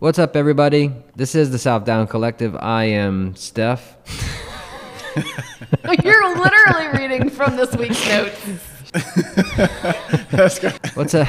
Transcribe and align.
What's 0.00 0.18
up, 0.18 0.34
everybody? 0.34 0.94
This 1.14 1.34
is 1.34 1.50
the 1.50 1.58
Southbound 1.58 2.08
Collective. 2.08 2.56
I 2.56 2.84
am 2.84 3.36
Steph. 3.36 3.98
You're 6.02 6.38
literally 6.38 6.86
reading 6.98 7.28
from 7.28 7.56
this 7.56 7.76
week's 7.76 8.08
notes. 8.08 8.40
What's 10.94 11.14
up? 11.14 11.28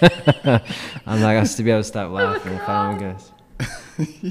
I'm 1.04 1.20
not 1.20 1.34
gonna 1.34 1.48
be 1.64 1.70
able 1.72 1.80
to 1.80 1.82
stop 1.82 2.12
laughing 2.12 2.52
if 2.52 2.68
I 2.68 2.92
don't 2.92 3.00
guess. 3.00 3.32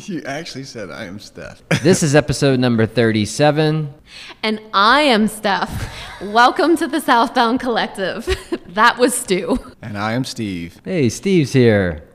you 0.08 0.24
actually 0.26 0.64
said 0.64 0.90
I 0.90 1.04
am 1.04 1.20
Steph. 1.20 1.62
This 1.84 2.04
is 2.04 2.16
episode 2.16 2.62
number 2.62 2.86
37. 2.86 3.94
And 4.42 4.62
I 4.74 5.02
am 5.02 5.28
Steph. 5.28 5.94
Welcome 6.22 6.78
to 6.78 6.88
the 6.88 7.02
Southbound 7.02 7.60
Collective. 7.60 8.26
that 8.68 8.98
was 8.98 9.14
Stu. 9.14 9.58
and 9.82 9.98
I 9.98 10.14
am 10.14 10.24
Steve. 10.24 10.80
Hey, 10.86 11.10
Steve's 11.10 11.52
here. 11.52 12.07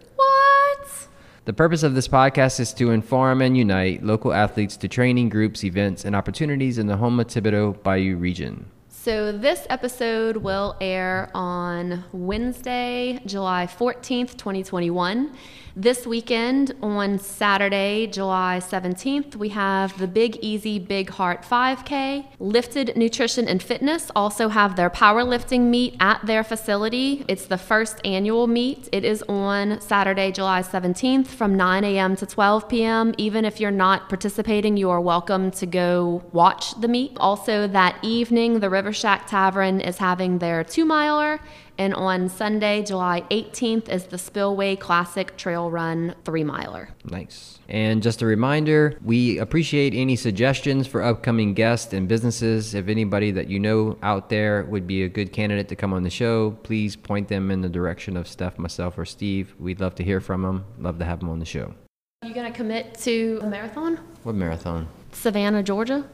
The 1.45 1.53
purpose 1.53 1.83
of 1.83 1.97
this 1.97 2.07
podcast 2.07 2.61
is 2.61 2.73
to 2.75 2.93
inform 2.93 3.43
and 3.43 3.57
unite 3.57 4.05
local 4.05 4.33
athletes 4.33 4.77
to 4.77 4.87
training 4.87 5.29
groups, 5.29 5.65
events, 5.65 6.05
and 6.05 6.15
opportunities 6.15 6.79
in 6.79 6.87
the 6.87 6.99
Houma 6.99 7.25
Thibodaux 7.25 7.83
Bayou 7.83 8.17
region. 8.17 8.67
So, 8.89 9.33
this 9.33 9.67
episode 9.69 10.37
will 10.37 10.77
air 10.81 11.33
on 11.35 12.05
Wednesday, 12.13 13.21
July 13.27 13.67
14th, 13.67 14.37
2021. 14.37 15.37
This 15.75 16.07
weekend, 16.07 16.75
on 16.83 17.19
Saturday, 17.19 18.07
July 18.07 18.61
17th, 18.63 19.37
we 19.37 19.49
have 19.49 19.99
the 19.99 20.07
Big 20.07 20.37
Easy 20.43 20.79
Big 20.79 21.09
Heart 21.09 21.45
5K. 21.45 22.27
Lifted 22.39 22.95
Nutrition 22.95 23.49
and 23.49 23.63
Fitness 23.63 24.11
also 24.15 24.51
have 24.51 24.77
their 24.77 24.91
powerlifting 24.91 25.71
meet 25.71 25.97
at 25.99 26.27
their 26.27 26.45
facility. 26.45 27.25
It's 27.27 27.47
the 27.47 27.57
first 27.57 28.03
annual 28.05 28.47
meet. 28.49 28.87
It 28.93 29.07
is 29.07 29.25
on 29.31 29.81
Saturday, 29.81 30.31
July 30.31 30.61
17th 30.61 31.29
from 31.29 31.57
9 31.57 31.85
a.m. 31.85 32.17
to 32.17 32.27
12 32.27 32.69
p.m. 32.69 33.15
Even 33.17 33.47
if 33.47 33.59
you're 33.59 33.71
not 33.71 34.11
participating, 34.11 34.77
you 34.77 34.91
are 34.91 35.01
welcome 35.01 35.51
to 35.53 35.65
go 35.65 36.23
watch 36.33 36.79
the 36.83 36.89
meet. 36.89 37.17
Also, 37.17 37.67
that 37.67 37.97
evening, 38.03 38.61
the 38.61 38.69
River 38.69 38.93
Shack 38.93 39.27
Tavern 39.27 39.81
is 39.81 39.97
having 39.97 40.37
their 40.37 40.65
two 40.65 40.85
miler. 40.85 41.41
And 41.79 41.95
on 41.95 42.29
Sunday, 42.29 42.83
July 42.83 43.25
18th, 43.31 43.89
is 43.89 44.05
the 44.05 44.19
Spillway 44.19 44.77
Classic 44.77 45.37
Trail 45.37 45.71
Run 45.71 46.15
three 46.25 46.45
miler. 46.45 46.91
Nice. 47.05 47.59
And 47.69 48.03
just 48.03 48.21
a 48.21 48.27
reminder, 48.27 48.99
we 49.03 49.39
appreciate 49.39 49.95
any 49.95 50.15
suggestions 50.17 50.87
for 50.87 51.03
upcoming 51.03 51.55
guests 51.55 51.93
and 51.93 52.07
businesses. 52.07 52.75
If 52.75 52.89
anybody 52.89 53.31
that 53.31 53.49
you 53.49 53.59
know 53.59 53.97
out 54.03 54.29
there 54.29 54.65
would 54.65 54.87
be 54.87 55.03
a 55.05 55.09
good 55.09 55.33
candidate 55.33 55.69
to 55.69 55.77
come 55.77 55.93
on 55.93 56.03
the 56.03 56.11
show, 56.11 56.51
please 56.63 56.95
point 56.95 57.29
them 57.29 57.51
in 57.51 57.63
the 57.63 57.69
direction 57.69 58.17
of 58.17 58.29
Steph, 58.29 58.59
myself, 58.59 58.99
or 58.99 59.07
Steve. 59.07 59.55
We'd 59.59 59.81
love 59.81 59.95
to 59.97 60.05
hear 60.05 60.21
from 60.21 60.43
them. 60.43 60.65
Love 60.79 60.99
to 60.99 61.05
have 61.05 61.21
them 61.21 61.31
on 61.31 61.39
the 61.39 61.47
show. 61.47 61.75
You 62.23 62.35
gonna 62.35 62.53
commit 62.53 62.95
to 63.01 63.41
a 63.43 63.47
marathon? 63.47 63.99
What 64.23 64.35
marathon? 64.35 64.87
Savannah, 65.13 65.63
Georgia? 65.63 66.09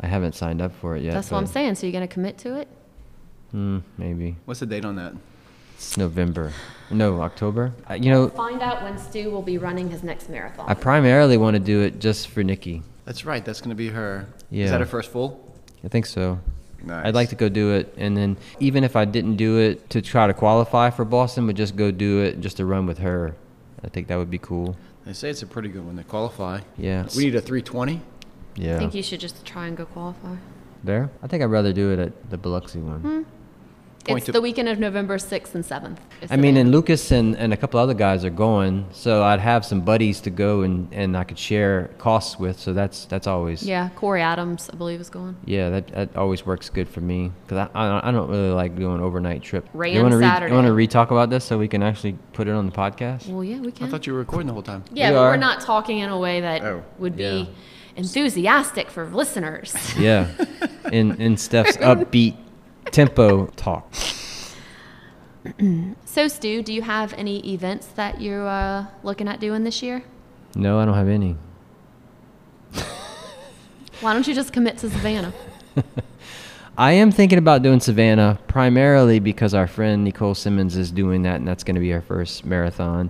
I 0.00 0.06
haven't 0.08 0.34
signed 0.34 0.60
up 0.60 0.74
for 0.74 0.96
it 0.96 1.02
yet. 1.02 1.14
That's 1.14 1.30
what 1.30 1.38
I'm 1.38 1.46
saying. 1.46 1.76
So, 1.76 1.86
you 1.86 1.92
gonna 1.92 2.08
commit 2.08 2.38
to 2.38 2.56
it? 2.56 2.68
Hmm, 3.52 3.78
maybe. 3.98 4.36
What's 4.44 4.60
the 4.60 4.66
date 4.66 4.84
on 4.84 4.96
that? 4.96 5.14
It's 5.76 5.96
November. 5.96 6.52
No, 6.90 7.20
October. 7.20 7.72
I, 7.86 7.96
you 7.96 8.10
know, 8.10 8.28
Find 8.30 8.62
out 8.62 8.82
when 8.82 8.96
Stu 8.98 9.30
will 9.30 9.42
be 9.42 9.58
running 9.58 9.90
his 9.90 10.02
next 10.02 10.28
marathon. 10.30 10.66
I 10.68 10.74
primarily 10.74 11.36
want 11.36 11.54
to 11.54 11.60
do 11.60 11.82
it 11.82 11.98
just 12.00 12.28
for 12.28 12.42
Nikki. 12.42 12.82
That's 13.04 13.24
right. 13.24 13.44
That's 13.44 13.60
going 13.60 13.70
to 13.70 13.76
be 13.76 13.88
her. 13.88 14.26
Yeah. 14.50 14.64
Is 14.64 14.70
that 14.70 14.80
her 14.80 14.86
first 14.86 15.10
full? 15.10 15.54
I 15.84 15.88
think 15.88 16.06
so. 16.06 16.38
Nice. 16.82 17.06
I'd 17.06 17.14
like 17.14 17.28
to 17.30 17.34
go 17.34 17.48
do 17.48 17.72
it, 17.74 17.92
and 17.96 18.16
then 18.16 18.36
even 18.60 18.84
if 18.84 18.94
I 18.96 19.04
didn't 19.04 19.36
do 19.36 19.58
it 19.58 19.90
to 19.90 20.00
try 20.02 20.26
to 20.26 20.34
qualify 20.34 20.90
for 20.90 21.04
Boston, 21.04 21.46
but 21.46 21.56
just 21.56 21.74
go 21.76 21.90
do 21.90 22.20
it 22.22 22.40
just 22.40 22.58
to 22.58 22.66
run 22.66 22.86
with 22.86 22.98
her. 22.98 23.34
I 23.84 23.88
think 23.88 24.08
that 24.08 24.16
would 24.16 24.30
be 24.30 24.38
cool. 24.38 24.76
They 25.04 25.12
say 25.12 25.30
it's 25.30 25.42
a 25.42 25.46
pretty 25.46 25.68
good 25.68 25.84
one 25.84 25.96
to 25.96 26.04
qualify. 26.04 26.60
Yeah. 26.78 27.06
We 27.16 27.24
need 27.24 27.34
a 27.34 27.40
320. 27.40 28.00
Yeah. 28.56 28.76
I 28.76 28.78
think 28.78 28.94
you 28.94 29.02
should 29.02 29.20
just 29.20 29.44
try 29.44 29.66
and 29.66 29.76
go 29.76 29.84
qualify. 29.86 30.36
there? 30.82 31.10
I 31.22 31.26
think 31.26 31.42
I'd 31.42 31.46
rather 31.46 31.72
do 31.72 31.92
it 31.92 31.98
at 31.98 32.30
the 32.30 32.38
Biloxi 32.38 32.78
one. 32.78 33.00
Hmm. 33.00 33.22
Point 34.06 34.18
it's 34.18 34.26
to- 34.26 34.32
the 34.32 34.40
weekend 34.40 34.68
of 34.68 34.78
November 34.78 35.18
6th 35.18 35.54
and 35.54 35.64
7th. 35.64 35.98
is 36.22 36.30
I 36.30 36.36
mean, 36.36 36.54
Savannah. 36.54 36.60
and 36.60 36.70
Lucas 36.72 37.10
and, 37.10 37.36
and 37.36 37.52
a 37.52 37.56
couple 37.56 37.80
other 37.80 37.94
guys 37.94 38.24
are 38.24 38.30
going, 38.30 38.86
so 38.92 39.22
I'd 39.24 39.40
have 39.40 39.64
some 39.64 39.80
buddies 39.80 40.20
to 40.22 40.30
go 40.30 40.62
and, 40.62 40.88
and 40.92 41.16
I 41.16 41.24
could 41.24 41.38
share 41.38 41.90
costs 41.98 42.38
with. 42.38 42.58
So 42.58 42.72
that's 42.72 43.04
that's 43.06 43.26
always 43.26 43.62
yeah, 43.62 43.88
Corey 43.96 44.22
Adams, 44.22 44.70
I 44.72 44.76
believe, 44.76 45.00
is 45.00 45.10
going. 45.10 45.36
Yeah, 45.44 45.70
that, 45.70 45.88
that 45.88 46.16
always 46.16 46.46
works 46.46 46.70
good 46.70 46.88
for 46.88 47.00
me 47.00 47.32
because 47.46 47.68
I, 47.74 47.78
I 47.78 48.08
I 48.08 48.10
don't 48.12 48.28
really 48.30 48.50
like 48.50 48.76
doing 48.76 49.00
overnight 49.00 49.42
trip. 49.42 49.68
Ran 49.74 49.92
you 49.94 50.02
want 50.02 50.12
to 50.12 50.20
Saturday. 50.20 50.50
you 50.52 50.56
want 50.56 50.66
to 50.68 50.72
re-talk 50.72 51.10
about 51.10 51.30
this 51.30 51.44
so 51.44 51.58
we 51.58 51.68
can 51.68 51.82
actually 51.82 52.16
put 52.32 52.48
it 52.48 52.52
on 52.52 52.66
the 52.66 52.72
podcast? 52.72 53.28
Well, 53.28 53.42
yeah, 53.44 53.58
we 53.60 53.72
can. 53.72 53.74
I 53.74 53.78
can. 53.86 53.90
thought 53.90 54.06
you 54.06 54.12
were 54.12 54.18
recording 54.20 54.46
the 54.46 54.52
whole 54.52 54.62
time. 54.62 54.84
yeah, 54.92 55.10
We 55.10 55.14
but 55.16 55.20
are. 55.22 55.30
we're 55.30 55.36
not 55.36 55.60
talking 55.60 55.98
in 55.98 56.10
a 56.10 56.18
way 56.18 56.40
that 56.40 56.62
Oh. 56.62 56.82
would 56.98 57.16
be 57.16 57.22
Yeah. 57.22 57.44
enthusiastic 57.96 58.90
for 58.90 59.06
listeners. 59.08 59.74
Yeah, 59.98 60.28
in 60.92 61.20
in 61.20 61.36
Steph's 61.36 61.76
upbeat 61.78 62.36
tempo 62.92 63.46
talk. 63.56 63.92
so, 66.04 66.28
Stu, 66.28 66.62
do 66.62 66.72
you 66.72 66.82
have 66.82 67.12
any 67.14 67.52
events 67.52 67.86
that 67.88 68.20
you're 68.20 68.46
uh, 68.46 68.86
looking 69.02 69.28
at 69.28 69.40
doing 69.40 69.64
this 69.64 69.82
year? 69.82 70.04
No, 70.54 70.78
I 70.78 70.84
don't 70.84 70.94
have 70.94 71.08
any. 71.08 71.36
Why 74.00 74.12
don't 74.12 74.26
you 74.26 74.34
just 74.34 74.52
commit 74.52 74.78
to 74.78 74.90
Savannah? 74.90 75.32
I 76.78 76.92
am 76.92 77.10
thinking 77.10 77.38
about 77.38 77.62
doing 77.62 77.80
Savannah 77.80 78.38
primarily 78.48 79.18
because 79.18 79.54
our 79.54 79.66
friend 79.66 80.04
Nicole 80.04 80.34
Simmons 80.34 80.76
is 80.76 80.90
doing 80.90 81.22
that, 81.22 81.36
and 81.36 81.48
that's 81.48 81.64
going 81.64 81.76
to 81.76 81.80
be 81.80 81.92
our 81.94 82.02
first 82.02 82.44
marathon. 82.44 83.08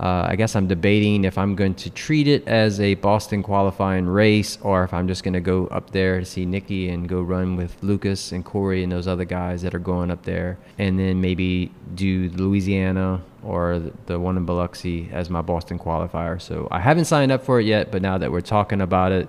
Uh, 0.00 0.26
I 0.28 0.36
guess 0.36 0.54
I'm 0.54 0.68
debating 0.68 1.24
if 1.24 1.36
I'm 1.36 1.56
going 1.56 1.74
to 1.74 1.90
treat 1.90 2.28
it 2.28 2.46
as 2.46 2.78
a 2.80 2.94
Boston 2.94 3.42
qualifying 3.42 4.06
race 4.06 4.56
or 4.62 4.84
if 4.84 4.94
I'm 4.94 5.08
just 5.08 5.24
going 5.24 5.34
to 5.34 5.40
go 5.40 5.66
up 5.68 5.90
there 5.90 6.20
to 6.20 6.24
see 6.24 6.46
Nikki 6.46 6.88
and 6.88 7.08
go 7.08 7.20
run 7.20 7.56
with 7.56 7.76
Lucas 7.82 8.30
and 8.30 8.44
Corey 8.44 8.84
and 8.84 8.92
those 8.92 9.08
other 9.08 9.24
guys 9.24 9.62
that 9.62 9.74
are 9.74 9.80
going 9.80 10.10
up 10.12 10.22
there, 10.22 10.56
and 10.78 10.98
then 11.00 11.20
maybe 11.20 11.72
do 11.96 12.30
Louisiana 12.34 13.22
or 13.42 13.78
the- 13.80 13.92
the 14.06 14.20
one 14.20 14.36
in 14.36 14.44
Biloxi 14.44 15.08
as 15.12 15.30
my 15.30 15.42
Boston 15.42 15.78
qualifier. 15.80 16.40
So 16.40 16.68
I 16.70 16.78
haven't 16.80 17.06
signed 17.06 17.32
up 17.32 17.44
for 17.44 17.58
it 17.58 17.66
yet, 17.66 17.90
but 17.90 18.00
now 18.00 18.18
that 18.18 18.30
we're 18.30 18.40
talking 18.40 18.80
about 18.80 19.10
it, 19.10 19.28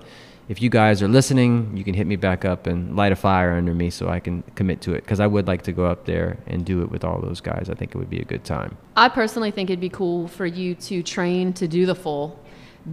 if 0.50 0.60
you 0.60 0.68
guys 0.68 1.00
are 1.00 1.06
listening, 1.06 1.76
you 1.76 1.84
can 1.84 1.94
hit 1.94 2.08
me 2.08 2.16
back 2.16 2.44
up 2.44 2.66
and 2.66 2.96
light 2.96 3.12
a 3.12 3.16
fire 3.16 3.52
under 3.52 3.72
me 3.72 3.88
so 3.88 4.08
I 4.08 4.18
can 4.18 4.42
commit 4.56 4.80
to 4.80 4.94
it 4.94 5.04
because 5.04 5.20
I 5.20 5.28
would 5.28 5.46
like 5.46 5.62
to 5.62 5.72
go 5.72 5.84
up 5.84 6.06
there 6.06 6.38
and 6.48 6.66
do 6.66 6.82
it 6.82 6.90
with 6.90 7.04
all 7.04 7.20
those 7.20 7.40
guys. 7.40 7.68
I 7.70 7.74
think 7.74 7.94
it 7.94 7.98
would 7.98 8.10
be 8.10 8.18
a 8.18 8.24
good 8.24 8.42
time. 8.42 8.76
I 8.96 9.08
personally 9.10 9.52
think 9.52 9.70
it'd 9.70 9.78
be 9.78 9.88
cool 9.88 10.26
for 10.26 10.46
you 10.46 10.74
to 10.74 11.04
train 11.04 11.52
to 11.52 11.68
do 11.68 11.86
the 11.86 11.94
full, 11.94 12.36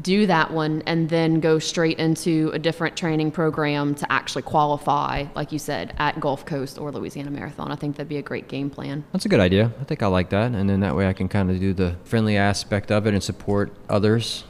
do 0.04 0.28
that 0.28 0.52
one, 0.52 0.84
and 0.86 1.10
then 1.10 1.40
go 1.40 1.58
straight 1.58 1.98
into 1.98 2.52
a 2.54 2.60
different 2.60 2.96
training 2.96 3.32
program 3.32 3.96
to 3.96 4.12
actually 4.12 4.44
qualify, 4.44 5.26
like 5.34 5.52
you 5.52 5.58
said, 5.58 5.96
at 5.98 6.20
Gulf 6.20 6.46
Coast 6.46 6.78
or 6.78 6.92
Louisiana 6.92 7.32
Marathon. 7.32 7.72
I 7.72 7.76
think 7.76 7.96
that'd 7.96 8.08
be 8.08 8.18
a 8.18 8.22
great 8.22 8.48
game 8.48 8.70
plan. 8.70 9.04
That's 9.14 9.26
a 9.26 9.30
good 9.30 9.40
idea. 9.40 9.72
I 9.82 9.84
think 9.84 10.04
I 10.04 10.08
like 10.08 10.30
that. 10.30 10.52
And 10.52 10.70
then 10.70 10.82
that 10.82 10.96
way 10.96 11.08
I 11.08 11.14
can 11.14 11.28
kind 11.28 11.50
of 11.50 11.60
do 11.60 11.74
the 11.74 11.96
friendly 12.04 12.38
aspect 12.38 12.92
of 12.92 13.08
it 13.08 13.16
and 13.16 13.24
support 13.24 13.74
others 13.90 14.44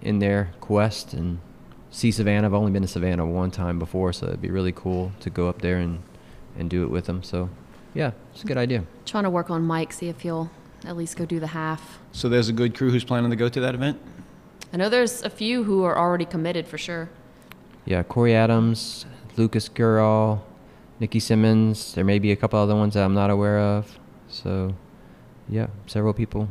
in 0.00 0.18
their 0.18 0.50
quest 0.60 1.14
and 1.14 1.38
see 1.92 2.10
Savannah. 2.10 2.48
I've 2.48 2.54
only 2.54 2.72
been 2.72 2.82
to 2.82 2.88
Savannah 2.88 3.24
one 3.24 3.52
time 3.52 3.78
before, 3.78 4.12
so 4.12 4.26
it'd 4.26 4.42
be 4.42 4.50
really 4.50 4.72
cool 4.72 5.12
to 5.20 5.30
go 5.30 5.48
up 5.48 5.62
there 5.62 5.76
and, 5.76 6.02
and 6.58 6.68
do 6.68 6.82
it 6.82 6.90
with 6.90 7.04
them. 7.04 7.22
So, 7.22 7.48
yeah, 7.94 8.10
it's 8.32 8.42
a 8.42 8.46
good 8.46 8.56
idea. 8.56 8.84
Trying 9.06 9.24
to 9.24 9.30
work 9.30 9.50
on 9.50 9.62
Mike, 9.62 9.92
see 9.92 10.08
if 10.08 10.22
he'll 10.22 10.50
at 10.84 10.96
least 10.96 11.16
go 11.16 11.24
do 11.24 11.38
the 11.38 11.48
half. 11.48 12.00
So 12.10 12.28
there's 12.28 12.48
a 12.48 12.52
good 12.52 12.74
crew 12.76 12.90
who's 12.90 13.04
planning 13.04 13.30
to 13.30 13.36
go 13.36 13.48
to 13.48 13.60
that 13.60 13.74
event. 13.74 14.00
I 14.72 14.78
know 14.78 14.88
there's 14.88 15.22
a 15.22 15.30
few 15.30 15.64
who 15.64 15.84
are 15.84 15.96
already 15.96 16.24
committed 16.24 16.66
for 16.66 16.78
sure. 16.78 17.10
Yeah, 17.84 18.02
Corey 18.02 18.34
Adams, 18.34 19.04
Lucas 19.36 19.68
Girl, 19.68 20.44
Nikki 20.98 21.20
Simmons. 21.20 21.94
There 21.94 22.04
may 22.04 22.18
be 22.18 22.32
a 22.32 22.36
couple 22.36 22.58
other 22.58 22.74
ones 22.74 22.94
that 22.94 23.04
I'm 23.04 23.14
not 23.14 23.28
aware 23.30 23.58
of. 23.58 23.98
So, 24.28 24.74
yeah, 25.48 25.66
several 25.86 26.14
people 26.14 26.48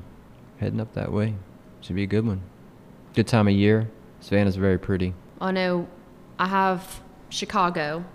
heading 0.60 0.80
up 0.80 0.94
that 0.94 1.12
way. 1.12 1.34
Should 1.82 1.96
be 1.96 2.04
a 2.04 2.08
good 2.08 2.28
one. 2.28 2.42
Good 3.16 3.28
time 3.28 3.48
of 3.48 3.56
year. 3.56 3.90
Savannah's 4.20 4.56
very 4.56 4.78
pretty. 4.78 5.16
I 5.42 5.52
know 5.52 5.88
I 6.38 6.48
have 6.48 7.02
Chicago 7.30 8.06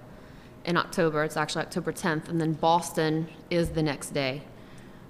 in 0.64 0.76
October. 0.76 1.24
It's 1.24 1.36
actually 1.36 1.62
October 1.62 1.92
10th, 1.92 2.28
and 2.28 2.40
then 2.40 2.52
Boston 2.52 3.28
is 3.50 3.70
the 3.70 3.82
next 3.82 4.10
day. 4.10 4.42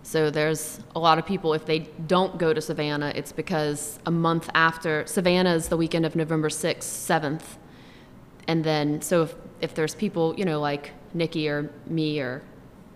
So 0.02 0.30
there's 0.30 0.80
a 0.94 1.00
lot 1.00 1.18
of 1.18 1.26
people, 1.26 1.52
if 1.52 1.66
they 1.66 1.80
don't 2.06 2.38
go 2.38 2.52
to 2.54 2.60
Savannah, 2.60 3.12
it's 3.16 3.32
because 3.32 3.98
a 4.06 4.10
month 4.10 4.48
after, 4.54 5.04
Savannah 5.06 5.54
is 5.54 5.68
the 5.68 5.76
weekend 5.76 6.06
of 6.06 6.14
November 6.14 6.48
6th, 6.48 6.78
7th. 6.78 7.42
And 8.46 8.62
then, 8.62 9.02
so 9.02 9.22
if, 9.24 9.34
if 9.60 9.74
there's 9.74 9.96
people, 9.96 10.34
you 10.36 10.44
know, 10.44 10.60
like 10.60 10.92
Nikki 11.12 11.48
or 11.48 11.70
me 11.86 12.20
or 12.20 12.42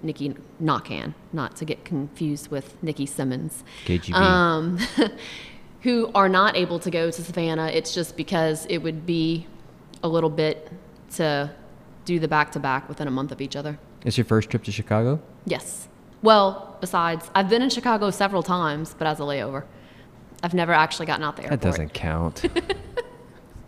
Nikki 0.03 0.37
Knockan, 0.63 1.15
not 1.33 1.57
to 1.57 1.65
get 1.65 1.85
confused 1.85 2.49
with 2.49 2.81
Nikki 2.83 3.07
Simmons, 3.07 3.65
KGB. 3.87 4.15
um, 4.15 4.79
who 5.83 6.11
are 6.15 6.29
not 6.29 6.57
able 6.57 6.79
to 6.81 6.91
go 6.91 7.11
to 7.11 7.23
Savannah. 7.23 7.69
It's 7.69 7.95
just 7.95 8.17
because 8.17 8.67
it 8.67 8.79
would 8.79 9.07
be 9.07 9.47
a 10.03 10.09
little 10.09 10.31
bit 10.31 10.71
to 11.15 11.51
do 12.05 12.19
the 12.19 12.29
back 12.29 12.53
to 12.53 12.61
back 12.61 12.89
within 12.89 13.09
a 13.09 13.11
month 13.11 13.33
of 13.33 13.41
each 13.41 13.57
other. 13.57 13.79
It's 14.05 14.17
your 14.17 14.25
first 14.25 14.51
trip 14.51 14.65
to 14.65 14.73
Chicago? 14.73 15.21
Yes. 15.45 15.89
Well, 16.23 16.77
besides, 16.81 17.31
I've 17.35 17.49
been 17.49 17.63
in 17.63 17.71
Chicago 17.71 18.11
several 18.11 18.43
times, 18.43 18.95
but 18.97 19.07
as 19.07 19.21
a 19.21 19.23
layover. 19.23 19.65
I've 20.43 20.55
never 20.55 20.73
actually 20.73 21.07
gotten 21.07 21.23
out 21.25 21.37
the 21.37 21.43
airport. 21.45 21.61
That 21.61 21.67
doesn't 21.67 21.93
count. 21.93 22.45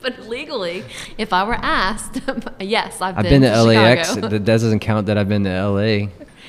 But 0.03 0.19
legally, 0.29 0.85
if 1.17 1.33
I 1.33 1.45
were 1.45 1.55
asked, 1.55 2.21
yes, 2.61 3.01
I've, 3.01 3.19
I've 3.19 3.25
been 3.25 3.43
to 3.43 3.63
LAX. 3.63 4.17
That 4.17 4.45
doesn't 4.45 4.81
count 4.81 5.07
that 5.07 5.17
I've 5.17 5.29
been 5.29 5.45
to 5.45 5.69
LA. 5.69 6.09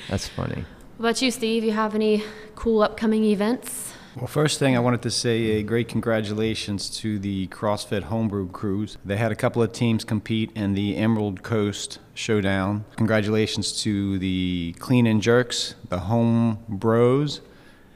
That's 0.10 0.28
funny. 0.28 0.66
What 0.98 1.10
about 1.10 1.22
you, 1.22 1.30
Steve? 1.30 1.64
You 1.64 1.72
have 1.72 1.94
any 1.94 2.24
cool 2.56 2.82
upcoming 2.82 3.24
events? 3.26 3.93
Well, 4.16 4.28
first 4.28 4.60
thing 4.60 4.78
I 4.78 4.80
wanted 4.80 5.02
to 5.04 5.10
say 5.10 5.54
a 5.54 5.64
great 5.64 5.88
congratulations 5.88 6.88
to 6.98 7.18
the 7.18 7.48
CrossFit 7.48 8.04
Homebrew 8.04 8.50
crews. 8.50 8.96
They 9.04 9.18
had 9.18 9.32
a 9.32 9.36
couple 9.36 9.64
of 9.64 9.74
teams 9.74 10.04
compete 10.04 10.52
in 10.54 10.76
the 10.76 10.98
Emerald 10.98 11.42
Coast 11.42 11.98
Showdown. 12.14 12.86
Congratulations 12.96 13.82
to 13.82 14.20
the 14.20 14.76
Clean 14.78 15.08
and 15.08 15.20
Jerks, 15.20 15.74
the 15.90 16.02
Home 16.02 16.60
Bros, 16.70 17.42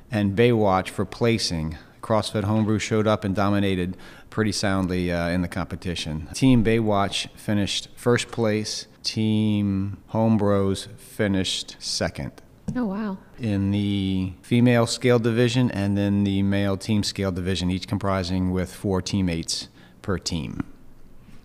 and 0.09 0.35
Baywatch 0.35 0.89
for 0.89 1.05
placing. 1.05 1.77
CrossFit 2.01 2.45
Homebrew 2.45 2.79
showed 2.79 3.05
up 3.05 3.23
and 3.23 3.35
dominated 3.35 3.95
pretty 4.31 4.51
soundly 4.51 5.11
uh, 5.11 5.27
in 5.27 5.43
the 5.43 5.47
competition. 5.47 6.29
Team 6.33 6.63
Baywatch 6.63 7.29
finished 7.35 7.89
first 7.95 8.29
place. 8.29 8.87
Team 9.03 9.97
Home 10.07 10.37
Bros 10.37 10.87
finished 10.97 11.75
second 11.77 12.41
Oh 12.75 12.85
wow! 12.85 13.17
in 13.39 13.71
the 13.71 14.33
female 14.41 14.87
scale 14.87 15.19
division 15.19 15.71
and 15.71 15.97
then 15.97 16.23
the 16.23 16.43
male 16.43 16.77
team 16.77 17.03
scale 17.03 17.31
division, 17.31 17.69
each 17.69 17.87
comprising 17.87 18.51
with 18.51 18.73
four 18.73 19.01
teammates 19.01 19.67
per 20.01 20.17
team. 20.17 20.63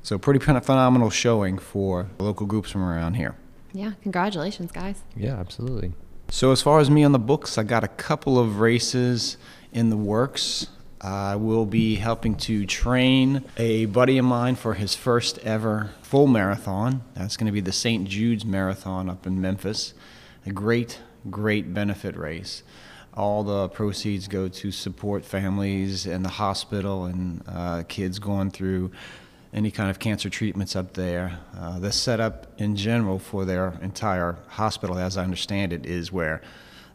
So 0.03 0.19
pretty 0.19 0.41
phenomenal 0.41 1.11
showing 1.11 1.59
for 1.59 2.09
local 2.19 2.47
groups 2.47 2.71
from 2.71 2.83
around 2.83 3.15
here. 3.15 3.37
Yeah, 3.73 3.93
congratulations, 4.03 4.73
guys. 4.73 5.01
Yeah, 5.17 5.37
absolutely. 5.39 5.93
So 6.29 6.51
as 6.51 6.61
far 6.61 6.81
as 6.81 6.91
me 6.91 7.05
on 7.05 7.13
the 7.13 7.19
books, 7.19 7.57
I 7.57 7.63
got 7.63 7.85
a 7.85 7.89
couple 7.89 8.39
of 8.39 8.59
races 8.59 9.37
in 9.73 9.91
the 9.91 9.97
works. 9.97 10.67
I 11.01 11.37
will 11.37 11.67
be 11.67 11.97
helping 11.97 12.37
to 12.37 12.65
train 12.65 13.45
a 13.57 13.87
buddy 13.87 14.19
of 14.19 14.25
mine 14.25 14.55
for 14.55 14.75
his 14.75 14.95
first 14.95 15.39
ever 15.41 15.91
full 16.03 16.27
marathon. 16.27 17.03
That's 17.15 17.37
going 17.37 17.47
to 17.47 17.53
be 17.53 17.61
the 17.61 17.73
St. 17.73 18.09
Jude's 18.09 18.45
Marathon 18.45 19.09
up 19.11 19.27
in 19.27 19.41
Memphis. 19.41 19.95
A 20.47 20.51
great, 20.51 21.01
great 21.31 21.73
benefit 21.75 22.17
race. 22.17 22.63
All 23.15 23.43
the 23.45 23.69
proceeds 23.69 24.27
go 24.29 24.49
to 24.49 24.71
support 24.71 25.25
families 25.25 26.07
and 26.07 26.25
the 26.25 26.31
hospital 26.31 27.05
and 27.05 27.43
uh, 27.47 27.83
kids 27.89 28.19
going 28.19 28.51
through 28.51 28.91
any 29.53 29.71
kind 29.71 29.91
of 29.91 29.99
cancer 29.99 30.31
treatments 30.31 30.75
up 30.75 30.95
there. 30.95 31.39
Uh, 31.57 31.79
the 31.79 31.93
setup 31.93 32.47
in 32.59 32.75
general 32.75 33.19
for 33.19 33.45
their 33.45 33.79
entire 33.83 34.39
hospital, 34.49 34.99
as 34.99 35.17
I 35.19 35.25
understand 35.25 35.73
it, 35.73 35.85
is 35.85 36.11
where 36.11 36.41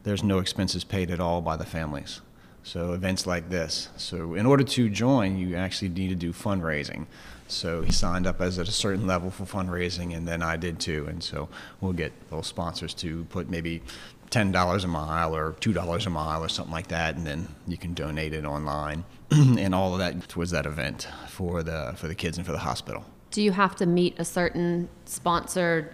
there's 0.03 0.24
no 0.24 0.39
expenses 0.39 0.83
paid 0.83 1.12
at 1.12 1.19
all 1.19 1.41
by 1.41 1.56
the 1.56 1.65
families. 1.65 2.21
So 2.63 2.94
events 2.94 3.25
like 3.25 3.50
this. 3.50 3.89
So 3.97 4.33
in 4.33 4.45
order 4.45 4.63
to 4.63 4.89
join, 4.89 5.38
you 5.38 5.56
actually 5.56 5.89
need 5.89 6.09
to 6.09 6.15
do 6.15 6.33
fundraising. 6.33 7.06
So 7.47 7.81
he 7.81 7.94
signed 7.94 8.27
up 8.27 8.41
as 8.41 8.59
at 8.59 8.68
a 8.68 8.74
certain 8.74 9.07
level 9.07 9.31
for 9.31 9.45
fundraising, 9.45 10.15
and 10.15 10.27
then 10.27 10.41
I 10.41 10.57
did 10.57 10.79
too. 10.79 11.06
And 11.07 11.24
so 11.24 11.47
we'll 11.79 11.94
get 11.94 12.12
those 12.29 12.47
sponsors 12.47 12.94
to 12.95 13.24
put 13.25 13.50
maybe 13.50 13.81
ten 14.29 14.51
dollars 14.51 14.83
a 14.83 14.88
mile 14.88 15.35
or 15.35 15.56
two 15.59 15.74
dollars 15.74 16.06
a 16.06 16.09
mile 16.09 16.44
or 16.44 16.50
something 16.50 16.74
like 16.74 16.88
that, 16.88 17.15
and 17.15 17.25
then 17.25 17.47
you 17.68 17.77
can 17.77 17.94
donate 17.94 18.33
it 18.33 18.45
online, 18.45 19.03
and 19.31 19.74
all 19.74 19.94
of 19.94 20.00
that 20.00 20.27
towards 20.29 20.51
that 20.51 20.65
event 20.65 21.07
for 21.27 21.63
the 21.63 21.94
for 21.97 22.07
the 22.07 22.15
kids 22.15 22.38
and 22.38 22.45
for 22.45 22.51
the 22.51 22.59
hospital. 22.59 23.06
Do 23.31 23.41
you 23.41 23.51
have 23.51 23.75
to 23.77 23.85
meet 23.85 24.18
a 24.18 24.25
certain 24.25 24.89
sponsored 25.06 25.94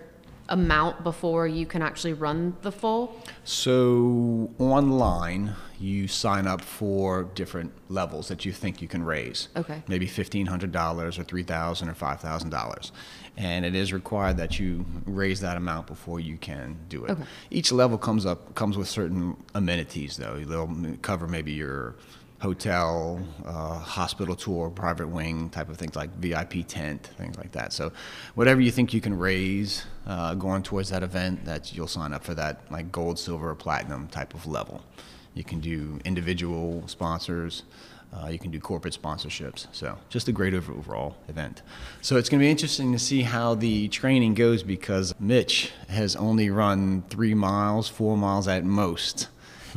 amount 0.49 1.03
before 1.03 1.47
you 1.47 1.65
can 1.65 1.81
actually 1.81 2.13
run 2.13 2.55
the 2.61 2.71
full? 2.71 3.19
So 3.43 4.51
online, 4.59 5.55
you 5.79 6.07
sign 6.07 6.47
up 6.47 6.61
for 6.61 7.23
different 7.35 7.71
levels 7.89 8.27
that 8.27 8.45
you 8.45 8.51
think 8.51 8.81
you 8.81 8.87
can 8.87 9.03
raise. 9.03 9.49
Okay. 9.55 9.83
Maybe 9.87 10.07
fifteen 10.07 10.45
hundred 10.45 10.71
dollars, 10.71 11.19
or 11.19 11.23
three 11.23 11.43
thousand, 11.43 11.89
or 11.89 11.93
five 11.93 12.19
thousand 12.19 12.49
dollars, 12.49 12.91
and 13.37 13.65
it 13.65 13.75
is 13.75 13.91
required 13.93 14.37
that 14.37 14.59
you 14.59 14.85
raise 15.05 15.39
that 15.41 15.57
amount 15.57 15.87
before 15.87 16.19
you 16.19 16.37
can 16.37 16.77
do 16.89 17.05
it. 17.05 17.11
Okay. 17.11 17.23
Each 17.49 17.71
level 17.71 17.97
comes 17.97 18.25
up 18.25 18.55
comes 18.55 18.77
with 18.77 18.87
certain 18.87 19.37
amenities, 19.55 20.17
though. 20.17 20.39
They'll 20.39 20.97
cover 21.01 21.27
maybe 21.27 21.51
your 21.51 21.95
hotel, 22.43 23.17
uh, 23.45 23.79
hospital 23.79 24.35
tour, 24.35 24.69
private 24.69 25.07
wing 25.07 25.49
type 25.49 25.69
of 25.69 25.77
things 25.77 25.95
like 25.95 26.13
VIP 26.17 26.67
tent, 26.67 27.01
things 27.17 27.37
like 27.37 27.53
that. 27.53 27.71
So, 27.71 27.93
whatever 28.35 28.59
you 28.59 28.69
think 28.69 28.93
you 28.93 28.99
can 28.99 29.17
raise 29.17 29.85
uh, 30.05 30.33
going 30.33 30.61
towards 30.61 30.89
that 30.89 31.03
event, 31.03 31.45
that 31.45 31.73
you'll 31.73 31.87
sign 31.87 32.11
up 32.13 32.21
for 32.21 32.33
that 32.33 32.69
like 32.69 32.91
gold, 32.91 33.17
silver, 33.17 33.49
or 33.51 33.55
platinum 33.55 34.09
type 34.09 34.33
of 34.33 34.45
level. 34.45 34.83
You 35.33 35.45
can 35.45 35.61
do 35.61 35.99
individual 36.03 36.83
sponsors. 36.85 37.63
Uh, 38.13 38.27
you 38.27 38.37
can 38.37 38.51
do 38.51 38.59
corporate 38.59 38.95
sponsorships. 39.01 39.67
So, 39.71 39.97
just 40.09 40.27
a 40.27 40.33
great 40.33 40.53
overall 40.53 41.15
event. 41.29 41.61
So, 42.01 42.17
it's 42.17 42.27
going 42.27 42.41
to 42.41 42.45
be 42.45 42.51
interesting 42.51 42.91
to 42.91 42.99
see 42.99 43.21
how 43.21 43.55
the 43.55 43.87
training 43.87 44.33
goes 44.33 44.63
because 44.63 45.15
Mitch 45.17 45.71
has 45.87 46.17
only 46.17 46.49
run 46.49 47.03
three 47.09 47.33
miles, 47.33 47.87
four 47.87 48.17
miles 48.17 48.49
at 48.49 48.65
most. 48.65 49.29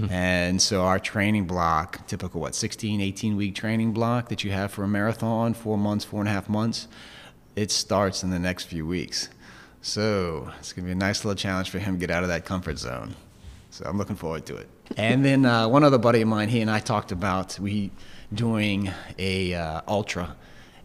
and 0.11 0.61
so, 0.61 0.83
our 0.83 0.99
training 0.99 1.47
block, 1.47 2.07
typical, 2.07 2.41
what, 2.41 2.55
16, 2.55 3.01
18 3.01 3.37
week 3.37 3.55
training 3.55 3.93
block 3.93 4.29
that 4.29 4.45
you 4.45 4.51
have 4.51 4.71
for 4.71 4.85
a 4.85 4.89
marathon, 4.89 5.55
four 5.55 5.79
months, 5.79 6.05
four 6.05 6.21
and 6.21 6.29
a 6.29 6.33
half 6.33 6.49
months, 6.49 6.89
it 7.55 7.71
starts 7.71 8.23
in 8.23 8.31
the 8.31 8.39
next 8.39 8.65
few 8.65 8.87
weeks. 8.87 9.29
So, 9.81 10.51
it's 10.59 10.73
going 10.73 10.85
to 10.85 10.89
be 10.89 10.93
a 10.93 10.95
nice 10.95 11.25
little 11.25 11.37
challenge 11.37 11.71
for 11.71 11.79
him 11.79 11.95
to 11.95 12.01
get 12.01 12.11
out 12.11 12.23
of 12.23 12.29
that 12.29 12.45
comfort 12.45 12.79
zone. 12.79 13.15
So 13.77 13.85
I'm 13.87 13.99
looking 13.99 14.17
forward 14.17 14.47
to 14.47 14.57
it. 14.57 14.69
And 14.97 15.23
then 15.23 15.45
uh, 15.45 15.69
one 15.69 15.85
other 15.85 15.99
buddy 15.99 16.23
of 16.23 16.29
mine, 16.29 16.49
he 16.49 16.63
and 16.63 16.71
I 16.71 16.79
talked 16.79 17.13
about 17.13 17.59
we 17.59 17.91
doing 18.33 18.91
a 19.19 19.53
uh, 19.53 19.83
ultra, 19.87 20.35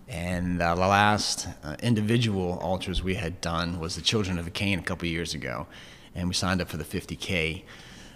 and 0.09 0.61
uh, 0.61 0.75
the 0.75 0.81
last 0.81 1.47
uh, 1.63 1.77
individual 1.81 2.59
ultras 2.61 3.01
we 3.01 3.15
had 3.15 3.39
done 3.39 3.79
was 3.79 3.95
the 3.95 4.01
Children 4.01 4.37
of 4.37 4.43
the 4.43 4.51
Cane 4.51 4.77
a 4.77 4.81
couple 4.81 5.07
years 5.07 5.33
ago, 5.33 5.67
and 6.13 6.27
we 6.27 6.33
signed 6.33 6.59
up 6.59 6.67
for 6.67 6.75
the 6.75 6.83
50k. 6.83 7.63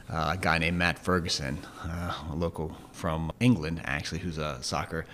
Uh, 0.10 0.34
a 0.34 0.38
guy 0.38 0.58
named 0.60 0.78
Matt 0.78 1.00
Ferguson, 1.00 1.58
uh, 1.84 2.14
a 2.32 2.36
local 2.36 2.76
from 2.92 3.32
England, 3.40 3.82
actually, 3.86 4.20
who's 4.20 4.38
a 4.38 4.62
soccer 4.62 5.06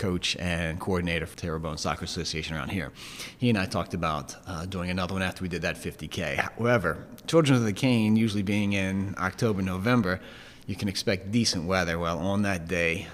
coach 0.00 0.34
and 0.36 0.80
coordinator 0.80 1.26
for 1.26 1.36
Terrebonne 1.36 1.76
Soccer 1.76 2.06
Association 2.06 2.56
around 2.56 2.70
here. 2.70 2.90
He 3.36 3.50
and 3.50 3.58
I 3.58 3.66
talked 3.66 3.92
about 3.92 4.34
uh, 4.46 4.64
doing 4.64 4.88
another 4.88 5.12
one 5.12 5.22
after 5.22 5.42
we 5.42 5.48
did 5.48 5.62
that 5.62 5.76
50K. 5.76 6.36
However, 6.36 7.04
Children 7.26 7.58
of 7.58 7.64
the 7.64 7.74
Cane, 7.74 8.16
usually 8.16 8.42
being 8.42 8.72
in 8.72 9.14
October, 9.18 9.60
November, 9.60 10.20
you 10.66 10.74
can 10.74 10.88
expect 10.88 11.30
decent 11.30 11.64
weather. 11.64 11.98
Well, 11.98 12.18
on 12.18 12.42
that 12.42 12.66
day, 12.66 13.08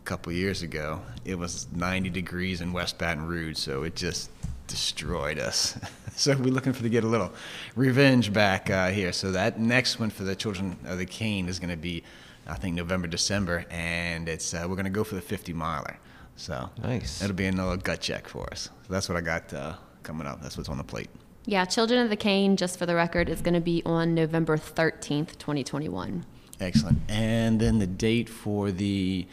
a 0.00 0.04
couple 0.04 0.32
years 0.32 0.62
ago, 0.62 1.02
it 1.24 1.36
was 1.36 1.68
90 1.72 2.10
degrees 2.10 2.60
in 2.60 2.72
West 2.72 2.98
Baton 2.98 3.26
Rouge, 3.26 3.56
so 3.56 3.84
it 3.84 3.94
just 3.94 4.28
destroyed 4.66 5.38
us. 5.38 5.78
so 6.16 6.36
we're 6.36 6.52
looking 6.52 6.72
for 6.72 6.82
to 6.82 6.88
get 6.88 7.04
a 7.04 7.08
little 7.08 7.32
revenge 7.76 8.32
back 8.32 8.70
uh, 8.70 8.88
here. 8.90 9.12
So 9.12 9.32
that 9.32 9.58
next 9.58 9.98
one 9.98 10.10
for 10.10 10.24
the 10.24 10.34
Children 10.34 10.76
of 10.86 10.98
the 10.98 11.06
Cane 11.06 11.48
is 11.48 11.58
going 11.58 11.70
to 11.70 11.76
be, 11.76 12.02
I 12.46 12.54
think, 12.54 12.76
November, 12.76 13.06
December, 13.06 13.64
and 13.70 14.28
it's 14.28 14.54
uh, 14.54 14.66
we're 14.68 14.76
going 14.76 14.84
to 14.84 14.90
go 14.90 15.04
for 15.04 15.14
the 15.14 15.22
50 15.22 15.52
miler. 15.52 15.98
So 16.36 16.70
Nice. 16.82 17.22
It'll 17.22 17.36
be 17.36 17.46
another 17.46 17.76
gut 17.76 18.00
check 18.00 18.28
for 18.28 18.48
us. 18.50 18.70
So 18.86 18.92
that's 18.92 19.08
what 19.08 19.16
I 19.16 19.20
got 19.20 19.52
uh, 19.52 19.74
coming 20.02 20.26
up. 20.26 20.42
That's 20.42 20.56
what's 20.56 20.68
on 20.68 20.78
the 20.78 20.84
plate. 20.84 21.08
Yeah, 21.46 21.64
Children 21.66 22.00
of 22.00 22.08
the 22.08 22.16
Cane, 22.16 22.56
just 22.56 22.78
for 22.78 22.86
the 22.86 22.94
record, 22.94 23.28
is 23.28 23.42
going 23.42 23.54
to 23.54 23.60
be 23.60 23.82
on 23.84 24.14
November 24.14 24.56
13th, 24.56 25.36
2021. 25.38 26.24
Excellent. 26.60 26.98
And 27.08 27.60
then 27.60 27.78
the 27.78 27.86
date 27.86 28.30
for 28.30 28.70
the 28.70 29.26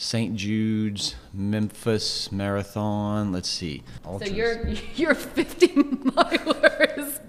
St. 0.00 0.36
Jude's 0.36 1.16
Memphis 1.34 2.30
Marathon. 2.30 3.32
Let's 3.32 3.48
see. 3.48 3.82
So 4.04 4.24
your 4.24 4.68
your 4.94 5.14
50 5.16 5.72
miler 5.74 6.86
is 6.96 7.20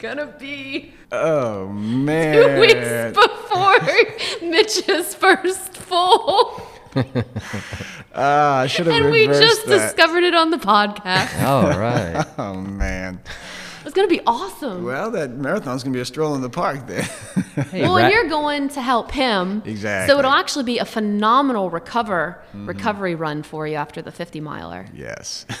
gonna 0.00 0.26
be 0.38 0.92
Oh 1.10 1.68
man. 1.68 2.34
Two 2.54 2.60
weeks 2.60 3.18
before 3.18 4.48
Mitch's 4.48 5.14
first 5.14 5.76
full, 5.76 6.62
Ah, 8.14 8.60
I 8.60 8.66
should 8.68 8.86
have 8.86 8.94
and 9.02 9.10
we 9.12 9.26
just 9.26 9.66
that. 9.66 9.92
discovered 9.92 10.22
it 10.22 10.34
on 10.34 10.50
the 10.50 10.58
podcast. 10.58 11.42
All 11.42 11.68
right. 11.78 12.24
Oh 12.38 12.54
man. 12.54 13.20
It's 13.84 13.92
gonna 13.94 14.08
be 14.08 14.20
awesome. 14.26 14.82
Well, 14.84 15.10
that 15.12 15.30
marathon's 15.32 15.82
gonna 15.84 15.94
be 15.94 16.00
a 16.00 16.04
stroll 16.04 16.34
in 16.34 16.40
the 16.40 16.48
park 16.50 16.86
then. 16.86 17.04
Hey, 17.70 17.82
well, 17.82 17.96
Ra- 17.96 18.04
and 18.04 18.12
you're 18.12 18.28
going 18.28 18.68
to 18.70 18.80
help 18.82 19.12
him. 19.12 19.62
Exactly. 19.64 20.12
So 20.12 20.18
it'll 20.18 20.32
actually 20.32 20.64
be 20.64 20.78
a 20.78 20.84
phenomenal 20.84 21.70
recover 21.70 22.40
Mm-hmm. 22.54 22.66
recovery 22.66 23.14
run 23.16 23.42
for 23.42 23.66
you 23.66 23.74
after 23.74 24.00
the 24.00 24.12
50 24.12 24.40
miler. 24.40 24.86
yes. 24.94 25.44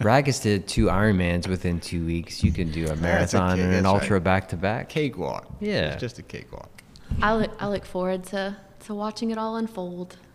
Ragus 0.00 0.42
did 0.42 0.68
two 0.68 0.86
Ironmans 0.86 1.46
within 1.48 1.80
two 1.80 2.04
weeks. 2.04 2.44
You 2.44 2.52
can 2.52 2.70
do 2.70 2.86
a 2.88 2.96
marathon 2.96 3.52
okay, 3.52 3.62
and 3.62 3.74
an 3.74 3.82
that's 3.82 3.84
right. 3.92 4.00
ultra 4.02 4.20
back 4.20 4.48
to 4.50 4.56
back. 4.56 4.88
cakewalk. 4.90 5.46
Yeah. 5.60 5.92
It's 5.92 6.00
just 6.00 6.18
a 6.18 6.22
cakewalk. 6.22 6.82
I 7.22 7.34
look 7.34 7.50
I 7.58 7.68
look 7.68 7.84
forward 7.86 8.24
to 8.24 8.56
to 8.86 8.94
watching 8.94 9.30
it 9.30 9.38
all 9.38 9.56
unfold. 9.56 10.16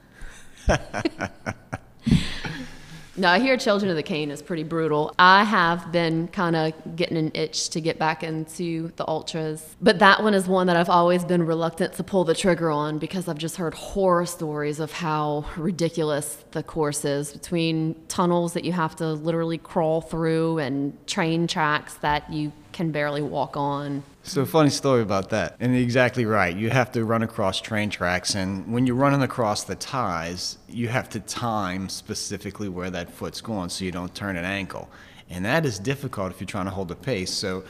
no, 3.18 3.30
I 3.30 3.40
hear 3.40 3.56
Children 3.56 3.90
of 3.92 3.96
the 3.96 4.04
Cane 4.04 4.30
is 4.30 4.42
pretty 4.42 4.64
brutal. 4.64 5.14
I 5.18 5.44
have 5.46 5.92
been 5.92 6.28
kind 6.28 6.56
of 6.56 6.96
getting 6.96 7.18
an 7.18 7.32
itch 7.34 7.70
to 7.70 7.82
get 7.82 7.98
back 7.98 8.24
into 8.24 8.92
the 8.98 9.08
ultras, 9.08 9.76
but 9.82 10.00
that 10.00 10.22
one 10.22 10.34
is 10.34 10.48
one 10.48 10.68
that 10.68 10.76
I've 10.76 10.90
always 10.90 11.24
been 11.24 11.46
reluctant 11.46 11.94
to 11.94 12.04
pull 12.04 12.26
the 12.26 12.36
trigger 12.36 12.70
on 12.70 12.98
because 12.98 13.28
I've 13.28 13.38
just 13.38 13.56
heard 13.56 13.74
horror 13.74 14.26
stories 14.26 14.80
of 14.80 14.92
how 14.92 15.46
ridiculous 15.56 16.44
the 16.52 16.64
course 16.64 17.06
is 17.06 17.32
between 17.32 17.96
tunnels 18.08 18.54
that 18.54 18.66
you 18.66 18.74
have 18.74 18.96
to 18.98 19.14
literally 19.14 19.58
crawl 19.58 20.02
through 20.02 20.60
and 20.60 20.96
train 21.08 21.48
tracks 21.48 21.96
that 21.96 22.32
you 22.32 22.52
can 22.74 22.92
barely 22.92 23.22
walk 23.22 23.56
on. 23.56 24.04
So 24.28 24.44
funny 24.44 24.72
story 24.72 25.04
about 25.04 25.30
that. 25.30 25.56
And 25.60 25.76
exactly 25.76 26.26
right. 26.26 26.54
You 26.54 26.72
have 26.72 26.92
to 26.94 27.06
run 27.06 27.22
across 27.22 27.62
train 27.62 27.92
tracks 27.92 28.34
and 28.34 28.74
when 28.74 28.88
you're 28.88 28.96
running 28.96 29.22
across 29.22 29.64
the 29.64 29.76
ties, 29.76 30.58
you 30.68 30.88
have 30.88 31.10
to 31.10 31.20
time 31.20 31.88
specifically 31.90 32.68
where 32.68 32.90
that 32.90 33.12
foot's 33.12 33.40
going 33.40 33.70
so 33.70 33.86
you 33.86 33.92
don't 33.92 34.14
turn 34.16 34.36
an 34.36 34.44
ankle. 34.44 34.90
And 35.30 35.46
that 35.46 35.64
is 35.64 35.78
difficult 35.78 36.32
if 36.32 36.42
you're 36.42 36.48
trying 36.48 36.66
to 36.66 36.72
hold 36.72 36.90
a 36.90 36.96
pace. 36.96 37.32
So 37.32 37.66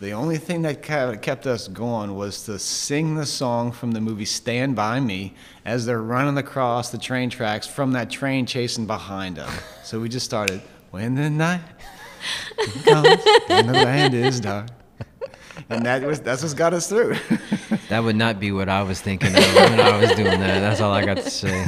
the 0.00 0.10
only 0.10 0.36
thing 0.36 0.62
that 0.62 0.82
kept 0.82 1.46
us 1.46 1.68
going 1.68 2.16
was 2.16 2.44
to 2.46 2.58
sing 2.58 3.14
the 3.14 3.24
song 3.24 3.70
from 3.70 3.92
the 3.92 4.00
movie 4.00 4.24
Stand 4.24 4.74
By 4.74 4.98
Me 4.98 5.34
as 5.64 5.86
they're 5.86 6.02
running 6.02 6.38
across 6.38 6.90
the 6.90 6.98
train 6.98 7.30
tracks 7.30 7.68
from 7.68 7.92
that 7.92 8.10
train 8.10 8.46
chasing 8.46 8.86
behind 8.86 9.36
them. 9.36 9.50
So 9.84 10.00
we 10.00 10.08
just 10.08 10.26
started, 10.26 10.60
When 10.90 11.14
the 11.14 11.30
night 11.30 11.62
comes 12.84 13.22
and 13.48 13.68
the 13.68 13.74
land 13.74 14.14
is 14.14 14.40
dark 14.40 14.70
and 15.70 15.86
that 15.86 16.02
was 16.02 16.20
that's 16.20 16.42
what's 16.42 16.54
got 16.54 16.74
us 16.74 16.88
through. 16.88 17.14
that 17.88 18.02
would 18.02 18.16
not 18.16 18.40
be 18.40 18.50
what 18.50 18.68
I 18.68 18.82
was 18.82 19.00
thinking 19.00 19.28
of 19.28 19.54
when 19.54 19.80
I 19.80 19.96
was 20.00 20.10
doing 20.12 20.40
that. 20.40 20.60
That's 20.60 20.80
all 20.80 20.92
I 20.92 21.04
got 21.04 21.18
to 21.18 21.30
say. 21.30 21.66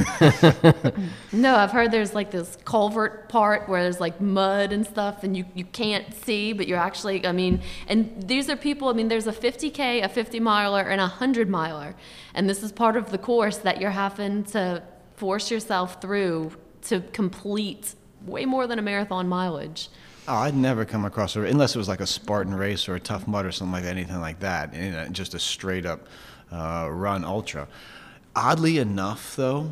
no, 1.31 1.55
I've 1.55 1.71
heard 1.71 1.91
there's 1.91 2.13
like 2.13 2.29
this 2.29 2.57
culvert 2.65 3.29
part 3.29 3.69
where 3.69 3.81
there's 3.81 4.01
like 4.01 4.19
mud 4.19 4.73
and 4.73 4.85
stuff, 4.85 5.23
and 5.23 5.35
you 5.37 5.45
you 5.55 5.63
can't 5.65 6.13
see, 6.13 6.51
but 6.51 6.67
you're 6.67 6.79
actually. 6.79 7.25
I 7.25 7.31
mean, 7.31 7.61
and 7.87 8.27
these 8.27 8.49
are 8.49 8.57
people. 8.57 8.89
I 8.89 8.93
mean, 8.93 9.07
there's 9.07 9.27
a 9.27 9.31
50k, 9.31 10.03
a 10.03 10.09
50 10.09 10.39
miler, 10.41 10.81
and 10.81 10.99
a 10.99 11.05
100 11.05 11.49
miler, 11.49 11.95
and 12.33 12.49
this 12.49 12.61
is 12.61 12.71
part 12.71 12.97
of 12.97 13.09
the 13.11 13.17
course 13.17 13.57
that 13.59 13.79
you're 13.79 13.91
having 13.91 14.43
to 14.45 14.83
force 15.15 15.49
yourself 15.49 16.01
through 16.01 16.51
to 16.81 16.99
complete 17.13 17.95
way 18.25 18.45
more 18.45 18.67
than 18.67 18.79
a 18.79 18.81
marathon 18.81 19.27
mileage. 19.29 19.89
Oh, 20.25 20.35
I'd 20.35 20.55
never 20.55 20.85
come 20.85 21.03
across 21.03 21.35
a 21.35 21.41
unless 21.41 21.75
it 21.75 21.77
was 21.77 21.89
like 21.89 21.99
a 21.99 22.07
Spartan 22.07 22.55
race 22.55 22.87
or 22.87 22.95
a 22.95 22.99
Tough 22.99 23.27
Mud 23.27 23.45
or 23.45 23.51
something 23.51 23.73
like 23.73 23.83
that, 23.83 23.89
anything 23.89 24.21
like 24.21 24.39
that. 24.39 24.73
And 24.73 25.13
just 25.13 25.33
a 25.33 25.39
straight 25.39 25.85
up 25.85 26.07
uh, 26.51 26.87
run 26.89 27.25
ultra. 27.25 27.67
Oddly 28.35 28.77
enough, 28.77 29.35
though, 29.35 29.69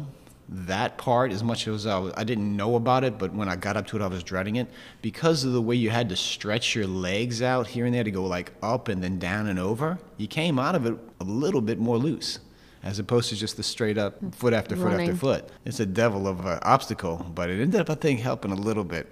that 0.49 0.97
part, 0.97 1.31
as 1.31 1.41
much 1.41 1.69
as 1.69 1.87
I, 1.87 1.97
was, 1.97 2.13
I 2.17 2.25
didn't 2.25 2.55
know 2.55 2.75
about 2.75 3.05
it, 3.05 3.17
but 3.17 3.33
when 3.33 3.47
I 3.47 3.55
got 3.55 3.77
up 3.77 3.87
to 3.87 3.95
it, 3.95 4.01
I 4.01 4.07
was 4.07 4.23
dreading 4.23 4.57
it 4.57 4.67
because 5.01 5.45
of 5.45 5.53
the 5.53 5.61
way 5.61 5.75
you 5.75 5.89
had 5.89 6.09
to 6.09 6.17
stretch 6.17 6.75
your 6.75 6.85
legs 6.85 7.41
out 7.41 7.67
here 7.67 7.85
and 7.85 7.95
there 7.95 8.03
to 8.03 8.11
go 8.11 8.25
like 8.25 8.51
up 8.61 8.89
and 8.89 9.01
then 9.01 9.19
down 9.19 9.47
and 9.47 9.57
over. 9.57 9.97
You 10.17 10.27
came 10.27 10.59
out 10.59 10.75
of 10.75 10.85
it 10.85 10.95
a 11.21 11.23
little 11.23 11.61
bit 11.61 11.79
more 11.79 11.97
loose 11.97 12.39
as 12.83 12.99
opposed 12.99 13.29
to 13.29 13.35
just 13.35 13.57
the 13.57 13.63
straight 13.63 13.97
up 13.97 14.15
foot 14.33 14.53
after 14.53 14.75
foot 14.75 14.85
Running. 14.85 15.09
after 15.09 15.19
foot. 15.19 15.49
It's 15.65 15.79
a 15.79 15.85
devil 15.85 16.27
of 16.27 16.45
an 16.45 16.59
obstacle, 16.63 17.25
but 17.33 17.49
it 17.49 17.61
ended 17.61 17.79
up, 17.79 17.89
I 17.89 17.95
think, 17.95 18.19
helping 18.19 18.51
a 18.51 18.55
little 18.55 18.83
bit. 18.83 19.07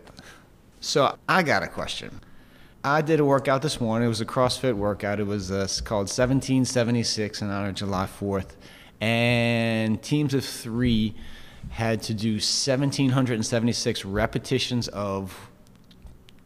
So 0.81 1.17
I 1.27 1.43
got 1.43 1.63
a 1.63 1.67
question. 1.67 2.21
I 2.83 3.01
did 3.01 3.19
a 3.19 3.25
workout 3.25 3.61
this 3.61 3.81
morning. 3.81 4.05
It 4.05 4.09
was 4.09 4.21
a 4.21 4.25
CrossFit 4.25 4.75
workout. 4.75 5.19
It 5.19 5.27
was 5.27 5.51
uh, 5.51 5.67
called 5.83 6.07
1776 6.07 7.41
in 7.41 7.49
honor 7.49 7.69
of 7.69 7.75
July 7.75 8.05
4th. 8.05 8.55
And 9.01 10.01
teams 10.01 10.33
of 10.33 10.45
three 10.45 11.15
had 11.71 12.01
to 12.03 12.13
do 12.13 12.33
1,776 12.33 14.05
repetitions 14.05 14.87
of 14.87 15.49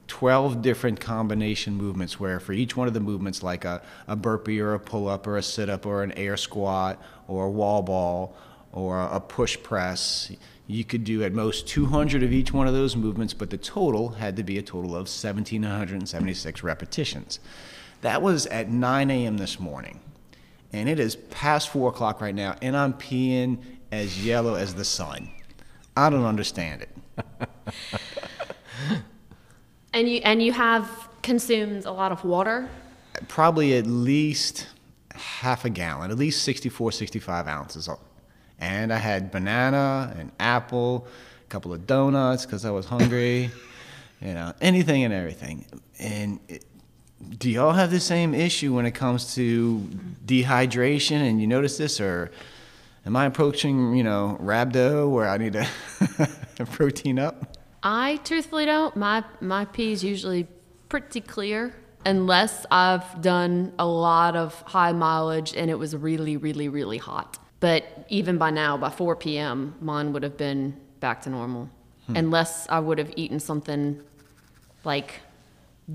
12 0.07 0.61
different 0.63 0.99
combination 0.99 1.75
movements 1.75 2.19
where 2.19 2.39
for 2.39 2.53
each 2.53 2.75
one 2.75 2.87
of 2.87 2.93
the 2.95 2.99
movements 2.99 3.43
like 3.43 3.65
a, 3.65 3.81
a 4.07 4.15
burpee 4.15 4.59
or 4.59 4.73
a 4.73 4.79
pull-up 4.79 5.27
or 5.27 5.37
a 5.37 5.43
sit-up 5.43 5.85
or 5.85 6.03
an 6.03 6.11
air 6.13 6.37
squat 6.37 7.01
or 7.27 7.45
a 7.45 7.51
wall 7.51 7.83
ball 7.83 8.35
or 8.71 8.99
a 8.99 9.19
push 9.19 9.61
press 9.61 10.31
you 10.67 10.83
could 10.83 11.03
do 11.03 11.23
at 11.23 11.33
most 11.33 11.67
200 11.67 12.23
of 12.23 12.31
each 12.31 12.53
one 12.53 12.67
of 12.67 12.73
those 12.73 12.95
movements, 12.95 13.33
but 13.33 13.49
the 13.49 13.57
total 13.57 14.09
had 14.09 14.35
to 14.37 14.43
be 14.43 14.57
a 14.57 14.61
total 14.61 14.91
of 14.91 15.07
1,776 15.09 16.63
repetitions. 16.63 17.39
That 18.01 18.21
was 18.21 18.45
at 18.47 18.69
9 18.69 19.09
a.m. 19.09 19.37
this 19.37 19.59
morning. 19.59 19.99
And 20.71 20.89
it 20.89 20.99
is 20.99 21.15
past 21.15 21.69
4 21.69 21.89
o'clock 21.89 22.21
right 22.21 22.33
now, 22.33 22.55
and 22.61 22.75
I'm 22.75 22.93
peeing 22.93 23.59
as 23.91 24.25
yellow 24.25 24.55
as 24.55 24.73
the 24.73 24.85
sun. 24.85 25.29
I 25.95 26.09
don't 26.09 26.25
understand 26.25 26.81
it. 26.81 26.89
and 29.93 30.09
you 30.09 30.21
and 30.23 30.41
you 30.41 30.51
have 30.51 31.09
consumed 31.21 31.85
a 31.85 31.91
lot 31.91 32.11
of 32.11 32.23
water? 32.23 32.67
Probably 33.27 33.77
at 33.77 33.85
least 33.85 34.67
half 35.13 35.65
a 35.65 35.69
gallon, 35.69 36.09
at 36.09 36.17
least 36.17 36.43
64, 36.43 36.91
65 36.91 37.47
ounces 37.47 37.87
and 38.59 38.93
I 38.93 38.97
had 38.97 39.31
banana 39.31 40.13
and 40.17 40.31
apple, 40.39 41.07
a 41.45 41.49
couple 41.49 41.73
of 41.73 41.85
donuts 41.85 42.45
because 42.45 42.65
I 42.65 42.71
was 42.71 42.85
hungry, 42.85 43.51
you 44.21 44.33
know, 44.33 44.53
anything 44.61 45.03
and 45.03 45.13
everything. 45.13 45.65
And 45.99 46.39
it, 46.47 46.65
do 47.37 47.49
y'all 47.49 47.73
have 47.73 47.91
the 47.91 47.99
same 47.99 48.33
issue 48.33 48.73
when 48.73 48.85
it 48.85 48.91
comes 48.91 49.35
to 49.35 49.79
dehydration? 50.25 51.17
And 51.17 51.39
you 51.39 51.47
notice 51.47 51.77
this, 51.77 51.99
or 51.99 52.31
am 53.05 53.15
I 53.15 53.25
approaching, 53.25 53.95
you 53.95 54.03
know, 54.03 54.37
rhabdo 54.41 55.09
where 55.09 55.27
I 55.27 55.37
need 55.37 55.53
to 55.53 56.65
protein 56.71 57.19
up? 57.19 57.57
I 57.83 58.17
truthfully 58.23 58.65
don't. 58.65 58.95
My 58.95 59.23
my 59.41 59.65
pee 59.65 59.91
is 59.91 60.03
usually 60.03 60.47
pretty 60.87 61.21
clear 61.21 61.73
unless 62.05 62.65
I've 62.69 63.21
done 63.21 63.73
a 63.79 63.85
lot 63.85 64.35
of 64.35 64.61
high 64.61 64.91
mileage 64.93 65.53
and 65.55 65.69
it 65.69 65.79
was 65.79 65.95
really, 65.95 66.37
really, 66.37 66.69
really 66.69 66.97
hot. 66.97 67.37
But 67.63 68.05
even 68.09 68.37
by 68.37 68.49
now, 68.49 68.75
by 68.75 68.89
4 68.89 69.15
p.m., 69.15 69.75
mine 69.79 70.11
would 70.11 70.21
have 70.23 70.35
been 70.35 70.75
back 70.99 71.21
to 71.21 71.29
normal, 71.29 71.69
hmm. 72.07 72.17
unless 72.17 72.67
I 72.67 72.79
would 72.81 72.97
have 72.97 73.13
eaten 73.15 73.39
something 73.39 74.03
like 74.83 75.21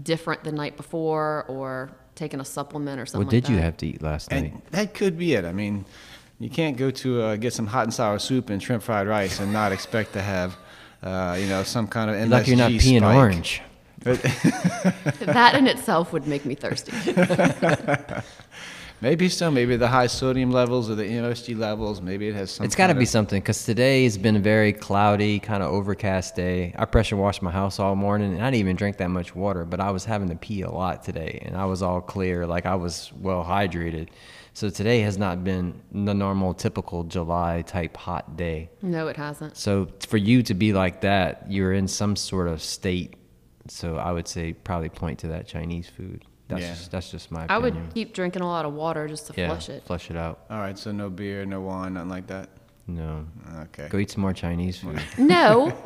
different 0.02 0.44
the 0.44 0.52
night 0.52 0.78
before 0.78 1.44
or 1.46 1.90
taken 2.14 2.40
a 2.40 2.44
supplement 2.46 2.98
or 3.02 3.04
something. 3.04 3.26
What 3.26 3.30
did 3.30 3.44
like 3.44 3.50
you 3.50 3.58
have 3.58 3.76
to 3.76 3.86
eat 3.86 4.00
last 4.00 4.30
night? 4.30 4.54
That 4.70 4.94
could 4.94 5.18
be 5.18 5.34
it. 5.34 5.44
I 5.44 5.52
mean, 5.52 5.84
you 6.40 6.48
can't 6.48 6.78
go 6.78 6.90
to 6.90 7.20
uh, 7.20 7.36
get 7.36 7.52
some 7.52 7.66
hot 7.66 7.84
and 7.84 7.92
sour 7.92 8.18
soup 8.18 8.48
and 8.48 8.62
shrimp 8.62 8.82
fried 8.82 9.06
rice 9.06 9.38
and 9.38 9.52
not 9.52 9.70
expect 9.70 10.14
to 10.14 10.22
have, 10.22 10.56
uh, 11.02 11.36
you 11.38 11.48
know, 11.48 11.64
some 11.64 11.86
kind 11.86 12.08
of 12.08 12.16
MSG 12.16 12.30
like 12.30 12.46
you're 12.46 12.56
not 12.56 12.70
peeing 12.70 13.00
spike. 13.00 13.14
orange. 13.14 13.60
that 13.98 15.54
in 15.54 15.66
itself 15.66 16.14
would 16.14 16.26
make 16.26 16.46
me 16.46 16.54
thirsty. 16.54 16.92
Maybe 19.00 19.28
so. 19.28 19.50
Maybe 19.50 19.76
the 19.76 19.88
high 19.88 20.08
sodium 20.08 20.50
levels 20.50 20.90
or 20.90 20.96
the 20.96 21.04
MSG 21.04 21.56
levels. 21.56 22.00
Maybe 22.00 22.28
it 22.28 22.34
has 22.34 22.50
some. 22.50 22.66
It's 22.66 22.74
got 22.74 22.88
to 22.88 22.94
be 22.94 23.04
something 23.04 23.40
because 23.40 23.64
today 23.64 24.04
has 24.04 24.18
been 24.18 24.36
a 24.36 24.40
very 24.40 24.72
cloudy, 24.72 25.38
kind 25.38 25.62
of 25.62 25.70
overcast 25.72 26.34
day. 26.34 26.74
I 26.76 26.84
pressure 26.84 27.16
washed 27.16 27.40
my 27.40 27.52
house 27.52 27.78
all 27.78 27.94
morning, 27.94 28.32
and 28.32 28.42
I 28.42 28.46
didn't 28.46 28.60
even 28.60 28.76
drink 28.76 28.96
that 28.96 29.10
much 29.10 29.36
water. 29.36 29.64
But 29.64 29.80
I 29.80 29.92
was 29.92 30.04
having 30.04 30.28
to 30.30 30.36
pee 30.36 30.62
a 30.62 30.70
lot 30.70 31.04
today, 31.04 31.42
and 31.44 31.56
I 31.56 31.66
was 31.66 31.80
all 31.80 32.00
clear, 32.00 32.46
like 32.46 32.66
I 32.66 32.74
was 32.74 33.12
well 33.20 33.44
hydrated. 33.44 34.08
So 34.52 34.68
today 34.68 35.00
has 35.02 35.16
not 35.16 35.44
been 35.44 35.80
the 35.92 36.14
normal, 36.14 36.52
typical 36.52 37.04
July 37.04 37.62
type 37.62 37.96
hot 37.96 38.36
day. 38.36 38.68
No, 38.82 39.06
it 39.06 39.16
hasn't. 39.16 39.56
So 39.56 39.86
for 40.08 40.16
you 40.16 40.42
to 40.42 40.54
be 40.54 40.72
like 40.72 41.02
that, 41.02 41.44
you're 41.48 41.72
in 41.72 41.86
some 41.86 42.16
sort 42.16 42.48
of 42.48 42.60
state. 42.60 43.14
So 43.68 43.96
I 43.96 44.10
would 44.10 44.26
say 44.26 44.54
probably 44.54 44.88
point 44.88 45.20
to 45.20 45.28
that 45.28 45.46
Chinese 45.46 45.88
food. 45.88 46.24
That's 46.48 46.62
yeah. 46.62 46.68
just, 46.70 46.90
that's 46.90 47.10
just 47.10 47.30
my. 47.30 47.44
Opinion. 47.44 47.56
I 47.56 47.58
would 47.58 47.94
keep 47.94 48.14
drinking 48.14 48.42
a 48.42 48.46
lot 48.46 48.64
of 48.64 48.72
water 48.72 49.06
just 49.06 49.26
to 49.26 49.34
yeah, 49.36 49.48
flush 49.48 49.68
it. 49.68 49.84
Flush 49.84 50.10
it 50.10 50.16
out. 50.16 50.40
All 50.50 50.58
right, 50.58 50.78
so 50.78 50.92
no 50.92 51.10
beer, 51.10 51.44
no 51.44 51.60
wine, 51.60 51.94
nothing 51.94 52.08
like 52.08 52.26
that. 52.28 52.48
No. 52.86 53.26
Okay. 53.64 53.86
Go 53.90 53.98
eat 53.98 54.10
some 54.10 54.22
more 54.22 54.32
Chinese 54.32 54.78
food. 54.78 54.98
no. 55.18 55.66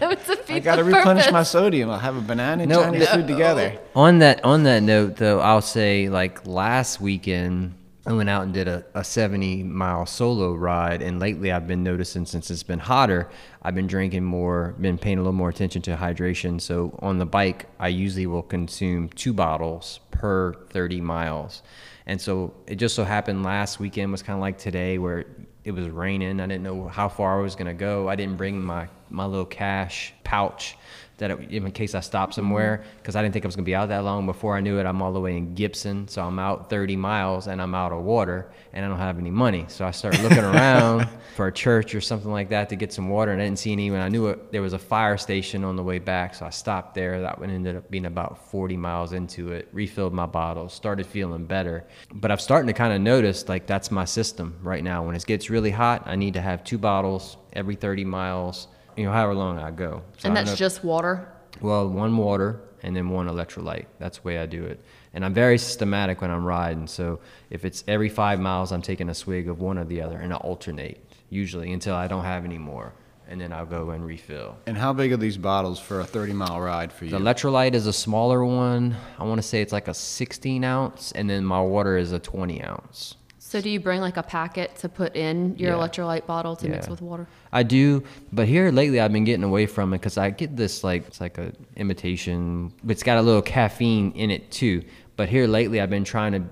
no, 0.00 0.10
it's 0.10 0.28
a 0.28 0.54
I 0.54 0.60
got 0.60 0.76
to 0.76 0.84
replenish 0.84 1.30
my 1.32 1.42
sodium. 1.42 1.90
I'll 1.90 1.98
have 1.98 2.16
a 2.16 2.20
banana 2.20 2.62
and 2.62 2.70
no, 2.70 2.84
Chinese 2.84 3.00
no. 3.00 3.14
food 3.14 3.26
together. 3.26 3.78
On 3.96 4.20
that 4.20 4.44
on 4.44 4.62
that 4.62 4.84
note, 4.84 5.16
though, 5.16 5.40
I'll 5.40 5.60
say 5.60 6.08
like 6.08 6.46
last 6.46 7.00
weekend 7.00 7.74
I 8.04 8.12
went 8.12 8.28
out 8.28 8.42
and 8.42 8.52
did 8.52 8.66
a, 8.66 8.84
a 8.94 9.04
70 9.04 9.62
mile 9.62 10.06
solo 10.06 10.54
ride. 10.54 11.02
And 11.02 11.20
lately, 11.20 11.52
I've 11.52 11.68
been 11.68 11.84
noticing 11.84 12.26
since 12.26 12.50
it's 12.50 12.64
been 12.64 12.80
hotter, 12.80 13.28
I've 13.62 13.76
been 13.76 13.86
drinking 13.86 14.24
more, 14.24 14.74
been 14.80 14.98
paying 14.98 15.18
a 15.18 15.20
little 15.20 15.32
more 15.32 15.50
attention 15.50 15.82
to 15.82 15.96
hydration. 15.96 16.60
So 16.60 16.98
on 17.00 17.18
the 17.18 17.26
bike, 17.26 17.66
I 17.78 17.88
usually 17.88 18.26
will 18.26 18.42
consume 18.42 19.08
two 19.10 19.32
bottles 19.32 20.00
per 20.10 20.54
30 20.70 21.00
miles. 21.00 21.62
And 22.06 22.20
so 22.20 22.54
it 22.66 22.76
just 22.76 22.96
so 22.96 23.04
happened 23.04 23.44
last 23.44 23.78
weekend 23.78 24.10
was 24.10 24.22
kind 24.22 24.36
of 24.36 24.40
like 24.40 24.58
today 24.58 24.98
where 24.98 25.24
it 25.64 25.70
was 25.70 25.88
raining. 25.88 26.40
I 26.40 26.46
didn't 26.46 26.64
know 26.64 26.88
how 26.88 27.08
far 27.08 27.38
I 27.38 27.42
was 27.42 27.54
going 27.54 27.68
to 27.68 27.74
go. 27.74 28.08
I 28.08 28.16
didn't 28.16 28.36
bring 28.36 28.60
my, 28.60 28.88
my 29.10 29.26
little 29.26 29.46
cash 29.46 30.12
pouch 30.24 30.76
that 31.18 31.30
it, 31.30 31.50
in 31.50 31.70
case 31.72 31.94
I 31.94 32.00
stop 32.00 32.32
somewhere 32.34 32.84
because 32.98 33.16
I 33.16 33.22
didn't 33.22 33.32
think 33.32 33.44
I 33.44 33.48
was 33.48 33.56
gonna 33.56 33.64
be 33.64 33.74
out 33.74 33.88
that 33.88 34.04
long. 34.04 34.26
Before 34.26 34.56
I 34.56 34.60
knew 34.60 34.78
it, 34.78 34.86
I'm 34.86 35.00
all 35.02 35.12
the 35.12 35.20
way 35.20 35.36
in 35.36 35.54
Gibson, 35.54 36.08
so 36.08 36.22
I'm 36.22 36.38
out 36.38 36.70
30 36.70 36.96
miles 36.96 37.46
and 37.46 37.60
I'm 37.60 37.74
out 37.74 37.92
of 37.92 38.02
water 38.02 38.50
and 38.72 38.84
I 38.84 38.88
don't 38.88 38.98
have 38.98 39.18
any 39.18 39.30
money. 39.30 39.66
So 39.68 39.84
I 39.84 39.90
started 39.90 40.20
looking 40.22 40.38
around 40.52 41.08
for 41.36 41.46
a 41.46 41.52
church 41.52 41.94
or 41.94 42.00
something 42.00 42.30
like 42.30 42.48
that 42.50 42.68
to 42.70 42.76
get 42.76 42.92
some 42.92 43.08
water, 43.08 43.32
and 43.32 43.40
I 43.40 43.44
didn't 43.44 43.58
see 43.58 43.72
any. 43.72 43.90
When 43.90 44.00
I 44.00 44.08
knew 44.08 44.26
it, 44.28 44.52
there 44.52 44.62
was 44.62 44.72
a 44.72 44.78
fire 44.78 45.16
station 45.16 45.64
on 45.64 45.76
the 45.76 45.82
way 45.82 45.98
back, 45.98 46.34
so 46.34 46.46
I 46.46 46.50
stopped 46.50 46.94
there. 46.94 47.20
That 47.20 47.38
one 47.38 47.50
ended 47.50 47.76
up 47.76 47.90
being 47.90 48.06
about 48.06 48.50
40 48.50 48.76
miles 48.76 49.12
into 49.12 49.52
it. 49.52 49.68
Refilled 49.72 50.12
my 50.12 50.26
bottles, 50.26 50.72
started 50.72 51.06
feeling 51.06 51.46
better, 51.46 51.84
but 52.12 52.30
I'm 52.30 52.38
starting 52.38 52.66
to 52.66 52.72
kind 52.72 52.92
of 52.92 53.00
notice 53.00 53.48
like 53.48 53.66
that's 53.66 53.90
my 53.90 54.04
system 54.04 54.58
right 54.62 54.82
now. 54.82 55.04
When 55.04 55.14
it 55.14 55.24
gets 55.26 55.50
really 55.50 55.70
hot, 55.70 56.02
I 56.06 56.16
need 56.16 56.34
to 56.34 56.40
have 56.40 56.64
two 56.64 56.78
bottles 56.78 57.36
every 57.52 57.74
30 57.74 58.04
miles 58.04 58.68
you 58.96 59.04
know, 59.04 59.12
however 59.12 59.34
long 59.34 59.58
I 59.58 59.70
go. 59.70 60.02
So 60.18 60.28
and 60.28 60.36
that's 60.36 60.56
just 60.56 60.84
water? 60.84 61.28
Well, 61.60 61.88
one 61.88 62.16
water 62.16 62.60
and 62.82 62.96
then 62.96 63.10
one 63.10 63.28
electrolyte. 63.28 63.86
That's 63.98 64.18
the 64.18 64.24
way 64.24 64.38
I 64.38 64.46
do 64.46 64.64
it. 64.64 64.80
And 65.14 65.24
I'm 65.24 65.34
very 65.34 65.58
systematic 65.58 66.20
when 66.20 66.30
I'm 66.30 66.44
riding. 66.44 66.86
So 66.86 67.20
if 67.50 67.64
it's 67.64 67.84
every 67.86 68.08
five 68.08 68.40
miles, 68.40 68.72
I'm 68.72 68.82
taking 68.82 69.08
a 69.08 69.14
swig 69.14 69.48
of 69.48 69.60
one 69.60 69.78
or 69.78 69.84
the 69.84 70.00
other 70.02 70.18
and 70.18 70.32
I 70.32 70.36
alternate 70.36 71.04
usually 71.30 71.72
until 71.72 71.94
I 71.94 72.08
don't 72.08 72.24
have 72.24 72.44
any 72.44 72.58
more. 72.58 72.92
And 73.28 73.40
then 73.40 73.52
I'll 73.52 73.66
go 73.66 73.90
and 73.90 74.04
refill. 74.04 74.58
And 74.66 74.76
how 74.76 74.92
big 74.92 75.12
are 75.12 75.16
these 75.16 75.38
bottles 75.38 75.78
for 75.78 76.00
a 76.00 76.04
30 76.04 76.34
mile 76.34 76.60
ride 76.60 76.92
for 76.92 77.04
you? 77.06 77.12
The 77.12 77.18
electrolyte 77.18 77.72
is 77.72 77.86
a 77.86 77.92
smaller 77.92 78.44
one. 78.44 78.96
I 79.18 79.24
want 79.24 79.38
to 79.40 79.46
say 79.46 79.62
it's 79.62 79.72
like 79.72 79.88
a 79.88 79.94
16 79.94 80.64
ounce, 80.64 81.12
and 81.12 81.30
then 81.30 81.42
my 81.44 81.62
water 81.62 81.96
is 81.96 82.12
a 82.12 82.18
20 82.18 82.62
ounce. 82.62 83.14
So 83.52 83.60
do 83.60 83.68
you 83.68 83.80
bring 83.80 84.00
like 84.00 84.16
a 84.16 84.22
packet 84.22 84.76
to 84.76 84.88
put 84.88 85.14
in 85.14 85.58
your 85.58 85.72
yeah. 85.72 85.76
electrolyte 85.76 86.24
bottle 86.24 86.56
to 86.56 86.66
yeah. 86.66 86.72
mix 86.72 86.88
with 86.88 87.02
water? 87.02 87.26
I 87.52 87.62
do, 87.62 88.02
but 88.32 88.48
here 88.48 88.70
lately 88.70 88.98
I've 88.98 89.12
been 89.12 89.24
getting 89.24 89.44
away 89.44 89.66
from 89.66 89.92
it 89.92 89.98
because 89.98 90.16
I 90.16 90.30
get 90.30 90.56
this 90.56 90.82
like 90.82 91.06
it's 91.06 91.20
like 91.20 91.36
a 91.36 91.52
imitation, 91.76 92.72
but 92.82 92.92
it's 92.92 93.02
got 93.02 93.18
a 93.18 93.20
little 93.20 93.42
caffeine 93.42 94.12
in 94.12 94.30
it 94.30 94.50
too. 94.50 94.82
But 95.16 95.28
here 95.28 95.46
lately 95.46 95.82
I've 95.82 95.90
been 95.90 96.02
trying 96.02 96.32
to 96.32 96.42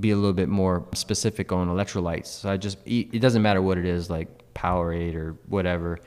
be 0.00 0.10
a 0.10 0.16
little 0.16 0.34
bit 0.34 0.50
more 0.50 0.86
specific 0.92 1.50
on 1.50 1.68
electrolytes. 1.68 2.26
So 2.26 2.50
I 2.50 2.58
just 2.58 2.76
eat, 2.84 3.08
it 3.14 3.20
doesn't 3.20 3.40
matter 3.40 3.62
what 3.62 3.78
it 3.78 3.86
is, 3.86 4.10
like 4.10 4.28
Powerade 4.52 5.14
or 5.14 5.36
whatever, 5.48 5.98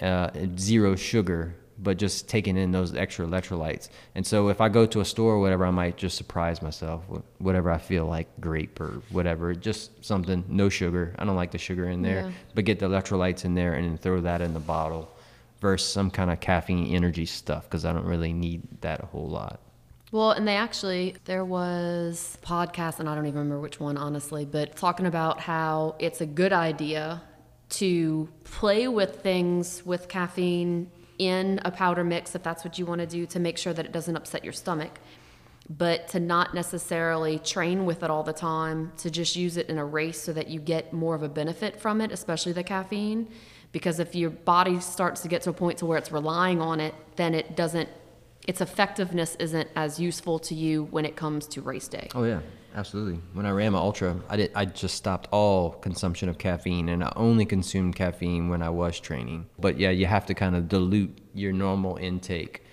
uh, 0.00 0.30
zero 0.58 0.96
sugar 0.96 1.54
but 1.78 1.96
just 1.96 2.28
taking 2.28 2.56
in 2.56 2.72
those 2.72 2.94
extra 2.94 3.26
electrolytes. 3.26 3.88
And 4.14 4.26
so 4.26 4.48
if 4.48 4.60
I 4.60 4.68
go 4.68 4.86
to 4.86 5.00
a 5.00 5.04
store 5.04 5.34
or 5.34 5.40
whatever, 5.40 5.66
I 5.66 5.70
might 5.70 5.96
just 5.96 6.16
surprise 6.16 6.62
myself 6.62 7.08
with 7.08 7.22
whatever 7.38 7.70
I 7.70 7.78
feel 7.78 8.06
like 8.06 8.28
grape 8.40 8.80
or 8.80 9.02
whatever, 9.10 9.54
just 9.54 10.04
something, 10.04 10.44
no 10.48 10.68
sugar. 10.68 11.14
I 11.18 11.24
don't 11.24 11.36
like 11.36 11.50
the 11.50 11.58
sugar 11.58 11.88
in 11.88 12.02
there, 12.02 12.26
yeah. 12.26 12.30
but 12.54 12.64
get 12.64 12.78
the 12.78 12.88
electrolytes 12.88 13.44
in 13.44 13.54
there 13.54 13.74
and 13.74 13.90
then 13.90 13.98
throw 13.98 14.20
that 14.20 14.40
in 14.40 14.54
the 14.54 14.60
bottle 14.60 15.10
versus 15.60 15.90
some 15.90 16.10
kind 16.10 16.30
of 16.30 16.40
caffeine 16.40 16.94
energy 16.94 17.26
stuff 17.26 17.64
because 17.64 17.84
I 17.84 17.92
don't 17.92 18.06
really 18.06 18.32
need 18.32 18.62
that 18.82 19.02
a 19.02 19.06
whole 19.06 19.28
lot. 19.28 19.60
Well, 20.12 20.30
and 20.30 20.46
they 20.46 20.54
actually, 20.54 21.16
there 21.24 21.44
was 21.44 22.38
a 22.40 22.46
podcast, 22.46 23.00
and 23.00 23.08
I 23.08 23.16
don't 23.16 23.26
even 23.26 23.38
remember 23.38 23.60
which 23.60 23.80
one, 23.80 23.96
honestly, 23.96 24.44
but 24.44 24.76
talking 24.76 25.06
about 25.06 25.40
how 25.40 25.96
it's 25.98 26.20
a 26.20 26.26
good 26.26 26.52
idea 26.52 27.20
to 27.70 28.28
play 28.44 28.86
with 28.86 29.22
things 29.22 29.84
with 29.84 30.06
caffeine 30.06 30.88
in 31.18 31.60
a 31.64 31.70
powder 31.70 32.04
mix 32.04 32.34
if 32.34 32.42
that's 32.42 32.64
what 32.64 32.78
you 32.78 32.86
want 32.86 33.00
to 33.00 33.06
do 33.06 33.26
to 33.26 33.38
make 33.38 33.58
sure 33.58 33.72
that 33.72 33.84
it 33.84 33.92
doesn't 33.92 34.16
upset 34.16 34.44
your 34.44 34.52
stomach. 34.52 34.98
But 35.70 36.08
to 36.08 36.20
not 36.20 36.54
necessarily 36.54 37.38
train 37.38 37.86
with 37.86 38.02
it 38.02 38.10
all 38.10 38.22
the 38.22 38.34
time, 38.34 38.92
to 38.98 39.10
just 39.10 39.34
use 39.34 39.56
it 39.56 39.70
in 39.70 39.78
a 39.78 39.84
race 39.84 40.20
so 40.20 40.32
that 40.34 40.48
you 40.48 40.60
get 40.60 40.92
more 40.92 41.14
of 41.14 41.22
a 41.22 41.28
benefit 41.28 41.80
from 41.80 42.00
it, 42.02 42.12
especially 42.12 42.52
the 42.52 42.62
caffeine. 42.62 43.28
Because 43.72 43.98
if 43.98 44.14
your 44.14 44.30
body 44.30 44.78
starts 44.80 45.22
to 45.22 45.28
get 45.28 45.42
to 45.42 45.50
a 45.50 45.52
point 45.54 45.78
to 45.78 45.86
where 45.86 45.96
it's 45.96 46.12
relying 46.12 46.60
on 46.60 46.80
it, 46.80 46.94
then 47.16 47.34
it 47.34 47.56
doesn't, 47.56 47.88
its 48.46 48.60
effectiveness 48.60 49.36
isn't 49.38 49.68
as 49.74 49.98
useful 49.98 50.38
to 50.40 50.54
you 50.54 50.84
when 50.84 51.04
it 51.04 51.16
comes 51.16 51.46
to 51.48 51.60
race 51.60 51.88
day. 51.88 52.08
Oh, 52.14 52.24
yeah. 52.24 52.40
Absolutely. 52.76 53.20
When 53.34 53.46
I 53.46 53.50
ran 53.50 53.72
my 53.72 53.78
ultra, 53.78 54.16
I 54.28 54.36
did. 54.36 54.50
I 54.54 54.64
just 54.64 54.96
stopped 54.96 55.28
all 55.30 55.70
consumption 55.70 56.28
of 56.28 56.38
caffeine, 56.38 56.88
and 56.88 57.04
I 57.04 57.12
only 57.14 57.46
consumed 57.46 57.94
caffeine 57.94 58.48
when 58.48 58.62
I 58.62 58.70
was 58.70 58.98
training. 58.98 59.46
But 59.60 59.78
yeah, 59.78 59.90
you 59.90 60.06
have 60.06 60.26
to 60.26 60.34
kind 60.34 60.56
of 60.56 60.68
dilute 60.68 61.16
your 61.34 61.52
normal 61.52 61.96
intake 61.98 62.64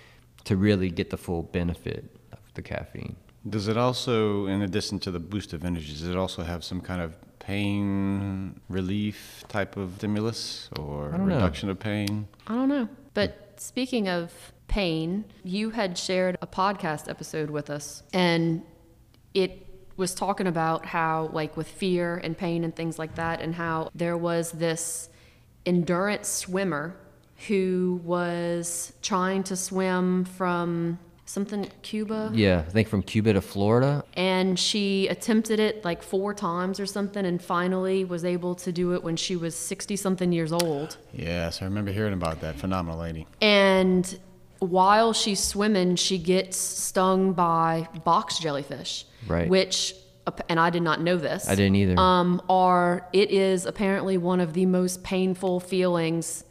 to 0.44 0.56
really 0.56 0.90
get 0.90 1.10
the 1.10 1.16
full 1.16 1.44
benefit 1.44 2.16
of 2.32 2.40
the 2.54 2.62
caffeine. 2.62 3.14
Does 3.48 3.68
it 3.68 3.76
also, 3.76 4.46
in 4.46 4.62
addition 4.62 4.98
to 5.00 5.12
the 5.12 5.20
boost 5.20 5.52
of 5.52 5.64
energy, 5.64 5.92
does 5.92 6.08
it 6.08 6.16
also 6.16 6.42
have 6.42 6.64
some 6.64 6.80
kind 6.80 7.00
of 7.00 7.16
pain 7.38 8.60
relief 8.68 9.44
type 9.48 9.76
of 9.76 9.94
stimulus 9.98 10.68
or 10.78 11.10
reduction 11.10 11.68
know. 11.68 11.72
of 11.72 11.78
pain? 11.78 12.26
I 12.48 12.54
don't 12.54 12.68
know. 12.68 12.88
But 13.14 13.54
speaking 13.56 14.08
of 14.08 14.52
pain, 14.72 15.22
you 15.44 15.68
had 15.68 15.98
shared 15.98 16.38
a 16.40 16.46
podcast 16.46 17.06
episode 17.06 17.50
with 17.50 17.68
us, 17.68 18.02
and 18.14 18.62
it 19.34 19.66
was 19.98 20.14
talking 20.14 20.46
about 20.46 20.86
how, 20.86 21.28
like, 21.34 21.58
with 21.58 21.68
fear 21.68 22.16
and 22.24 22.38
pain 22.38 22.64
and 22.64 22.74
things 22.74 22.98
like 22.98 23.14
that, 23.16 23.42
and 23.42 23.54
how 23.54 23.90
there 23.94 24.16
was 24.16 24.52
this 24.52 25.10
endurance 25.66 26.26
swimmer 26.26 26.96
who 27.48 28.00
was 28.02 28.94
trying 29.02 29.42
to 29.42 29.56
swim 29.56 30.24
from 30.24 30.98
something 31.26 31.70
Cuba. 31.82 32.30
Yeah, 32.32 32.64
I 32.66 32.70
think 32.70 32.88
from 32.88 33.02
Cuba 33.02 33.34
to 33.34 33.42
Florida. 33.42 34.02
And 34.14 34.58
she 34.58 35.06
attempted 35.08 35.60
it 35.60 35.84
like 35.84 36.02
four 36.02 36.32
times 36.32 36.80
or 36.80 36.86
something 36.86 37.26
and 37.26 37.42
finally 37.42 38.04
was 38.06 38.24
able 38.24 38.54
to 38.56 38.72
do 38.72 38.94
it 38.94 39.02
when 39.02 39.16
she 39.16 39.36
was 39.36 39.54
60 39.54 39.96
something 39.96 40.32
years 40.32 40.52
old. 40.52 40.96
Yes, 41.12 41.60
I 41.60 41.66
remember 41.66 41.92
hearing 41.92 42.14
about 42.14 42.40
that. 42.40 42.56
Phenomenal 42.56 42.98
lady. 42.98 43.26
And 43.40 44.18
while 44.62 45.12
she's 45.12 45.42
swimming, 45.42 45.96
she 45.96 46.18
gets 46.18 46.56
stung 46.56 47.32
by 47.32 47.88
box 48.04 48.38
jellyfish, 48.38 49.04
right. 49.26 49.48
which 49.48 49.94
and 50.48 50.60
I 50.60 50.70
did 50.70 50.82
not 50.82 51.00
know 51.00 51.16
this. 51.16 51.48
I 51.48 51.54
didn't 51.54 51.76
either. 51.76 51.98
Um, 51.98 52.40
are 52.48 53.08
it 53.12 53.30
is 53.30 53.66
apparently 53.66 54.18
one 54.18 54.40
of 54.40 54.52
the 54.52 54.66
most 54.66 55.02
painful 55.02 55.60
feelings 55.60 56.44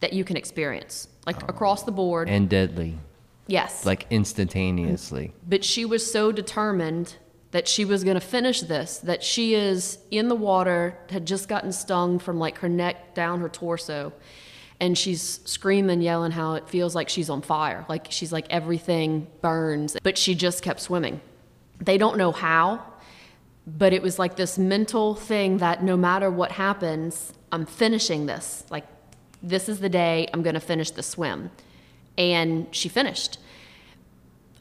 that 0.00 0.12
you 0.12 0.24
can 0.24 0.36
experience, 0.36 1.08
like 1.26 1.42
oh. 1.42 1.46
across 1.48 1.84
the 1.84 1.92
board, 1.92 2.28
and 2.28 2.48
deadly. 2.48 2.98
Yes, 3.46 3.86
like 3.86 4.06
instantaneously. 4.10 5.32
But 5.46 5.64
she 5.64 5.86
was 5.86 6.10
so 6.10 6.32
determined 6.32 7.16
that 7.50 7.66
she 7.66 7.86
was 7.86 8.04
going 8.04 8.14
to 8.14 8.26
finish 8.26 8.60
this 8.60 8.98
that 8.98 9.22
she 9.22 9.54
is 9.54 9.98
in 10.10 10.28
the 10.28 10.34
water, 10.34 10.98
had 11.08 11.26
just 11.26 11.48
gotten 11.48 11.72
stung 11.72 12.18
from 12.18 12.38
like 12.38 12.58
her 12.58 12.68
neck 12.68 13.14
down 13.14 13.40
her 13.40 13.48
torso, 13.48 14.12
and 14.80 14.96
she's 14.96 15.40
screaming, 15.44 16.00
yelling 16.00 16.30
how 16.30 16.54
it 16.54 16.68
feels 16.68 16.94
like 16.94 17.08
she's 17.08 17.28
on 17.30 17.42
fire. 17.42 17.84
Like 17.88 18.06
she's 18.10 18.32
like 18.32 18.46
everything 18.50 19.26
burns, 19.40 19.96
but 20.02 20.16
she 20.16 20.34
just 20.34 20.62
kept 20.62 20.80
swimming. 20.80 21.20
They 21.80 21.98
don't 21.98 22.16
know 22.16 22.32
how, 22.32 22.82
but 23.66 23.92
it 23.92 24.02
was 24.02 24.18
like 24.18 24.36
this 24.36 24.58
mental 24.58 25.14
thing 25.14 25.58
that 25.58 25.82
no 25.82 25.96
matter 25.96 26.30
what 26.30 26.52
happens, 26.52 27.32
I'm 27.52 27.66
finishing 27.66 28.26
this. 28.26 28.64
Like, 28.70 28.84
this 29.42 29.68
is 29.68 29.80
the 29.80 29.88
day 29.88 30.28
I'm 30.32 30.42
going 30.42 30.54
to 30.54 30.60
finish 30.60 30.90
the 30.90 31.02
swim. 31.02 31.50
And 32.16 32.66
she 32.72 32.88
finished. 32.88 33.38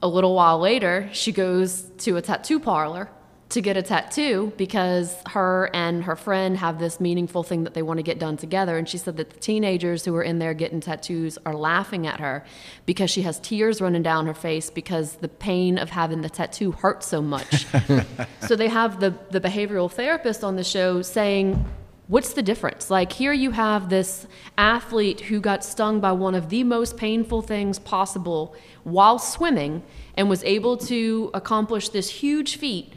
A 0.01 0.07
little 0.07 0.35
while 0.35 0.59
later, 0.59 1.09
she 1.11 1.31
goes 1.31 1.83
to 1.99 2.17
a 2.17 2.21
tattoo 2.21 2.59
parlor 2.59 3.09
to 3.49 3.61
get 3.61 3.77
a 3.77 3.81
tattoo 3.81 4.51
because 4.57 5.15
her 5.27 5.69
and 5.73 6.03
her 6.03 6.17
friend 6.17 6.57
have 6.57 6.79
this 6.79 6.99
meaningful 6.99 7.43
thing 7.43 7.63
that 7.63 7.73
they 7.73 7.81
want 7.81 7.97
to 7.97 8.03
get 8.03 8.19
done 8.19 8.35
together. 8.35 8.77
And 8.77 8.89
she 8.89 8.97
said 8.97 9.15
that 9.17 9.29
the 9.29 9.39
teenagers 9.39 10.03
who 10.03 10.13
are 10.15 10.23
in 10.23 10.39
there 10.39 10.53
getting 10.53 10.81
tattoos 10.81 11.37
are 11.45 11.55
laughing 11.55 12.05
at 12.05 12.19
her 12.19 12.43
because 12.85 13.09
she 13.09 13.21
has 13.21 13.39
tears 13.39 13.79
running 13.79 14.03
down 14.03 14.25
her 14.27 14.33
face 14.33 14.69
because 14.69 15.15
the 15.17 15.29
pain 15.29 15.77
of 15.77 15.91
having 15.91 16.21
the 16.21 16.29
tattoo 16.29 16.73
hurts 16.73 17.07
so 17.07 17.21
much. 17.21 17.65
so 18.47 18.55
they 18.55 18.67
have 18.67 18.99
the, 18.99 19.13
the 19.31 19.39
behavioral 19.39 19.89
therapist 19.89 20.43
on 20.43 20.57
the 20.57 20.63
show 20.63 21.01
saying, 21.01 21.65
What's 22.07 22.31
the 22.33 22.41
difference? 22.41 22.89
Like, 22.89 23.11
here 23.11 23.33
you 23.33 23.51
have 23.51 23.89
this 23.89 24.27
athlete 24.57 25.19
who 25.19 25.41
got 25.41 25.61
stung 25.61 25.99
by 25.99 26.13
one 26.13 26.35
of 26.35 26.47
the 26.47 26.63
most 26.63 26.95
painful 26.95 27.41
things 27.41 27.79
possible 27.79 28.55
while 28.85 29.19
swimming 29.19 29.83
and 30.15 30.29
was 30.29 30.41
able 30.45 30.77
to 30.77 31.29
accomplish 31.33 31.89
this 31.89 32.09
huge 32.09 32.55
feat 32.55 32.93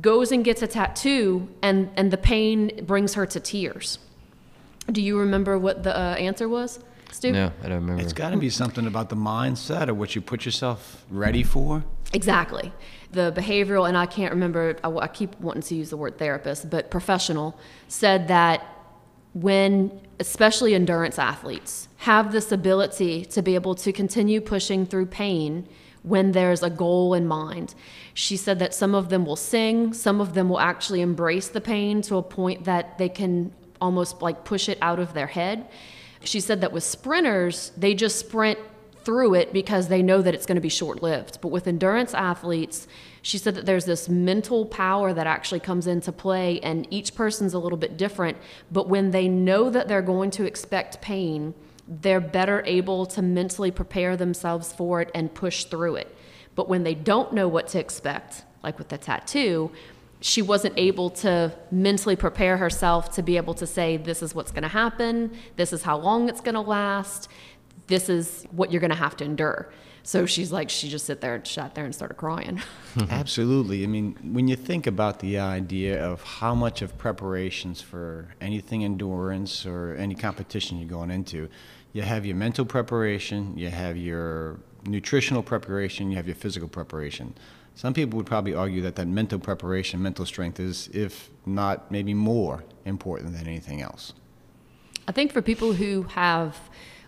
goes 0.00 0.32
and 0.32 0.44
gets 0.44 0.62
a 0.62 0.66
tattoo, 0.66 1.48
and, 1.62 1.90
and 1.96 2.10
the 2.10 2.16
pain 2.16 2.84
brings 2.84 3.14
her 3.14 3.26
to 3.26 3.40
tears. 3.40 3.98
Do 4.90 5.00
you 5.02 5.18
remember 5.18 5.58
what 5.58 5.82
the 5.82 5.96
uh, 5.96 6.14
answer 6.14 6.48
was, 6.48 6.80
Stu? 7.12 7.32
No, 7.32 7.52
I 7.62 7.68
don't 7.68 7.82
remember. 7.82 8.02
It's 8.02 8.12
got 8.12 8.30
to 8.30 8.36
be 8.36 8.50
something 8.50 8.86
about 8.86 9.08
the 9.08 9.16
mindset 9.16 9.88
or 9.88 9.94
what 9.94 10.14
you 10.14 10.20
put 10.20 10.44
yourself 10.44 11.04
ready 11.10 11.42
for. 11.42 11.84
Exactly. 12.12 12.72
The 13.12 13.32
behavioral, 13.36 13.88
and 13.88 13.96
I 13.96 14.06
can't 14.06 14.32
remember, 14.32 14.76
I, 14.82 14.88
I 14.88 15.06
keep 15.08 15.38
wanting 15.40 15.62
to 15.62 15.74
use 15.74 15.90
the 15.90 15.96
word 15.96 16.18
therapist, 16.18 16.70
but 16.70 16.90
professional 16.90 17.58
said 17.88 18.28
that 18.28 18.64
when, 19.34 20.00
especially 20.18 20.74
endurance 20.74 21.18
athletes, 21.18 21.88
have 21.98 22.32
this 22.32 22.50
ability 22.52 23.24
to 23.26 23.42
be 23.42 23.54
able 23.54 23.74
to 23.76 23.92
continue 23.92 24.40
pushing 24.40 24.86
through 24.86 25.06
pain 25.06 25.68
when 26.06 26.32
there's 26.32 26.62
a 26.62 26.70
goal 26.70 27.12
in 27.14 27.26
mind. 27.26 27.74
She 28.14 28.36
said 28.36 28.60
that 28.60 28.72
some 28.72 28.94
of 28.94 29.08
them 29.08 29.26
will 29.26 29.36
sing, 29.36 29.92
some 29.92 30.20
of 30.20 30.34
them 30.34 30.48
will 30.48 30.60
actually 30.60 31.00
embrace 31.00 31.48
the 31.48 31.60
pain 31.60 32.00
to 32.02 32.16
a 32.16 32.22
point 32.22 32.64
that 32.64 32.96
they 32.96 33.08
can 33.08 33.52
almost 33.80 34.22
like 34.22 34.44
push 34.44 34.68
it 34.68 34.78
out 34.80 35.00
of 35.00 35.12
their 35.14 35.26
head. 35.26 35.66
She 36.22 36.40
said 36.40 36.60
that 36.60 36.72
with 36.72 36.84
sprinters, 36.84 37.72
they 37.76 37.92
just 37.92 38.18
sprint 38.18 38.58
through 39.04 39.34
it 39.34 39.52
because 39.52 39.88
they 39.88 40.02
know 40.02 40.22
that 40.22 40.34
it's 40.34 40.46
going 40.46 40.56
to 40.56 40.60
be 40.60 40.68
short 40.68 41.02
lived. 41.02 41.40
But 41.40 41.48
with 41.48 41.66
endurance 41.66 42.14
athletes, 42.14 42.86
she 43.22 43.38
said 43.38 43.56
that 43.56 43.66
there's 43.66 43.84
this 43.84 44.08
mental 44.08 44.64
power 44.64 45.12
that 45.12 45.26
actually 45.26 45.60
comes 45.60 45.86
into 45.86 46.12
play, 46.12 46.60
and 46.60 46.86
each 46.90 47.14
person's 47.14 47.54
a 47.54 47.58
little 47.58 47.78
bit 47.78 47.96
different. 47.96 48.36
But 48.70 48.88
when 48.88 49.10
they 49.10 49.28
know 49.28 49.70
that 49.70 49.88
they're 49.88 50.02
going 50.02 50.30
to 50.32 50.44
expect 50.44 51.00
pain, 51.00 51.54
they're 51.88 52.20
better 52.20 52.62
able 52.66 53.06
to 53.06 53.22
mentally 53.22 53.70
prepare 53.70 54.16
themselves 54.16 54.72
for 54.72 55.00
it 55.00 55.10
and 55.14 55.32
push 55.32 55.64
through 55.64 55.96
it. 55.96 56.14
But 56.54 56.68
when 56.68 56.82
they 56.82 56.94
don't 56.94 57.32
know 57.32 57.48
what 57.48 57.68
to 57.68 57.78
expect, 57.78 58.44
like 58.62 58.78
with 58.78 58.88
the 58.88 58.98
tattoo, 58.98 59.70
she 60.20 60.42
wasn't 60.42 60.74
able 60.76 61.10
to 61.10 61.54
mentally 61.70 62.16
prepare 62.16 62.56
herself 62.56 63.12
to 63.12 63.22
be 63.22 63.36
able 63.36 63.54
to 63.54 63.66
say, 63.66 63.96
This 63.96 64.22
is 64.22 64.34
what's 64.34 64.50
going 64.50 64.62
to 64.62 64.68
happen, 64.68 65.36
this 65.56 65.72
is 65.72 65.82
how 65.82 65.98
long 65.98 66.28
it's 66.28 66.40
going 66.40 66.54
to 66.54 66.60
last, 66.60 67.28
this 67.86 68.08
is 68.08 68.44
what 68.50 68.72
you're 68.72 68.80
going 68.80 68.90
to 68.90 68.96
have 68.96 69.16
to 69.18 69.24
endure. 69.24 69.70
So 70.02 70.24
she's 70.24 70.52
like, 70.52 70.70
she 70.70 70.88
just 70.88 71.04
sit 71.04 71.20
there 71.20 71.34
and 71.34 71.44
sat 71.44 71.74
there 71.74 71.84
and 71.84 71.92
started 71.92 72.14
crying. 72.14 72.62
Absolutely. 73.10 73.82
I 73.82 73.88
mean, 73.88 74.16
when 74.22 74.46
you 74.46 74.54
think 74.54 74.86
about 74.86 75.18
the 75.18 75.40
idea 75.40 76.00
of 76.00 76.22
how 76.22 76.54
much 76.54 76.80
of 76.80 76.96
preparations 76.96 77.80
for 77.80 78.28
anything 78.40 78.84
endurance 78.84 79.66
or 79.66 79.96
any 79.96 80.14
competition 80.14 80.78
you're 80.78 80.88
going 80.88 81.10
into, 81.10 81.48
you 81.96 82.02
have 82.02 82.26
your 82.26 82.36
mental 82.36 82.66
preparation, 82.66 83.56
you 83.56 83.70
have 83.70 83.96
your 83.96 84.60
nutritional 84.86 85.42
preparation, 85.42 86.10
you 86.10 86.16
have 86.18 86.26
your 86.26 86.36
physical 86.36 86.68
preparation. 86.68 87.34
Some 87.74 87.94
people 87.94 88.18
would 88.18 88.26
probably 88.26 88.52
argue 88.52 88.82
that 88.82 88.96
that 88.96 89.08
mental 89.08 89.38
preparation, 89.38 90.02
mental 90.02 90.26
strength 90.26 90.60
is, 90.60 90.90
if 90.92 91.30
not 91.46 91.90
maybe 91.90 92.12
more 92.12 92.64
important 92.84 93.32
than 93.32 93.46
anything 93.46 93.80
else. 93.80 94.12
I 95.08 95.12
think 95.12 95.32
for 95.32 95.40
people 95.40 95.72
who 95.72 96.02
have, 96.02 96.54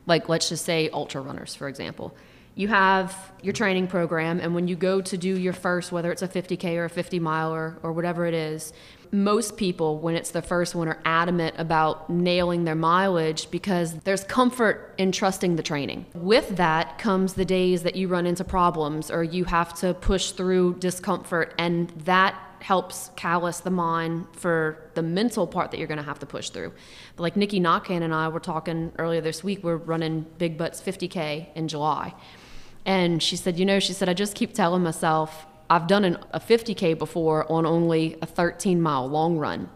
like, 0.07 0.31
let's 0.31 0.49
just 0.49 0.65
say 0.65 0.89
ultra 0.89 1.21
runners, 1.21 1.55
for 1.55 1.69
example, 1.69 2.17
you 2.59 2.67
have 2.67 3.33
your 3.41 3.53
training 3.53 3.87
program, 3.87 4.41
and 4.41 4.53
when 4.53 4.67
you 4.67 4.75
go 4.75 5.01
to 5.01 5.17
do 5.17 5.39
your 5.39 5.53
first, 5.53 5.93
whether 5.93 6.11
it's 6.11 6.23
a 6.23 6.27
50K 6.27 6.77
or 6.77 6.87
a 6.87 6.91
50 6.91 7.21
miler 7.21 7.79
or 7.85 7.93
whatever 7.93 8.27
it 8.27 8.35
is, 8.35 8.73
most 9.13 9.57
people, 9.57 10.01
when 10.01 10.17
it's 10.17 10.33
the 10.33 10.43
first 10.43 10.75
one, 10.75 10.89
are 10.89 11.01
adamant 11.05 11.55
about 11.57 12.11
nailing 12.11 12.65
their 12.65 12.75
mileage 12.75 13.49
because 13.53 13.95
there's 14.01 14.25
comfort 14.25 14.93
in 14.99 15.13
trusting 15.13 15.55
the 15.55 15.63
training. 15.63 16.05
With 16.15 16.57
that 16.57 16.99
comes 16.99 17.35
the 17.35 17.45
days 17.45 17.85
that 17.85 17.95
you 17.95 18.09
run 18.09 18.27
into 18.27 18.43
problems 18.43 19.09
or 19.09 19.23
you 19.23 19.45
have 19.45 19.73
to 19.75 19.95
push 19.95 20.33
through 20.33 20.79
discomfort, 20.81 21.55
and 21.59 21.91
that 21.91 22.35
helps 22.61 23.13
callous 23.15 23.61
the 23.61 23.71
mind 23.71 24.27
for 24.33 24.91
the 24.95 25.03
mental 25.03 25.47
part 25.47 25.71
that 25.71 25.79
you're 25.79 25.87
going 25.87 25.97
to 25.97 26.05
have 26.05 26.19
to 26.19 26.27
push 26.27 26.51
through. 26.51 26.73
But 27.15 27.23
like 27.23 27.37
Nikki 27.37 27.61
Knockan 27.61 28.03
and 28.03 28.13
I 28.13 28.27
were 28.27 28.41
talking 28.41 28.93
earlier 28.99 29.21
this 29.21 29.45
week, 29.45 29.63
we're 29.63 29.77
running 29.77 30.27
Big 30.39 30.59
Butts 30.59 30.81
50K 30.81 31.55
in 31.55 31.69
July. 31.69 32.15
And 32.89 33.23
she 33.23 33.37
said, 33.37 33.59
You 33.59 33.67
know, 33.67 33.81
she 33.81 33.93
said, 33.93 34.09
I 34.09 34.15
just 34.15 34.35
keep 34.35 34.55
telling 34.55 34.83
myself, 34.83 35.47
I've 35.69 35.87
done 35.87 36.05
an, 36.05 36.19
a 36.33 36.41
50K 36.41 36.99
before 36.99 37.51
on 37.53 37.67
only 37.67 38.17
a 38.23 38.27
13 38.27 38.81
mile 38.81 39.07
long 39.07 39.37
run. 39.37 39.69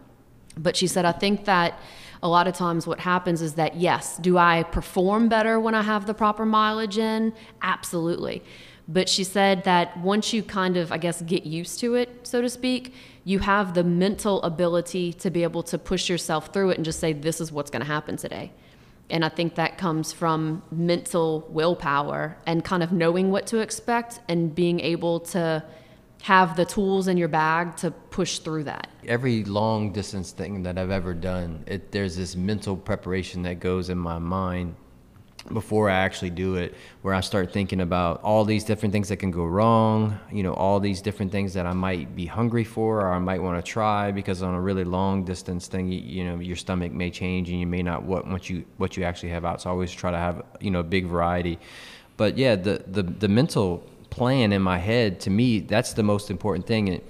But 0.57 0.75
she 0.75 0.87
said, 0.87 1.05
I 1.05 1.11
think 1.11 1.45
that 1.45 1.79
a 2.23 2.27
lot 2.27 2.47
of 2.47 2.55
times 2.55 2.87
what 2.87 2.99
happens 2.99 3.43
is 3.43 3.53
that, 3.53 3.75
yes, 3.75 4.17
do 4.17 4.39
I 4.39 4.63
perform 4.63 5.29
better 5.29 5.59
when 5.59 5.75
I 5.75 5.83
have 5.83 6.07
the 6.07 6.15
proper 6.15 6.43
mileage 6.43 6.97
in? 6.97 7.33
Absolutely. 7.61 8.41
But 8.87 9.07
she 9.07 9.23
said 9.23 9.63
that 9.65 9.95
once 9.99 10.33
you 10.33 10.41
kind 10.41 10.75
of, 10.75 10.91
I 10.91 10.97
guess, 10.97 11.21
get 11.21 11.45
used 11.45 11.79
to 11.81 11.93
it, 11.93 12.25
so 12.25 12.41
to 12.41 12.49
speak, 12.49 12.95
you 13.25 13.39
have 13.39 13.75
the 13.75 13.83
mental 13.83 14.41
ability 14.41 15.13
to 15.13 15.29
be 15.29 15.43
able 15.43 15.61
to 15.63 15.77
push 15.77 16.09
yourself 16.09 16.51
through 16.51 16.71
it 16.71 16.77
and 16.77 16.85
just 16.85 16.99
say, 16.99 17.13
this 17.13 17.39
is 17.39 17.51
what's 17.51 17.69
going 17.69 17.81
to 17.81 17.87
happen 17.87 18.17
today. 18.17 18.51
And 19.13 19.23
I 19.23 19.29
think 19.29 19.53
that 19.55 19.77
comes 19.77 20.11
from 20.11 20.63
mental 20.71 21.47
willpower 21.51 22.35
and 22.47 22.63
kind 22.63 22.81
of 22.81 22.91
knowing 22.91 23.29
what 23.29 23.45
to 23.47 23.59
expect 23.59 24.19
and 24.27 24.55
being 24.55 24.79
able 24.79 25.19
to 25.19 25.63
have 26.23 26.55
the 26.55 26.65
tools 26.65 27.07
in 27.07 27.15
your 27.15 27.27
bag 27.27 27.75
to 27.77 27.91
push 27.91 28.39
through 28.39 28.63
that. 28.63 28.87
Every 29.05 29.43
long 29.43 29.91
distance 29.91 30.31
thing 30.31 30.63
that 30.63 30.79
I've 30.79 30.89
ever 30.89 31.13
done, 31.13 31.63
it, 31.67 31.91
there's 31.91 32.17
this 32.17 32.35
mental 32.35 32.75
preparation 32.75 33.43
that 33.43 33.59
goes 33.59 33.89
in 33.89 33.99
my 33.99 34.17
mind 34.17 34.75
before 35.51 35.89
I 35.89 35.95
actually 35.95 36.29
do 36.29 36.55
it, 36.55 36.73
where 37.01 37.13
I 37.13 37.19
start 37.19 37.51
thinking 37.51 37.81
about 37.81 38.21
all 38.23 38.45
these 38.45 38.63
different 38.63 38.93
things 38.93 39.09
that 39.09 39.17
can 39.17 39.31
go 39.31 39.45
wrong, 39.45 40.17
you 40.31 40.43
know, 40.43 40.53
all 40.53 40.79
these 40.79 41.01
different 41.01 41.31
things 41.31 41.53
that 41.53 41.65
I 41.65 41.73
might 41.73 42.15
be 42.15 42.25
hungry 42.25 42.63
for 42.63 43.01
or 43.01 43.11
I 43.11 43.19
might 43.19 43.41
want 43.41 43.63
to 43.63 43.71
try 43.71 44.11
because 44.11 44.41
on 44.41 44.53
a 44.53 44.61
really 44.61 44.83
long 44.83 45.25
distance 45.25 45.67
thing, 45.67 45.91
you, 45.91 45.99
you 45.99 46.23
know, 46.23 46.39
your 46.39 46.55
stomach 46.55 46.91
may 46.91 47.09
change 47.09 47.49
and 47.49 47.59
you 47.59 47.67
may 47.67 47.83
not 47.83 48.03
what 48.03 48.27
what 48.27 48.49
you 48.49 48.63
what 48.77 48.95
you 48.95 49.03
actually 49.03 49.29
have 49.29 49.43
out. 49.43 49.61
So 49.61 49.69
I 49.69 49.73
always 49.73 49.91
try 49.91 50.11
to 50.11 50.17
have, 50.17 50.43
you 50.61 50.71
know, 50.71 50.79
a 50.79 50.83
big 50.83 51.07
variety. 51.07 51.59
But 52.15 52.37
yeah, 52.37 52.55
the 52.55 52.83
the 52.87 53.03
the 53.03 53.27
mental 53.27 53.83
plan 54.09 54.53
in 54.53 54.61
my 54.61 54.77
head 54.77 55.19
to 55.21 55.29
me, 55.29 55.59
that's 55.59 55.93
the 55.93 56.03
most 56.03 56.29
important 56.29 56.67
thing. 56.67 56.89
And 56.89 57.01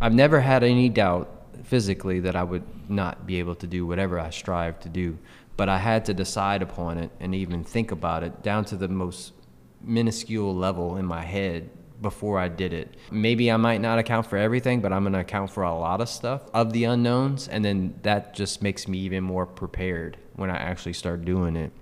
I've 0.00 0.14
never 0.14 0.40
had 0.40 0.62
any 0.62 0.88
doubt 0.88 1.30
physically 1.62 2.20
that 2.20 2.36
I 2.36 2.42
would 2.42 2.64
not 2.88 3.26
be 3.26 3.38
able 3.38 3.54
to 3.56 3.66
do 3.66 3.86
whatever 3.86 4.20
I 4.20 4.30
strive 4.30 4.78
to 4.80 4.88
do 4.88 5.18
but 5.56 5.68
I 5.68 5.78
had 5.78 6.04
to 6.06 6.14
decide 6.14 6.62
upon 6.62 6.98
it 6.98 7.10
and 7.20 7.34
even 7.34 7.64
think 7.64 7.90
about 7.90 8.22
it 8.22 8.42
down 8.42 8.64
to 8.66 8.76
the 8.76 8.88
most 8.88 9.32
minuscule 9.80 10.54
level 10.54 10.96
in 10.96 11.04
my 11.04 11.22
head 11.22 11.70
before 12.00 12.38
I 12.38 12.48
did 12.48 12.72
it. 12.72 12.94
Maybe 13.10 13.50
I 13.50 13.56
might 13.56 13.80
not 13.80 13.98
account 13.98 14.26
for 14.26 14.36
everything, 14.36 14.80
but 14.80 14.92
I'm 14.92 15.04
going 15.04 15.14
to 15.14 15.20
account 15.20 15.50
for 15.50 15.62
a 15.62 15.74
lot 15.74 16.00
of 16.00 16.08
stuff 16.08 16.42
of 16.52 16.72
the 16.72 16.84
unknowns, 16.84 17.48
and 17.48 17.64
then 17.64 17.98
that 18.02 18.34
just 18.34 18.62
makes 18.62 18.86
me 18.86 18.98
even 18.98 19.24
more 19.24 19.46
prepared 19.46 20.18
when 20.34 20.50
I 20.50 20.56
actually 20.56 20.92
start 20.92 21.24
doing 21.24 21.56
it 21.56 21.72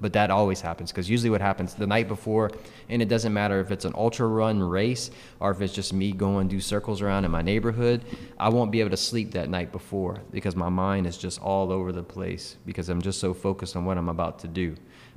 but 0.00 0.12
that 0.12 0.30
always 0.30 0.60
happens 0.60 0.90
because 0.90 1.08
usually 1.08 1.30
what 1.30 1.40
happens 1.40 1.74
the 1.74 1.86
night 1.86 2.08
before 2.08 2.50
and 2.88 3.02
it 3.02 3.08
doesn't 3.08 3.32
matter 3.32 3.60
if 3.60 3.70
it's 3.70 3.84
an 3.84 3.92
ultra 3.94 4.26
run 4.26 4.62
race 4.62 5.10
or 5.40 5.50
if 5.50 5.60
it's 5.60 5.72
just 5.72 5.92
me 5.92 6.12
going 6.12 6.48
do 6.48 6.60
circles 6.60 7.02
around 7.02 7.24
in 7.24 7.30
my 7.30 7.42
neighborhood 7.42 8.04
i 8.38 8.48
won't 8.48 8.70
be 8.70 8.80
able 8.80 8.90
to 8.90 8.96
sleep 8.96 9.32
that 9.32 9.48
night 9.48 9.72
before 9.72 10.18
because 10.30 10.54
my 10.56 10.68
mind 10.68 11.06
is 11.06 11.16
just 11.16 11.40
all 11.40 11.72
over 11.72 11.92
the 11.92 12.02
place 12.02 12.56
because 12.66 12.88
i'm 12.88 13.02
just 13.02 13.20
so 13.20 13.32
focused 13.32 13.76
on 13.76 13.84
what 13.84 13.98
i'm 13.98 14.08
about 14.08 14.38
to 14.38 14.48
do. 14.48 14.74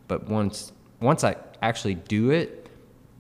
But 0.08 0.28
once 0.28 0.72
once 1.00 1.24
i 1.24 1.36
actually 1.62 1.96
do 1.96 2.32
it 2.32 2.68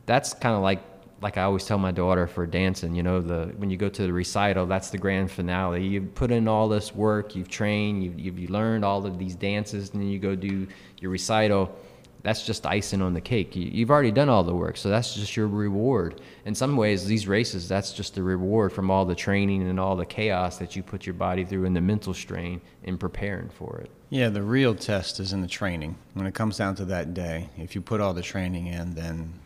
that's 0.05 0.33
kind 0.33 0.55
of 0.55 0.61
like 0.61 0.81
like 1.21 1.37
I 1.37 1.43
always 1.43 1.65
tell 1.65 1.77
my 1.77 1.91
daughter 1.91 2.27
for 2.27 2.45
dancing, 2.45 2.95
you 2.95 3.03
know, 3.03 3.21
the 3.21 3.53
when 3.57 3.69
you 3.69 3.77
go 3.77 3.89
to 3.89 4.01
the 4.03 4.13
recital, 4.13 4.65
that's 4.65 4.89
the 4.89 4.97
grand 4.97 5.31
finale. 5.31 5.85
You've 5.85 6.13
put 6.15 6.31
in 6.31 6.47
all 6.47 6.69
this 6.69 6.95
work, 6.95 7.35
you've 7.35 7.49
trained, 7.49 8.03
you've, 8.03 8.19
you've 8.19 8.39
you 8.39 8.47
learned 8.47 8.85
all 8.85 9.05
of 9.05 9.17
these 9.19 9.35
dances, 9.35 9.91
and 9.91 10.01
then 10.01 10.09
you 10.09 10.19
go 10.19 10.35
do 10.35 10.67
your 10.99 11.11
recital. 11.11 11.75
That's 12.21 12.45
just 12.45 12.65
icing 12.65 13.01
on 13.01 13.13
the 13.13 13.21
cake. 13.21 13.55
You, 13.55 13.69
you've 13.71 13.89
already 13.89 14.11
done 14.11 14.27
all 14.27 14.43
the 14.43 14.53
work, 14.53 14.75
so 14.75 14.89
that's 14.89 15.15
just 15.15 15.37
your 15.37 15.47
reward. 15.47 16.19
In 16.43 16.53
some 16.53 16.75
ways, 16.75 17.05
these 17.05 17.29
races, 17.29 17.69
that's 17.69 17.93
just 17.93 18.15
the 18.15 18.23
reward 18.23 18.73
from 18.73 18.91
all 18.91 19.05
the 19.05 19.15
training 19.15 19.67
and 19.69 19.79
all 19.79 19.95
the 19.95 20.05
chaos 20.05 20.57
that 20.57 20.75
you 20.75 20.83
put 20.83 21.05
your 21.05 21.13
body 21.13 21.45
through 21.45 21.63
and 21.63 21.73
the 21.73 21.81
mental 21.81 22.13
strain 22.13 22.59
in 22.83 22.97
preparing 22.97 23.47
for 23.47 23.77
it. 23.77 23.89
Yeah, 24.09 24.27
the 24.27 24.43
real 24.43 24.75
test 24.75 25.21
is 25.21 25.31
in 25.31 25.39
the 25.39 25.47
training. 25.47 25.97
When 26.13 26.27
it 26.27 26.33
comes 26.33 26.57
down 26.57 26.75
to 26.75 26.85
that 26.85 27.13
day, 27.13 27.49
if 27.57 27.73
you 27.73 27.79
put 27.79 28.01
all 28.01 28.13
the 28.13 28.21
training 28.21 28.67
in, 28.67 28.95
then 28.95 29.39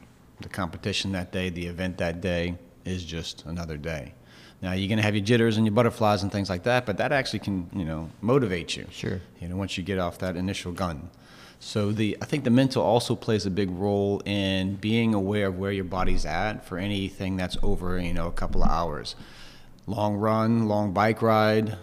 the 0.44 0.50
competition 0.50 1.14
that 1.14 1.32
day, 1.32 1.50
the 1.50 1.66
event 1.66 1.98
that 1.98 2.22
day 2.22 2.56
is 2.86 3.04
just 3.04 3.46
another 3.46 3.78
day. 3.78 4.14
Now 4.62 4.74
you're 4.74 4.88
going 4.88 4.98
to 4.98 5.04
have 5.04 5.16
your 5.16 5.24
jitters 5.24 5.58
and 5.58 5.66
your 5.66 5.74
butterflies 5.74 6.24
and 6.24 6.32
things 6.32 6.50
like 6.50 6.64
that, 6.64 6.86
but 6.86 6.98
that 6.98 7.12
actually 7.12 7.40
can, 7.40 7.70
you 7.74 7.84
know, 7.84 8.10
motivate 8.22 8.78
you. 8.78 8.86
Sure. 8.92 9.20
You 9.42 9.50
know, 9.50 9.58
once 9.58 9.78
you 9.78 9.84
get 9.84 10.00
off 10.00 10.20
that 10.20 10.38
initial 10.38 10.72
gun. 10.72 11.10
So 11.60 11.92
the 11.92 12.18
I 12.22 12.26
think 12.26 12.44
the 12.44 12.50
mental 12.50 12.84
also 12.84 13.16
plays 13.16 13.46
a 13.46 13.50
big 13.50 13.70
role 13.72 14.22
in 14.26 14.76
being 14.76 15.14
aware 15.14 15.48
of 15.48 15.58
where 15.58 15.72
your 15.72 15.86
body's 15.86 16.26
at 16.26 16.66
for 16.66 16.78
anything 16.78 17.38
that's 17.38 17.58
over, 17.64 18.00
you 18.00 18.14
know, 18.14 18.28
a 18.28 18.32
couple 18.32 18.64
of 18.64 18.70
hours. 18.70 19.16
Long 19.88 20.16
run, 20.16 20.68
long 20.68 20.94
bike 20.94 21.22
ride. 21.22 21.78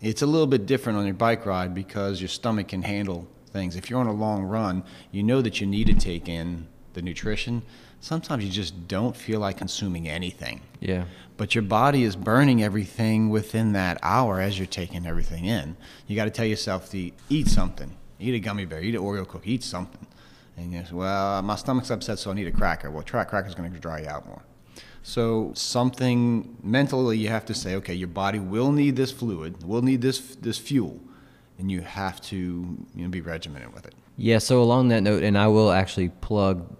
It's 0.00 0.22
a 0.22 0.26
little 0.26 0.46
bit 0.46 0.66
different 0.66 0.98
on 0.98 1.06
your 1.06 1.14
bike 1.14 1.46
ride 1.46 1.74
because 1.74 2.20
your 2.20 2.28
stomach 2.28 2.68
can 2.68 2.82
handle 2.82 3.26
things. 3.50 3.76
If 3.76 3.88
you're 3.88 4.00
on 4.00 4.06
a 4.06 4.12
long 4.12 4.44
run, 4.44 4.84
you 5.10 5.22
know 5.22 5.42
that 5.42 5.60
you 5.60 5.66
need 5.66 5.86
to 5.86 5.94
take 5.94 6.28
in 6.28 6.68
the 6.92 7.02
nutrition 7.02 7.62
sometimes 8.00 8.44
you 8.44 8.50
just 8.50 8.88
don't 8.88 9.16
feel 9.16 9.40
like 9.40 9.56
consuming 9.56 10.08
anything. 10.08 10.60
Yeah. 10.80 11.04
But 11.36 11.54
your 11.54 11.62
body 11.62 12.04
is 12.04 12.16
burning 12.16 12.62
everything 12.62 13.28
within 13.28 13.72
that 13.72 13.98
hour 14.02 14.40
as 14.40 14.58
you're 14.58 14.66
taking 14.66 15.06
everything 15.06 15.44
in. 15.44 15.76
You 16.06 16.16
got 16.16 16.24
to 16.24 16.30
tell 16.30 16.46
yourself 16.46 16.90
to 16.90 17.10
eat 17.28 17.48
something. 17.48 17.94
Eat 18.18 18.34
a 18.34 18.40
gummy 18.40 18.64
bear, 18.64 18.82
eat 18.82 18.94
an 18.94 19.02
Oreo 19.02 19.28
cookie, 19.28 19.52
eat 19.52 19.62
something. 19.62 20.06
And 20.56 20.72
you 20.72 20.82
say, 20.84 20.94
well, 20.94 21.42
my 21.42 21.56
stomach's 21.56 21.90
upset, 21.90 22.18
so 22.18 22.30
I 22.30 22.34
need 22.34 22.46
a 22.46 22.52
cracker. 22.52 22.90
Well, 22.90 23.02
cracker's 23.02 23.54
going 23.54 23.72
to 23.72 23.78
dry 23.78 24.00
you 24.00 24.08
out 24.08 24.26
more. 24.26 24.42
So 25.02 25.52
something 25.54 26.56
mentally 26.62 27.18
you 27.18 27.28
have 27.28 27.44
to 27.46 27.54
say, 27.54 27.76
okay, 27.76 27.94
your 27.94 28.08
body 28.08 28.38
will 28.38 28.72
need 28.72 28.96
this 28.96 29.12
fluid, 29.12 29.62
will 29.62 29.82
need 29.82 30.00
this 30.00 30.34
this 30.36 30.58
fuel, 30.58 31.00
and 31.58 31.70
you 31.70 31.82
have 31.82 32.20
to 32.22 32.36
you 32.36 33.04
know, 33.04 33.08
be 33.08 33.20
regimented 33.20 33.72
with 33.72 33.86
it. 33.86 33.94
Yeah. 34.16 34.38
So 34.38 34.60
along 34.60 34.88
that 34.88 35.02
note, 35.02 35.22
and 35.22 35.38
I 35.38 35.46
will 35.46 35.70
actually 35.70 36.08
plug 36.08 36.76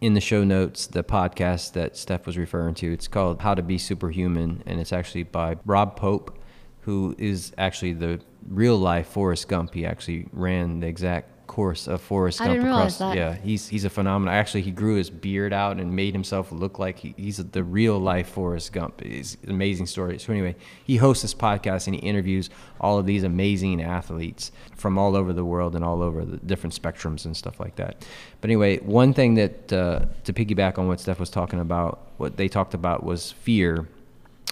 in 0.00 0.14
the 0.14 0.20
show 0.20 0.44
notes 0.44 0.86
the 0.86 1.02
podcast 1.02 1.72
that 1.72 1.96
Steph 1.96 2.26
was 2.26 2.36
referring 2.36 2.74
to. 2.74 2.92
It's 2.92 3.08
called 3.08 3.40
How 3.40 3.54
to 3.54 3.62
Be 3.62 3.78
Superhuman, 3.78 4.62
and 4.66 4.80
it's 4.80 4.92
actually 4.92 5.24
by 5.24 5.56
Rob 5.64 5.96
Pope, 5.96 6.38
who 6.82 7.14
is 7.18 7.52
actually 7.58 7.92
the 7.92 8.20
real 8.48 8.76
life 8.76 9.08
Forrest 9.08 9.48
Gump. 9.48 9.74
He 9.74 9.86
actually 9.86 10.28
ran 10.32 10.80
the 10.80 10.86
exact 10.86 11.29
course 11.50 11.88
of 11.88 12.00
Forrest 12.00 12.40
I 12.40 12.44
Gump 12.44 12.54
didn't 12.54 12.66
realize 12.66 12.94
across. 12.94 13.14
that. 13.14 13.16
Yeah, 13.16 13.34
he's 13.34 13.66
he's 13.66 13.84
a 13.84 13.90
phenomenon. 13.90 14.32
Actually, 14.32 14.62
he 14.62 14.70
grew 14.70 14.94
his 14.94 15.10
beard 15.10 15.52
out 15.52 15.78
and 15.80 15.96
made 15.96 16.14
himself 16.14 16.52
look 16.52 16.78
like 16.78 17.00
he, 17.00 17.12
he's 17.16 17.38
the 17.38 17.64
real 17.64 17.98
life 17.98 18.28
Forrest 18.28 18.72
Gump. 18.72 19.02
It's 19.02 19.36
an 19.42 19.50
amazing 19.50 19.86
story. 19.86 20.20
So 20.20 20.32
anyway, 20.32 20.54
he 20.84 20.96
hosts 20.96 21.22
this 21.22 21.34
podcast 21.34 21.88
and 21.88 21.96
he 21.96 22.02
interviews 22.02 22.50
all 22.80 23.00
of 23.00 23.06
these 23.06 23.24
amazing 23.24 23.82
athletes 23.82 24.52
from 24.76 24.96
all 24.96 25.16
over 25.16 25.32
the 25.32 25.44
world 25.44 25.74
and 25.74 25.84
all 25.84 26.02
over 26.02 26.24
the 26.24 26.36
different 26.36 26.80
spectrums 26.80 27.24
and 27.24 27.36
stuff 27.36 27.58
like 27.58 27.74
that. 27.76 28.06
But 28.40 28.50
anyway, 28.50 28.78
one 28.78 29.12
thing 29.12 29.34
that 29.34 29.72
uh, 29.72 30.04
to 30.22 30.32
piggyback 30.32 30.78
on 30.78 30.86
what 30.86 31.00
Steph 31.00 31.18
was 31.18 31.30
talking 31.30 31.58
about, 31.58 32.12
what 32.18 32.36
they 32.36 32.46
talked 32.46 32.74
about 32.74 33.02
was 33.02 33.32
fear 33.32 33.88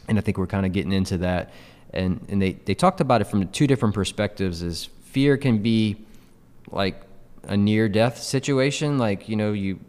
and 0.09 0.19
I 0.19 0.21
think 0.23 0.37
we're 0.37 0.47
kind 0.49 0.67
of 0.67 0.73
getting 0.73 0.93
into 0.93 1.19
that. 1.19 1.53
And 1.95 2.25
and 2.29 2.43
they 2.43 2.53
they 2.65 2.75
talked 2.75 3.01
about 3.01 3.21
it 3.21 3.25
from 3.25 3.47
two 3.49 3.69
different 3.69 3.95
perspectives. 3.95 4.63
Is 4.63 4.87
fear 5.05 5.37
can 5.37 5.59
be 5.59 6.05
like 6.71 7.03
a 7.45 7.57
near 7.57 7.89
death 7.89 8.21
situation, 8.23 8.99
like 8.99 9.29
you 9.29 9.37
know 9.37 9.53
you 9.53 9.81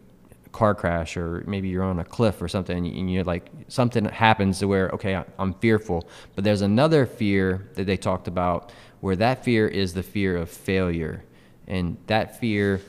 car 0.52 0.74
crash 0.74 1.16
or 1.16 1.44
maybe 1.46 1.68
you're 1.68 1.84
on 1.84 2.00
a 2.00 2.04
cliff 2.04 2.42
or 2.42 2.48
something 2.48 2.84
and 2.84 3.12
you're 3.12 3.22
like 3.22 3.48
something 3.68 4.04
happens 4.06 4.58
to 4.58 4.66
where 4.66 4.88
okay 4.90 5.22
i'm 5.38 5.54
fearful. 5.54 6.08
But 6.34 6.44
there's 6.44 6.62
another 6.62 7.06
fear 7.06 7.68
that 7.74 7.84
they 7.84 7.96
talked 7.96 8.26
about 8.26 8.72
where 9.00 9.16
that 9.16 9.44
fear 9.44 9.68
is 9.68 9.94
the 9.94 10.02
fear 10.02 10.36
of 10.36 10.50
failure. 10.50 11.24
And 11.66 11.96
that 12.08 12.40
fear 12.40 12.80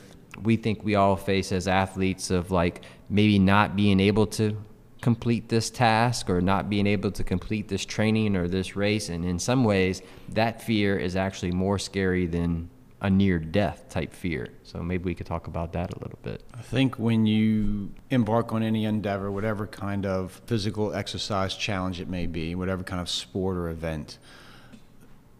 we 0.42 0.56
think 0.56 0.82
we 0.82 0.94
all 0.94 1.16
face 1.16 1.52
as 1.52 1.68
athletes 1.68 2.30
of 2.30 2.50
like 2.50 2.82
maybe 3.08 3.38
not 3.38 3.76
being 3.76 4.00
able 4.00 4.26
to 4.26 4.56
complete 5.00 5.48
this 5.48 5.68
task 5.68 6.30
or 6.30 6.40
not 6.40 6.70
being 6.70 6.86
able 6.86 7.10
to 7.10 7.24
complete 7.24 7.68
this 7.68 7.84
training 7.84 8.36
or 8.36 8.48
this 8.48 8.76
race. 8.76 9.08
And 9.08 9.24
in 9.24 9.38
some 9.38 9.64
ways, 9.64 10.00
that 10.30 10.62
fear 10.62 10.96
is 10.96 11.16
actually 11.16 11.50
more 11.52 11.78
scary 11.78 12.26
than 12.26 12.70
a 13.02 13.10
near 13.10 13.40
death 13.40 13.88
type 13.90 14.12
fear. 14.14 14.48
So 14.62 14.80
maybe 14.80 15.04
we 15.04 15.14
could 15.14 15.26
talk 15.26 15.48
about 15.48 15.72
that 15.72 15.92
a 15.92 15.98
little 15.98 16.20
bit. 16.22 16.44
I 16.54 16.62
think 16.62 17.00
when 17.00 17.26
you 17.26 17.90
embark 18.10 18.52
on 18.52 18.62
any 18.62 18.84
endeavor, 18.84 19.30
whatever 19.30 19.66
kind 19.66 20.06
of 20.06 20.40
physical 20.46 20.94
exercise 20.94 21.56
challenge 21.56 22.00
it 22.00 22.08
may 22.08 22.26
be, 22.26 22.54
whatever 22.54 22.84
kind 22.84 23.00
of 23.00 23.10
sport 23.10 23.56
or 23.56 23.68
event, 23.68 24.18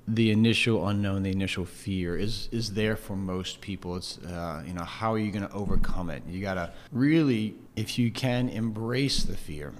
the 0.09 0.33
initial 0.33 0.89
unknown, 0.89 1.23
the 1.23 1.31
initial 1.31 1.65
fear 1.65 2.17
is 2.17 2.49
is 2.51 2.75
there 2.75 2.97
for 2.97 3.15
most 3.15 3.61
people. 3.61 3.95
It's 3.95 4.19
uh, 4.19 4.65
you 4.67 4.75
know 4.75 4.83
how 4.83 5.15
are 5.15 5.19
you 5.19 5.31
going 5.31 5.47
to 5.47 5.55
overcome 5.55 6.11
it? 6.11 6.25
You 6.29 6.41
got 6.41 6.55
to 6.55 6.73
really, 6.91 7.55
if 7.77 7.97
you 7.97 8.11
can, 8.11 8.49
embrace 8.49 9.23
the 9.23 9.37
fear, 9.37 9.73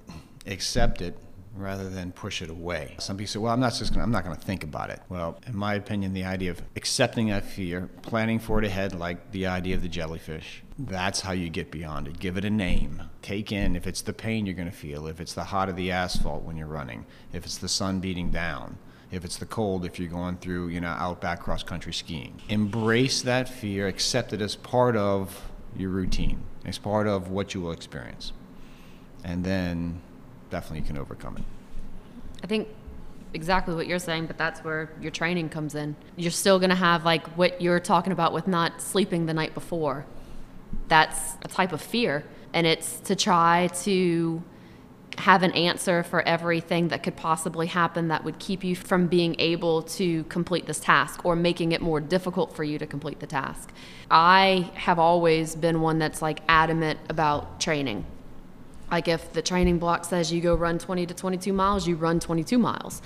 accept 0.47 1.03
it 1.03 1.19
rather 1.55 1.89
than 1.89 2.13
push 2.13 2.43
it 2.43 2.51
away. 2.51 2.97
Some 2.99 3.17
people 3.17 3.31
say, 3.31 3.39
"Well, 3.39 3.53
I'm 3.53 3.61
not 3.61 3.75
just 3.75 3.93
gonna, 3.93 4.03
I'm 4.03 4.11
not 4.11 4.25
going 4.25 4.37
to 4.37 4.43
think 4.43 4.65
about 4.65 4.91
it." 4.91 5.01
Well, 5.09 5.39
in 5.47 5.57
my 5.57 5.75
opinion, 5.75 6.13
the 6.13 6.25
idea 6.25 6.51
of 6.51 6.63
accepting 6.77 7.29
that 7.29 7.45
fear, 7.45 7.89
planning 8.03 8.39
for 8.39 8.59
it 8.59 8.65
ahead, 8.65 8.95
like 8.95 9.33
the 9.33 9.47
idea 9.47 9.75
of 9.75 9.83
the 9.83 9.89
jellyfish, 9.89 10.63
that's 10.79 11.21
how 11.21 11.33
you 11.33 11.49
get 11.49 11.71
beyond 11.71 12.09
it. 12.09 12.19
Give 12.19 12.37
it 12.37 12.45
a 12.45 12.51
name. 12.51 13.03
Take 13.21 13.53
in 13.53 13.77
if 13.77 13.87
it's 13.87 14.03
the 14.03 14.13
pain 14.13 14.47
you're 14.47 14.55
going 14.55 14.71
to 14.71 14.77
feel, 14.77 15.07
if 15.07 15.21
it's 15.21 15.35
the 15.35 15.45
hot 15.45 15.69
of 15.69 15.77
the 15.77 15.91
asphalt 15.91 16.43
when 16.43 16.57
you're 16.57 16.67
running, 16.67 17.07
if 17.33 17.45
it's 17.45 17.59
the 17.59 17.69
sun 17.69 18.01
beating 18.01 18.31
down 18.31 18.79
if 19.13 19.27
it's 19.27 19.37
the 19.37 19.47
cold, 19.47 19.85
if 19.85 19.99
you're 19.99 20.09
going 20.09 20.39
through, 20.39 20.69
you 20.69 20.81
know, 20.81 20.89
outback 20.89 21.41
cross 21.41 21.63
country 21.63 21.93
skiing. 21.93 22.41
Embrace 22.49 23.21
that 23.23 23.47
fear, 23.47 23.87
accept 23.87 24.33
it 24.33 24.41
as 24.41 24.57
part 24.57 24.97
of 24.97 25.53
your 25.77 25.91
routine, 25.91 26.43
as 26.65 26.79
part 26.79 27.07
of 27.07 27.29
what 27.29 27.53
you 27.55 27.61
will 27.61 27.73
experience. 27.73 28.33
And 29.23 29.45
then 29.45 30.01
definitely 30.53 30.87
can 30.87 30.99
overcome 30.99 31.39
it. 31.39 31.45
I 32.45 32.47
think 32.47 32.69
exactly 33.35 33.75
what 33.75 33.87
you're 33.87 33.99
saying, 33.99 34.27
but 34.27 34.37
that's 34.37 34.61
where 34.61 34.91
your 35.01 35.11
training 35.11 35.49
comes 35.49 35.75
in. 35.75 35.97
You're 36.17 36.31
still 36.31 36.59
going 36.59 36.71
to 36.71 36.77
have 36.77 37.05
like 37.05 37.27
what 37.39 37.61
you're 37.61 37.81
talking 37.81 38.13
about 38.13 38.33
with 38.33 38.47
not 38.47 38.81
sleeping 38.81 39.27
the 39.27 39.35
night 39.35 39.55
before. 39.55 40.05
That's 40.89 41.37
a 41.43 41.49
type 41.49 41.73
of 41.73 41.81
fear, 41.81 42.25
and 42.53 42.67
it's 42.67 43.01
to 43.01 43.17
try 43.17 43.69
to 43.83 44.43
have 45.19 45.43
an 45.43 45.53
answer 45.53 46.03
for 46.03 46.23
everything 46.23 46.89
that 46.89 47.03
could 47.03 47.17
possibly 47.17 47.67
happen 47.67 48.09
that 48.09 48.25
would 48.25 48.39
keep 48.39 48.65
you 48.65 48.75
from 48.75 49.07
being 49.07 49.37
able 49.39 49.83
to 49.83 50.25
complete 50.25 50.67
this 50.67 50.81
task 50.81 51.25
or 51.25 51.37
making 51.37 51.73
it 51.73 51.83
more 51.83 52.01
difficult 52.01 52.55
for 52.55 52.65
you 52.65 52.79
to 52.79 52.87
complete 52.87 53.21
the 53.21 53.27
task. 53.27 53.73
I 54.11 54.71
have 54.75 54.99
always 54.99 55.55
been 55.55 55.81
one 55.81 55.99
that's 55.99 56.23
like 56.23 56.41
adamant 56.49 56.99
about 57.11 57.61
training. 57.61 58.07
Like 58.93 59.09
if 59.09 59.33
the 59.33 59.41
training 59.41 59.79
block 59.79 60.05
says 60.05 60.31
you 60.31 60.43
go 60.43 60.55
run 60.55 60.79
20 60.79 61.07
to 61.07 61.15
22 61.15 61.53
miles, 61.53 61.89
you 61.89 61.97
run 61.97 62.21
22 62.21 62.59
miles. 62.59 63.01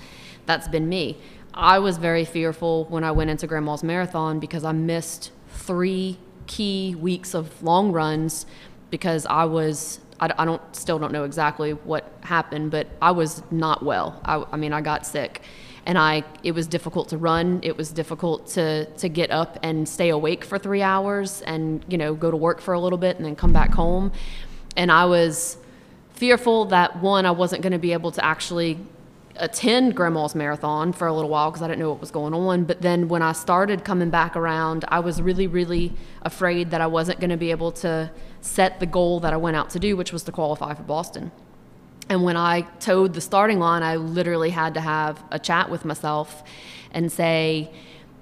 That's 0.45 0.67
been 0.67 0.89
me. 0.89 1.17
I 1.53 1.79
was 1.79 1.97
very 1.97 2.25
fearful 2.25 2.85
when 2.85 3.05
I 3.05 3.11
went 3.11 3.29
into 3.29 3.47
Grandma's 3.47 3.83
Marathon 3.83 4.39
because 4.39 4.65
I 4.65 4.73
missed 4.73 5.31
three 5.47 6.19
key 6.45 6.93
weeks 6.93 7.33
of 7.33 7.63
long 7.63 7.93
runs 7.93 8.45
because 8.91 9.25
I 9.25 9.45
was 9.45 10.01
I, 10.19 10.45
don't 10.45 10.61
still 10.75 10.97
don't 10.97 11.11
know 11.11 11.25
exactly 11.25 11.73
what 11.73 12.11
happened, 12.21 12.71
but 12.71 12.87
I 13.01 13.11
was 13.11 13.43
not 13.51 13.85
well. 13.85 14.19
I, 14.25 14.43
I 14.51 14.57
mean, 14.57 14.73
I 14.73 14.81
got 14.81 15.05
sick, 15.05 15.43
and 15.85 15.95
I 15.95 16.23
it 16.43 16.53
was 16.53 16.65
difficult 16.65 17.09
to 17.09 17.19
run. 17.19 17.59
It 17.61 17.77
was 17.77 17.91
difficult 17.91 18.47
to 18.49 18.85
to 18.85 19.09
get 19.09 19.29
up 19.29 19.59
and 19.61 19.87
stay 19.87 20.09
awake 20.09 20.43
for 20.43 20.57
three 20.57 20.81
hours, 20.81 21.43
and 21.43 21.85
you 21.87 21.99
know 21.99 22.15
go 22.15 22.31
to 22.31 22.37
work 22.37 22.61
for 22.61 22.73
a 22.73 22.79
little 22.79 22.97
bit 22.97 23.17
and 23.17 23.25
then 23.25 23.35
come 23.35 23.53
back 23.53 23.71
home. 23.73 24.11
And 24.75 24.91
I 24.91 25.05
was 25.05 25.57
fearful 26.17 26.65
that 26.65 27.01
one, 27.01 27.25
I 27.25 27.31
wasn't 27.31 27.61
going 27.61 27.73
to 27.73 27.79
be 27.79 27.93
able 27.93 28.11
to 28.11 28.25
actually 28.25 28.79
attend 29.35 29.95
Grandma's 29.95 30.33
marathon 30.33 30.91
for 30.91 31.05
a 31.05 31.13
little 31.13 31.29
while 31.29 31.51
because 31.51 31.61
I 31.61 31.67
didn't 31.67 31.79
know 31.79 31.91
what 31.91 32.01
was 32.01 32.09
going 32.09 32.33
on. 32.33 32.63
But 32.63 32.81
then 32.81 33.07
when 33.07 33.21
I 33.21 33.33
started 33.33 33.83
coming 33.83 34.09
back 34.09 34.35
around, 34.35 34.83
I 34.87 34.99
was 34.99 35.21
really, 35.21 35.45
really 35.45 35.93
afraid 36.23 36.71
that 36.71 36.81
I 36.81 36.87
wasn't 36.87 37.19
going 37.19 37.29
to 37.29 37.37
be 37.37 37.51
able 37.51 37.71
to 37.73 38.09
set 38.41 38.79
the 38.79 38.87
goal 38.87 39.19
that 39.19 39.33
I 39.33 39.37
went 39.37 39.55
out 39.55 39.69
to 39.71 39.79
do, 39.79 39.95
which 39.95 40.11
was 40.11 40.23
to 40.23 40.31
qualify 40.31 40.73
for 40.73 40.83
Boston. 40.83 41.31
And 42.09 42.23
when 42.23 42.35
I 42.37 42.61
toed 42.79 43.13
the 43.13 43.21
starting 43.21 43.59
line, 43.59 43.83
I 43.83 43.97
literally 43.97 44.49
had 44.49 44.73
to 44.73 44.81
have 44.81 45.23
a 45.29 45.37
chat 45.37 45.69
with 45.69 45.85
myself 45.85 46.43
and 46.91 47.11
say, 47.11 47.69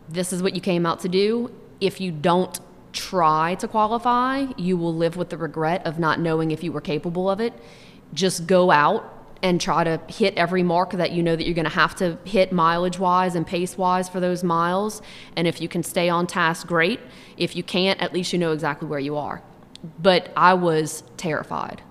This 0.10 0.34
is 0.34 0.44
what 0.44 0.54
you 0.54 0.62
came 0.62 0.86
out 0.86 1.00
to 1.02 1.10
do. 1.10 1.52
If 1.80 2.02
you 2.02 2.12
don't 2.12 2.60
try 2.96 3.56
to 3.56 3.68
qualify, 3.68 4.48
you 4.58 4.78
will 4.78 4.96
live 4.96 5.18
with 5.18 5.30
the 5.30 5.38
regret 5.38 5.86
of 5.86 6.00
not 6.00 6.20
knowing 6.20 6.52
if 6.52 6.64
you 6.64 6.72
were 6.72 6.82
capable 6.82 7.30
of 7.30 7.40
it. 7.40 7.54
Just 8.14 8.48
go 8.48 8.72
out 8.72 9.12
and 9.44 9.62
try 9.62 9.84
to 9.84 10.00
hit 10.08 10.34
every 10.36 10.64
mark 10.64 10.92
that 10.92 11.12
you 11.12 11.22
know 11.22 11.36
that 11.36 11.46
you're 11.46 11.54
going 11.54 11.66
to 11.66 11.70
have 11.70 11.94
to 11.96 12.18
hit 12.24 12.52
mileage 12.52 12.98
wise 12.98 13.36
and 13.36 13.46
pace 13.46 13.78
wise 13.78 14.10
for 14.10 14.20
those 14.20 14.44
miles. 14.44 15.02
And 15.36 15.48
if 15.48 15.62
you 15.62 15.68
can 15.68 15.84
stay 15.84 16.10
on 16.10 16.26
task, 16.26 16.66
great. 16.66 17.00
If 17.38 17.56
you 17.56 17.62
can't, 17.62 18.02
at 18.02 18.14
least 18.14 18.34
you 18.34 18.40
know 18.40 18.54
exactly 18.54 18.88
where 18.88 19.00
you 19.00 19.18
are. 19.18 19.44
But 20.00 20.32
I 20.36 20.56
was 20.56 21.04
terrified. 21.18 21.84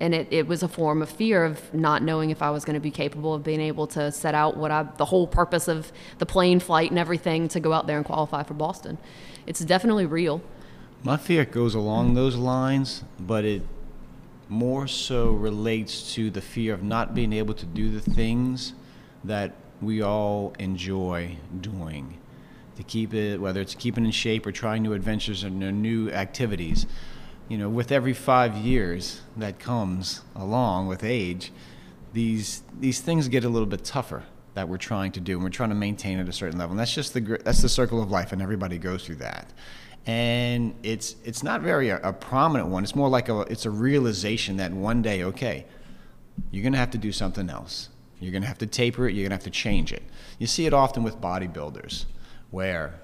And 0.00 0.14
it, 0.14 0.28
it 0.30 0.46
was 0.46 0.62
a 0.62 0.68
form 0.68 1.02
of 1.02 1.10
fear 1.10 1.44
of 1.44 1.72
not 1.74 2.02
knowing 2.02 2.30
if 2.30 2.42
I 2.42 2.50
was 2.50 2.64
going 2.64 2.74
to 2.74 2.80
be 2.80 2.90
capable 2.90 3.34
of 3.34 3.44
being 3.44 3.60
able 3.60 3.86
to 3.88 4.10
set 4.10 4.34
out 4.34 4.56
what 4.56 4.70
I, 4.70 4.84
the 4.96 5.04
whole 5.04 5.26
purpose 5.26 5.68
of 5.68 5.92
the 6.18 6.26
plane 6.26 6.60
flight 6.60 6.90
and 6.90 6.98
everything 6.98 7.48
to 7.48 7.60
go 7.60 7.72
out 7.72 7.86
there 7.86 7.96
and 7.96 8.06
qualify 8.06 8.44
for 8.44 8.54
Boston. 8.54 8.98
It's 9.46 9.60
definitely 9.60 10.06
real. 10.06 10.42
My 11.02 11.16
fear 11.16 11.44
goes 11.44 11.74
along 11.74 12.14
those 12.14 12.36
lines, 12.36 13.04
but 13.20 13.44
it 13.44 13.62
more 14.48 14.86
so 14.86 15.30
relates 15.30 16.14
to 16.14 16.30
the 16.30 16.40
fear 16.40 16.72
of 16.72 16.82
not 16.82 17.14
being 17.14 17.32
able 17.32 17.54
to 17.54 17.66
do 17.66 17.90
the 17.90 18.00
things 18.00 18.72
that 19.22 19.52
we 19.80 20.02
all 20.02 20.54
enjoy 20.58 21.36
doing. 21.60 22.18
To 22.76 22.82
keep 22.82 23.14
it, 23.14 23.40
whether 23.40 23.60
it's 23.60 23.74
keeping 23.74 24.04
in 24.04 24.10
shape 24.10 24.46
or 24.46 24.52
trying 24.52 24.82
new 24.82 24.94
adventures 24.94 25.44
or 25.44 25.50
new 25.50 26.10
activities, 26.10 26.86
you 27.48 27.56
know, 27.56 27.68
with 27.68 27.92
every 27.92 28.14
five 28.14 28.56
years 28.56 29.20
that 29.36 29.58
comes 29.58 30.22
along 30.34 30.88
with 30.88 31.04
age, 31.04 31.52
these 32.12 32.62
these 32.80 33.00
things 33.00 33.28
get 33.28 33.44
a 33.44 33.48
little 33.48 33.66
bit 33.66 33.84
tougher 33.84 34.24
that 34.54 34.68
we're 34.68 34.78
trying 34.78 35.12
to 35.12 35.20
do, 35.20 35.34
and 35.34 35.42
we're 35.44 35.50
trying 35.50 35.68
to 35.68 35.74
maintain 35.74 36.18
at 36.18 36.28
a 36.28 36.32
certain 36.32 36.58
level. 36.58 36.72
And 36.72 36.80
that's 36.80 36.94
just 36.94 37.12
the 37.12 37.20
that's 37.44 37.60
the 37.60 37.68
circle 37.68 38.02
of 38.02 38.10
life, 38.10 38.32
and 38.32 38.40
everybody 38.40 38.78
goes 38.78 39.04
through 39.04 39.16
that. 39.16 39.52
And 40.06 40.74
it's 40.82 41.16
it's 41.24 41.42
not 41.42 41.60
very 41.60 41.90
a, 41.90 41.98
a 41.98 42.12
prominent 42.12 42.68
one. 42.68 42.82
It's 42.82 42.94
more 42.94 43.08
like 43.08 43.28
a 43.28 43.40
it's 43.42 43.66
a 43.66 43.70
realization 43.70 44.56
that 44.58 44.72
one 44.72 45.02
day, 45.02 45.24
okay, 45.24 45.66
you're 46.50 46.62
going 46.62 46.72
to 46.72 46.78
have 46.78 46.90
to 46.92 46.98
do 46.98 47.12
something 47.12 47.50
else. 47.50 47.88
You're 48.20 48.32
going 48.32 48.42
to 48.42 48.48
have 48.48 48.58
to 48.58 48.66
taper 48.66 49.08
it. 49.08 49.14
You're 49.14 49.24
going 49.24 49.30
to 49.30 49.36
have 49.36 49.44
to 49.44 49.50
change 49.50 49.92
it. 49.92 50.02
You 50.38 50.46
see 50.46 50.66
it 50.66 50.72
often 50.72 51.02
with 51.02 51.20
bodybuilders, 51.20 52.06
where 52.50 52.94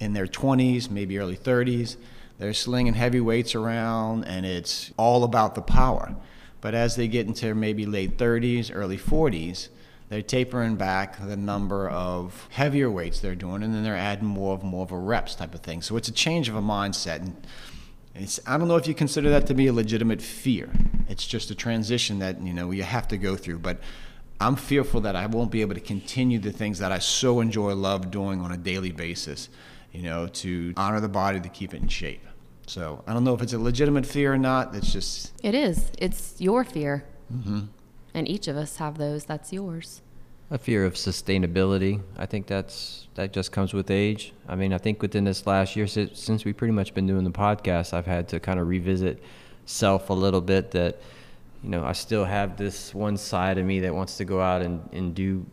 in 0.00 0.12
their 0.12 0.26
20s, 0.26 0.90
maybe 0.90 1.18
early 1.18 1.36
30s, 1.36 1.96
they're 2.38 2.52
slinging 2.52 2.94
heavy 2.94 3.20
weights 3.20 3.54
around, 3.54 4.24
and 4.24 4.44
it's 4.44 4.90
all 4.96 5.22
about 5.22 5.54
the 5.54 5.62
power. 5.62 6.16
But 6.60 6.74
as 6.74 6.96
they 6.96 7.08
get 7.08 7.26
into 7.26 7.54
maybe 7.54 7.86
late 7.86 8.18
30s, 8.18 8.70
early 8.74 8.98
40s, 8.98 9.68
they're 10.12 10.22
tapering 10.22 10.76
back 10.76 11.18
the 11.26 11.36
number 11.36 11.88
of 11.88 12.46
heavier 12.50 12.90
weights 12.90 13.20
they're 13.20 13.34
doing, 13.34 13.62
and 13.62 13.74
then 13.74 13.82
they're 13.82 13.96
adding 13.96 14.26
more 14.26 14.54
of 14.54 14.62
more 14.62 14.84
of 14.84 14.92
a 14.92 14.98
reps 14.98 15.34
type 15.34 15.54
of 15.54 15.60
thing. 15.60 15.80
So 15.82 15.96
it's 15.96 16.08
a 16.08 16.12
change 16.12 16.48
of 16.48 16.56
a 16.56 16.60
mindset. 16.60 17.20
And 17.22 17.46
it's, 18.14 18.38
I 18.46 18.58
don't 18.58 18.68
know 18.68 18.76
if 18.76 18.86
you 18.86 18.94
consider 18.94 19.30
that 19.30 19.46
to 19.46 19.54
be 19.54 19.68
a 19.68 19.72
legitimate 19.72 20.20
fear. 20.20 20.68
It's 21.08 21.26
just 21.26 21.50
a 21.50 21.54
transition 21.54 22.18
that 22.18 22.42
you 22.42 22.52
know 22.52 22.70
you 22.70 22.82
have 22.82 23.08
to 23.08 23.16
go 23.16 23.36
through. 23.36 23.60
But 23.60 23.78
I'm 24.40 24.56
fearful 24.56 25.00
that 25.02 25.16
I 25.16 25.26
won't 25.26 25.50
be 25.50 25.62
able 25.62 25.74
to 25.74 25.80
continue 25.80 26.38
the 26.38 26.52
things 26.52 26.78
that 26.80 26.92
I 26.92 26.98
so 26.98 27.40
enjoy, 27.40 27.74
love 27.74 28.10
doing 28.10 28.40
on 28.40 28.52
a 28.52 28.56
daily 28.56 28.92
basis 28.92 29.48
you 29.92 30.02
know, 30.02 30.26
to 30.26 30.72
honor 30.76 31.00
the 31.00 31.08
body 31.08 31.40
to 31.40 31.48
keep 31.48 31.74
it 31.74 31.82
in 31.82 31.88
shape. 31.88 32.26
So 32.66 33.04
I 33.06 33.12
don't 33.12 33.24
know 33.24 33.34
if 33.34 33.42
it's 33.42 33.52
a 33.52 33.58
legitimate 33.58 34.06
fear 34.06 34.32
or 34.32 34.38
not. 34.38 34.74
It's 34.74 34.92
just 34.92 35.32
It 35.42 35.54
is. 35.54 35.90
It's 35.98 36.40
your 36.40 36.64
fear. 36.64 37.04
Mm-hmm. 37.32 37.66
And 38.14 38.28
each 38.28 38.48
of 38.48 38.56
us 38.56 38.76
have 38.76 38.98
those. 38.98 39.24
That's 39.24 39.52
yours. 39.52 40.02
A 40.50 40.58
fear 40.58 40.84
of 40.84 40.94
sustainability. 40.94 42.02
I 42.18 42.26
think 42.26 42.46
that's 42.46 43.08
that 43.14 43.32
just 43.32 43.52
comes 43.52 43.72
with 43.72 43.90
age. 43.90 44.32
I 44.46 44.54
mean, 44.54 44.72
I 44.72 44.78
think 44.78 45.00
within 45.00 45.24
this 45.24 45.46
last 45.46 45.76
year, 45.76 45.86
since, 45.86 46.44
we've 46.44 46.56
pretty 46.56 46.72
much 46.72 46.92
been 46.92 47.06
doing 47.06 47.24
the 47.24 47.30
podcast, 47.30 47.94
I've 47.94 48.06
had 48.06 48.28
to 48.28 48.40
kind 48.40 48.60
of 48.60 48.68
revisit 48.68 49.22
self 49.64 50.10
a 50.10 50.12
little 50.12 50.42
bit. 50.42 50.70
That 50.72 51.00
you 51.62 51.70
know, 51.70 51.84
I 51.84 51.92
still 51.92 52.24
have 52.24 52.58
this 52.58 52.94
one 52.94 53.16
side 53.16 53.56
of 53.56 53.64
me 53.64 53.80
that 53.80 53.94
wants 53.94 54.18
to 54.18 54.24
go 54.26 54.42
out 54.42 54.60
and, 54.60 54.86
and 54.92 55.14
do 55.14 55.46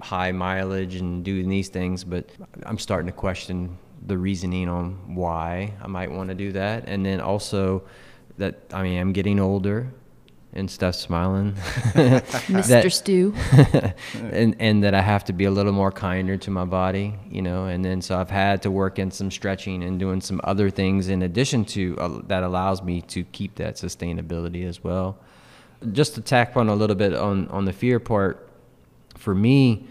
high 0.00 0.32
mileage 0.32 0.96
and 0.96 1.24
do 1.24 1.42
these 1.44 1.68
things, 1.68 2.04
but 2.04 2.28
I'm 2.64 2.78
starting 2.78 3.06
to 3.06 3.12
question 3.12 3.78
the 4.06 4.18
reasoning 4.18 4.68
on 4.68 5.14
why 5.14 5.74
I 5.80 5.86
might 5.86 6.10
want 6.10 6.28
to 6.28 6.34
do 6.34 6.52
that. 6.52 6.84
And 6.88 7.06
then 7.06 7.20
also 7.20 7.84
that 8.38 8.60
I 8.72 8.82
mean 8.82 9.00
I'm 9.00 9.12
getting 9.12 9.38
older 9.38 9.92
and 10.54 10.70
stuff 10.70 10.94
smiling. 10.94 11.52
Mr. 11.94 12.66
That- 12.66 12.92
Stew. 12.92 13.34
and 14.32 14.54
and 14.58 14.84
that 14.84 14.94
I 14.94 15.00
have 15.00 15.24
to 15.26 15.32
be 15.32 15.44
a 15.44 15.50
little 15.50 15.72
more 15.72 15.90
kinder 15.92 16.36
to 16.38 16.50
my 16.50 16.64
body, 16.64 17.14
you 17.30 17.42
know. 17.42 17.66
And 17.66 17.84
then 17.84 18.02
so 18.02 18.18
I've 18.18 18.30
had 18.30 18.62
to 18.62 18.70
work 18.70 18.98
in 18.98 19.10
some 19.10 19.30
stretching 19.30 19.82
and 19.82 19.98
doing 19.98 20.20
some 20.20 20.40
other 20.44 20.70
things 20.70 21.08
in 21.08 21.22
addition 21.22 21.64
to 21.66 21.96
uh, 21.98 22.20
that 22.26 22.42
allows 22.42 22.82
me 22.82 23.00
to 23.02 23.24
keep 23.24 23.54
that 23.56 23.76
sustainability 23.76 24.66
as 24.66 24.82
well. 24.84 25.18
Just 25.92 26.14
to 26.14 26.20
tack 26.20 26.56
on 26.56 26.68
a 26.68 26.74
little 26.74 26.96
bit 26.96 27.14
on 27.14 27.48
on 27.48 27.64
the 27.64 27.72
fear 27.72 27.98
part, 27.98 28.48
for 29.16 29.34
me, 29.34 29.86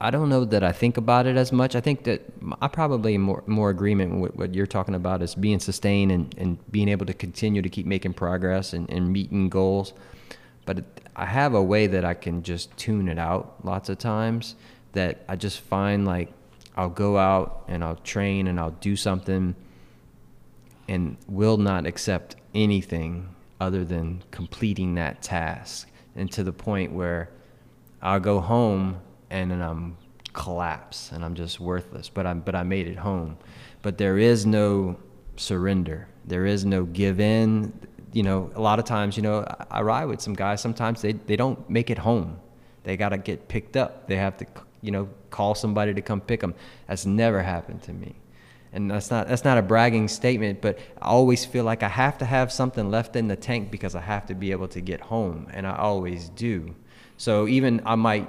I, 0.00 0.10
don't 0.10 0.28
know 0.28 0.44
that 0.44 0.64
I 0.64 0.72
think 0.72 0.96
about 0.96 1.26
it 1.26 1.36
as 1.36 1.52
much. 1.52 1.76
I 1.76 1.80
think 1.80 2.04
that 2.04 2.22
I 2.60 2.66
probably 2.68 3.16
more 3.18 3.44
more 3.46 3.70
agreement 3.70 4.20
with 4.20 4.34
what 4.34 4.54
you're 4.54 4.66
talking 4.66 4.94
about 4.94 5.22
is 5.22 5.34
being 5.34 5.60
sustained 5.60 6.10
and, 6.10 6.34
and 6.36 6.72
being 6.72 6.88
able 6.88 7.06
to 7.06 7.14
continue 7.14 7.62
to 7.62 7.68
keep 7.68 7.86
making 7.86 8.14
progress 8.14 8.72
and, 8.72 8.90
and 8.90 9.12
meeting 9.12 9.48
goals. 9.48 9.92
But 10.64 10.84
I 11.14 11.26
have 11.26 11.54
a 11.54 11.62
way 11.62 11.86
that 11.86 12.04
I 12.04 12.14
can 12.14 12.42
just 12.42 12.76
tune 12.76 13.08
it 13.08 13.18
out 13.18 13.64
lots 13.64 13.88
of 13.88 13.98
times 13.98 14.56
that 14.92 15.24
I 15.28 15.36
just 15.36 15.60
find 15.60 16.04
like 16.04 16.32
I'll 16.76 16.90
go 16.90 17.16
out 17.16 17.64
and 17.68 17.84
I'll 17.84 17.96
train 17.96 18.48
and 18.48 18.58
I'll 18.58 18.72
do 18.72 18.96
something 18.96 19.54
and 20.88 21.16
will 21.28 21.56
not 21.56 21.86
accept 21.86 22.36
anything 22.54 23.28
other 23.60 23.84
than 23.84 24.22
completing 24.30 24.96
that 24.96 25.22
task 25.22 25.88
and 26.16 26.30
to 26.32 26.42
the 26.42 26.52
point 26.52 26.92
where 26.92 27.30
I'll 28.02 28.20
go 28.20 28.40
home 28.40 29.00
and 29.30 29.50
then 29.50 29.62
I'm 29.62 29.96
collapse 30.32 31.12
and 31.12 31.24
I'm 31.24 31.34
just 31.34 31.58
worthless 31.58 32.10
but 32.10 32.26
I'm 32.26 32.40
but 32.40 32.54
I 32.54 32.62
made 32.62 32.86
it 32.86 32.98
home. 32.98 33.38
But 33.82 33.98
there 33.98 34.18
is 34.18 34.46
no 34.46 34.96
surrender. 35.36 36.08
There 36.26 36.46
is 36.46 36.64
no 36.64 36.84
give 36.84 37.20
in. 37.20 37.72
You 38.12 38.22
know 38.22 38.50
a 38.54 38.60
lot 38.60 38.78
of 38.78 38.84
times 38.84 39.16
you 39.16 39.22
know 39.22 39.44
I, 39.48 39.78
I 39.78 39.82
ride 39.82 40.06
with 40.06 40.20
some 40.20 40.34
guys 40.34 40.60
sometimes 40.60 41.02
they, 41.02 41.12
they 41.12 41.36
don't 41.36 41.68
make 41.68 41.90
it 41.90 41.98
home. 41.98 42.38
They 42.84 42.96
got 42.96 43.08
to 43.08 43.18
get 43.18 43.48
picked 43.48 43.76
up. 43.76 44.06
They 44.06 44.16
have 44.16 44.36
to 44.38 44.46
you 44.82 44.90
know 44.90 45.08
call 45.30 45.54
somebody 45.54 45.94
to 45.94 46.02
come 46.02 46.20
pick 46.20 46.40
them 46.40 46.54
that's 46.86 47.06
never 47.06 47.42
happened 47.42 47.82
to 47.82 47.92
me. 47.92 48.14
And 48.72 48.90
that's 48.90 49.10
not 49.10 49.28
that's 49.28 49.44
not 49.44 49.56
a 49.56 49.62
bragging 49.62 50.06
statement 50.06 50.60
but 50.60 50.78
i 51.00 51.06
always 51.06 51.46
feel 51.46 51.64
like 51.64 51.82
i 51.82 51.88
have 51.88 52.18
to 52.18 52.26
have 52.26 52.52
something 52.52 52.90
left 52.90 53.16
in 53.16 53.26
the 53.26 53.36
tank 53.36 53.70
because 53.70 53.94
i 53.94 54.00
have 54.00 54.26
to 54.26 54.34
be 54.34 54.50
able 54.50 54.68
to 54.68 54.82
get 54.82 55.00
home 55.00 55.46
and 55.52 55.66
i 55.66 55.74
always 55.76 56.28
do. 56.30 56.74
So 57.16 57.46
even 57.46 57.80
i 57.86 57.94
might 57.94 58.28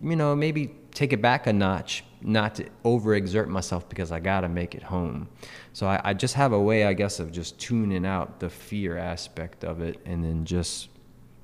you 0.00 0.16
know 0.16 0.34
maybe 0.34 0.74
take 0.92 1.12
it 1.12 1.22
back 1.22 1.46
a 1.46 1.52
notch 1.52 2.04
not 2.22 2.54
to 2.54 2.64
overexert 2.84 3.48
myself 3.48 3.88
because 3.88 4.10
i 4.10 4.18
gotta 4.18 4.48
make 4.48 4.74
it 4.74 4.82
home 4.82 5.28
so 5.72 5.86
I, 5.86 6.00
I 6.04 6.14
just 6.14 6.34
have 6.34 6.52
a 6.52 6.60
way 6.60 6.84
i 6.84 6.92
guess 6.92 7.20
of 7.20 7.32
just 7.32 7.58
tuning 7.58 8.06
out 8.06 8.40
the 8.40 8.50
fear 8.50 8.96
aspect 8.96 9.64
of 9.64 9.80
it 9.80 10.00
and 10.04 10.24
then 10.24 10.44
just 10.44 10.88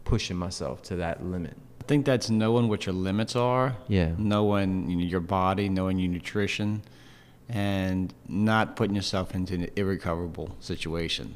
pushing 0.04 0.36
myself 0.36 0.82
to 0.82 0.96
that 0.96 1.24
limit 1.24 1.56
I 1.82 1.84
think 1.84 2.06
that's 2.06 2.30
knowing 2.30 2.68
what 2.68 2.86
your 2.86 2.92
limits 2.92 3.34
are. 3.34 3.76
Yeah. 3.88 4.12
Knowing 4.16 4.88
you 4.88 4.98
know, 4.98 5.02
your 5.02 5.18
body, 5.18 5.68
knowing 5.68 5.98
your 5.98 6.12
nutrition, 6.12 6.82
and 7.48 8.14
not 8.28 8.76
putting 8.76 8.94
yourself 8.94 9.34
into 9.34 9.54
an 9.54 9.68
irrecoverable 9.74 10.56
situation. 10.60 11.34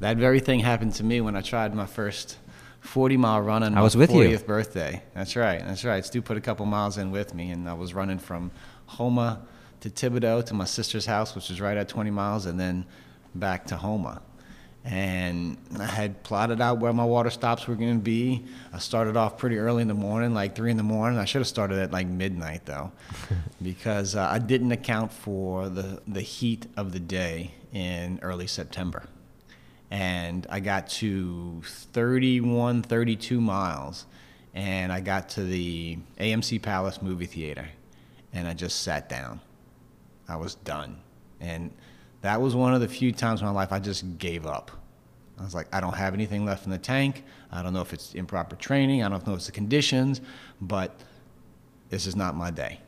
That 0.00 0.18
very 0.18 0.38
thing 0.38 0.60
happened 0.60 0.94
to 0.96 1.04
me 1.04 1.22
when 1.22 1.34
I 1.34 1.40
tried 1.40 1.74
my 1.74 1.86
first 1.86 2.36
40 2.80 3.16
mile 3.16 3.40
run 3.42 3.62
on 3.62 3.72
I 3.72 3.76
my 3.76 3.82
was 3.82 3.96
with 3.96 4.10
you. 4.10 4.20
40th 4.20 4.46
birthday. 4.46 5.02
That's 5.14 5.36
right. 5.36 5.60
That's 5.64 5.84
right. 5.84 6.04
Stu 6.04 6.22
put 6.22 6.36
a 6.36 6.40
couple 6.40 6.66
miles 6.66 6.98
in 6.98 7.10
with 7.10 7.34
me, 7.34 7.50
and 7.50 7.68
I 7.68 7.74
was 7.74 7.94
running 7.94 8.18
from 8.18 8.50
Houma 8.86 9.42
to 9.80 9.90
Thibodaux 9.90 10.44
to 10.46 10.54
my 10.54 10.64
sister's 10.64 11.06
house, 11.06 11.34
which 11.34 11.50
is 11.50 11.60
right 11.60 11.76
at 11.76 11.88
20 11.88 12.10
miles, 12.10 12.46
and 12.46 12.58
then 12.58 12.86
back 13.34 13.66
to 13.66 13.76
Houma. 13.76 14.22
And 14.82 15.58
I 15.78 15.84
had 15.84 16.22
plotted 16.22 16.62
out 16.62 16.78
where 16.78 16.92
my 16.94 17.04
water 17.04 17.28
stops 17.28 17.66
were 17.68 17.74
going 17.74 17.98
to 17.98 18.02
be. 18.02 18.46
I 18.72 18.78
started 18.78 19.14
off 19.14 19.36
pretty 19.36 19.58
early 19.58 19.82
in 19.82 19.88
the 19.88 19.94
morning, 19.94 20.32
like 20.32 20.56
three 20.56 20.70
in 20.70 20.78
the 20.78 20.82
morning. 20.82 21.18
I 21.18 21.26
should 21.26 21.40
have 21.40 21.48
started 21.48 21.78
at 21.78 21.92
like 21.92 22.06
midnight 22.06 22.64
though, 22.64 22.90
because 23.62 24.16
uh, 24.16 24.22
I 24.22 24.38
didn't 24.38 24.72
account 24.72 25.12
for 25.12 25.68
the 25.68 26.00
the 26.08 26.22
heat 26.22 26.66
of 26.78 26.92
the 26.92 27.00
day 27.00 27.50
in 27.74 28.20
early 28.22 28.46
September. 28.46 29.04
And 29.90 30.46
I 30.48 30.60
got 30.60 30.88
to 30.90 31.62
31, 31.64 32.82
32 32.82 33.40
miles, 33.40 34.06
and 34.54 34.92
I 34.92 35.00
got 35.00 35.28
to 35.30 35.42
the 35.42 35.98
AMC 36.18 36.62
Palace 36.62 37.02
movie 37.02 37.26
theater, 37.26 37.68
and 38.32 38.46
I 38.46 38.54
just 38.54 38.82
sat 38.82 39.08
down. 39.08 39.40
I 40.28 40.36
was 40.36 40.54
done. 40.54 40.96
And 41.40 41.72
that 42.20 42.40
was 42.40 42.54
one 42.54 42.74
of 42.74 42.80
the 42.80 42.88
few 42.88 43.12
times 43.12 43.40
in 43.40 43.46
my 43.46 43.52
life 43.52 43.72
I 43.72 43.80
just 43.80 44.18
gave 44.18 44.46
up. 44.46 44.70
I 45.38 45.44
was 45.44 45.54
like, 45.54 45.66
I 45.74 45.80
don't 45.80 45.94
have 45.94 46.12
anything 46.12 46.44
left 46.44 46.66
in 46.66 46.70
the 46.70 46.78
tank. 46.78 47.24
I 47.50 47.62
don't 47.62 47.72
know 47.72 47.80
if 47.80 47.92
it's 47.92 48.14
improper 48.14 48.56
training. 48.56 49.02
I 49.02 49.08
don't 49.08 49.26
know 49.26 49.32
if 49.32 49.38
it's 49.38 49.46
the 49.46 49.52
conditions, 49.52 50.20
but 50.60 51.00
this 51.88 52.06
is 52.06 52.14
not 52.14 52.36
my 52.36 52.50
day. 52.50 52.78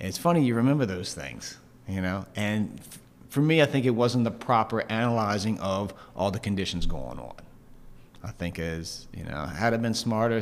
And 0.00 0.08
it's 0.08 0.18
funny, 0.18 0.44
you 0.44 0.56
remember 0.56 0.84
those 0.84 1.14
things, 1.14 1.58
you 1.88 2.00
know? 2.00 2.26
And 2.34 2.80
for 3.34 3.40
me, 3.40 3.60
I 3.60 3.66
think 3.66 3.84
it 3.84 3.90
wasn't 3.90 4.22
the 4.22 4.30
proper 4.30 4.84
analyzing 4.92 5.58
of 5.58 5.92
all 6.14 6.30
the 6.30 6.38
conditions 6.38 6.86
going 6.86 7.18
on. 7.18 7.34
I 8.22 8.30
think 8.30 8.60
is, 8.60 9.08
you 9.12 9.24
know, 9.24 9.44
had 9.44 9.74
it 9.74 9.82
been 9.82 9.92
smarter, 9.92 10.40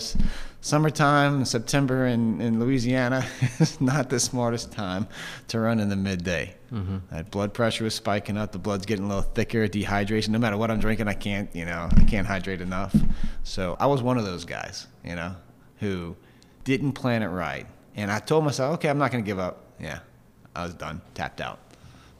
summertime, 0.61 1.47
September 1.47 2.05
in, 2.05 2.39
in 2.43 2.61
Louisiana 2.61 3.27
is 3.61 3.81
not 3.81 4.11
the 4.11 4.21
smartest 4.21 4.73
time 4.73 5.09
to 5.49 5.59
run 5.59 5.81
in 5.81 5.89
the 5.89 5.97
midday. 5.97 6.55
Mm-hmm. 6.71 6.99
That 7.11 7.31
blood 7.31 7.55
pressure 7.55 7.85
was 7.85 7.95
spiking 7.95 8.37
up, 8.37 8.53
the 8.53 8.59
blood's 8.59 8.85
getting 8.85 9.07
a 9.07 9.09
little 9.09 9.23
thicker, 9.23 9.67
dehydration. 9.67 10.29
No 10.29 10.39
matter 10.39 10.59
what 10.59 10.71
I'm 10.71 10.79
drinking, 10.79 11.09
I 11.09 11.15
can't, 11.15 11.49
you 11.57 11.65
know, 11.65 11.89
I 11.97 12.05
can't 12.05 12.27
hydrate 12.27 12.61
enough. 12.61 12.95
So 13.43 13.75
I 13.81 13.87
was 13.87 14.03
one 14.03 14.19
of 14.19 14.27
those 14.27 14.45
guys, 14.45 14.87
you 15.03 15.17
know, 15.17 15.35
who 15.79 16.15
didn't 16.65 16.93
plan 16.93 17.23
it 17.23 17.29
right. 17.29 17.67
And 17.97 18.13
I 18.13 18.19
told 18.19 18.45
myself, 18.45 18.75
okay, 18.75 18.91
I'm 18.91 18.99
not 18.99 19.11
going 19.11 19.25
to 19.25 19.27
give 19.27 19.39
up. 19.39 19.65
Yeah, 19.81 20.01
I 20.55 20.65
was 20.65 20.75
done, 20.75 21.01
tapped 21.15 21.41
out. 21.41 21.59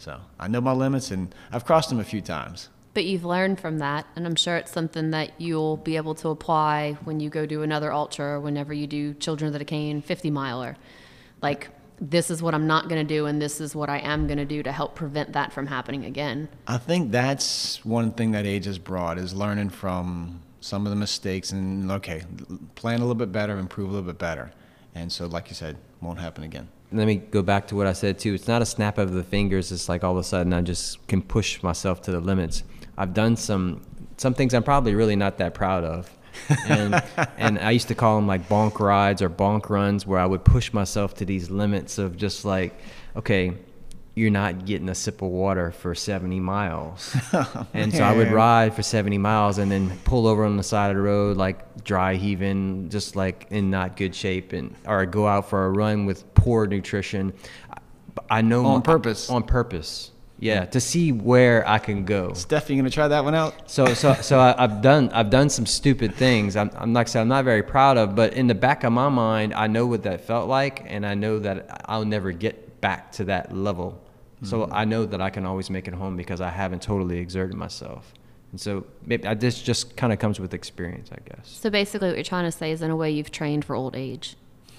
So 0.03 0.21
I 0.37 0.49
know 0.49 0.61
my 0.61 0.73
limits, 0.73 1.13
and 1.13 1.33
I've 1.53 1.65
crossed 1.65 1.89
them 1.89 2.01
a 2.01 2.05
few 2.05 2.21
times. 2.21 2.69
But 2.93 3.05
you've 3.05 3.25
learned 3.25 3.61
from 3.61 3.79
that, 3.79 4.05
and 4.17 4.27
I'm 4.27 4.35
sure 4.35 4.57
it's 4.57 4.73
something 4.73 5.13
that 5.13 5.41
you'll 5.41 5.77
be 5.77 5.97
able 5.97 6.17
to 6.17 6.31
apply 6.31 6.97
when 7.05 7.21
you 7.21 7.31
go 7.31 7.47
do 7.47 7.63
another 7.63 7.93
ultra 7.93 8.33
or 8.33 8.41
whenever 8.41 8.73
you 8.75 8.89
do 8.89 9.15
Children 9.15 9.55
of 9.55 9.59
the 9.59 9.65
Decane 9.65 10.03
50 10.03 10.29
miler. 10.33 10.77
Like, 11.41 11.69
this 12.01 12.33
is 12.33 12.43
what 12.43 12.53
I'm 12.53 12.67
not 12.67 12.89
going 12.89 13.07
to 13.07 13.15
do, 13.15 13.27
and 13.27 13.41
this 13.41 13.61
is 13.61 13.77
what 13.77 13.89
I 13.89 14.01
am 14.01 14.27
going 14.27 14.39
to 14.39 14.45
do 14.45 14.61
to 14.65 14.73
help 14.73 14.97
prevent 14.97 15.35
that 15.35 15.53
from 15.53 15.69
happening 15.69 16.05
again. 16.05 16.49
I 16.67 16.79
think 16.79 17.13
that's 17.13 17.85
one 17.85 18.11
thing 18.11 18.33
that 18.33 18.45
age 18.45 18.65
has 18.65 18.79
brought 18.79 19.19
is 19.19 19.33
learning 19.33 19.71
from 19.71 20.43
some 20.61 20.85
of 20.85 20.91
the 20.91 20.97
mistakes 20.97 21.53
and 21.53 21.93
okay, 21.93 22.25
plan 22.75 22.97
a 22.97 23.03
little 23.03 23.15
bit 23.15 23.31
better, 23.31 23.57
improve 23.57 23.89
a 23.89 23.93
little 23.93 24.07
bit 24.07 24.19
better. 24.19 24.51
And 24.97 25.13
so, 25.13 25.27
like 25.27 25.49
you 25.49 25.55
said, 25.55 25.77
won't 26.01 26.19
happen 26.19 26.43
again. 26.43 26.69
Let 26.93 27.07
me 27.07 27.17
go 27.17 27.43
back 27.43 27.67
to 27.69 27.77
what 27.77 27.87
I 27.87 27.93
said 27.93 28.19
too. 28.19 28.35
It's 28.35 28.49
not 28.49 28.63
a 28.63 28.67
snap 28.67 28.99
of 28.99 29.13
the 29.13 29.23
fingers. 29.23 29.73
It's 29.73 29.89
like 29.89 30.05
all 30.05 30.13
of 30.13 30.19
a 30.19 30.25
sudden 30.25 30.53
I 30.53 30.61
just 30.61 31.07
can 31.09 31.23
push 31.23 31.63
myself 31.63 32.03
to 32.03 32.13
the 32.13 32.21
limits. 32.21 32.65
I've 32.97 33.15
done 33.15 33.37
some 33.37 33.83
some 34.17 34.35
things 34.35 34.55
I'm 34.55 34.63
probably 34.63 34.95
really 34.95 35.17
not 35.17 35.39
that 35.39 35.55
proud 35.55 35.85
of, 35.85 36.11
and 36.69 37.03
and 37.39 37.59
I 37.59 37.71
used 37.71 37.89
to 37.89 37.95
call 37.95 38.17
them 38.17 38.27
like 38.27 38.49
bonk 38.49 38.79
rides 38.79 39.23
or 39.23 39.31
bonk 39.31 39.69
runs, 39.69 40.07
where 40.07 40.21
I 40.21 40.27
would 40.27 40.45
push 40.45 40.73
myself 40.73 41.15
to 41.15 41.25
these 41.25 41.51
limits 41.51 41.99
of 41.99 42.17
just 42.17 42.45
like, 42.45 42.75
okay, 43.17 43.55
you're 44.15 44.31
not 44.31 44.67
getting 44.67 44.89
a 44.91 44.95
sip 44.95 45.23
of 45.23 45.29
water 45.31 45.71
for 45.71 45.95
70 45.95 46.39
miles, 46.41 47.17
oh, 47.33 47.67
and 47.73 47.95
so 47.95 48.03
I 48.05 48.15
would 48.15 48.31
ride 48.31 48.75
for 48.75 48.83
70 48.83 49.17
miles 49.19 49.57
and 49.59 49.71
then 49.73 49.91
pull 50.05 50.27
over 50.27 50.45
on 50.45 50.57
the 50.59 50.63
side 50.63 50.91
of 50.91 50.97
the 50.97 51.03
road 51.03 51.37
like 51.37 51.83
dry 51.85 52.17
heaving, 52.17 52.89
just 52.91 53.17
like 53.17 53.47
in 53.51 53.71
not 53.71 53.97
good 53.97 54.15
shape, 54.15 54.53
and 54.53 54.75
or 54.87 55.07
go 55.07 55.27
out 55.27 55.49
for 55.49 55.65
a 55.67 55.71
run 55.71 56.05
with 56.07 56.35
poor 56.35 56.67
nutrition. 56.67 57.33
I- 57.71 57.77
I 58.29 58.43
know 58.43 58.67
On 58.67 58.75
my- 58.77 58.81
purpose. 58.83 59.31
On 59.31 59.43
purpose, 59.43 60.11
yeah, 60.39 60.67
to 60.67 60.81
see 60.81 61.13
where 61.13 61.67
I 61.67 61.79
can 61.79 62.05
go. 62.05 62.35
Steph, 62.35 62.69
you 62.69 62.77
gonna 62.77 62.91
try 62.91 63.09
that 63.09 63.25
one 63.25 63.35
out? 63.35 63.71
So 63.71 63.95
so 63.95 64.13
so 64.15 64.39
I, 64.39 64.55
I've 64.63 64.83
done 64.83 65.09
I've 65.15 65.31
done 65.31 65.49
some 65.49 65.65
stupid 65.65 66.15
things. 66.15 66.55
I'm 66.57 66.71
I'm 66.77 66.93
like 66.93 67.07
I 67.07 67.11
said 67.11 67.21
I'm 67.23 67.29
not 67.29 67.45
very 67.47 67.63
proud 67.63 67.97
of, 67.97 68.15
but 68.15 68.35
in 68.35 68.47
the 68.49 68.55
back 68.55 68.85
of 68.85 68.93
my 68.93 69.09
mind, 69.09 69.55
I 69.55 69.67
know 69.69 69.87
what 69.87 70.03
that 70.03 70.21
felt 70.27 70.49
like, 70.49 70.83
and 70.87 71.07
I 71.07 71.15
know 71.15 71.39
that 71.39 71.83
I'll 71.87 72.05
never 72.05 72.33
get 72.33 72.81
back 72.83 73.13
to 73.13 73.25
that 73.25 73.57
level 73.57 74.02
So 74.43 74.63
mm-hmm. 74.63 74.73
I 74.73 74.85
know 74.85 75.07
that 75.07 75.21
I 75.21 75.31
can 75.31 75.47
always 75.47 75.71
make 75.71 75.87
it 75.87 75.95
home 75.95 76.17
because 76.17 76.41
I 76.41 76.51
haven't 76.51 76.83
totally 76.83 77.19
exerted 77.19 77.57
myself. 77.57 78.13
And 78.51 78.61
so 78.61 78.87
maybe 79.07 79.27
I, 79.27 79.35
this 79.35 79.63
just 79.63 79.97
kind 79.97 80.13
of 80.13 80.19
comes 80.19 80.39
with 80.39 80.53
experience, 80.53 81.11
I 81.11 81.19
guess. 81.29 81.49
So 81.49 81.71
basically, 81.71 82.09
what 82.09 82.17
you're 82.17 82.25
trying 82.25 82.45
to 82.45 82.53
say 82.53 82.71
is, 82.71 82.83
in 82.83 82.91
a 82.91 82.97
way, 82.97 83.11
you've 83.11 83.31
trained 83.31 83.65
for 83.65 83.75
old 83.75 83.97
age. 83.97 84.37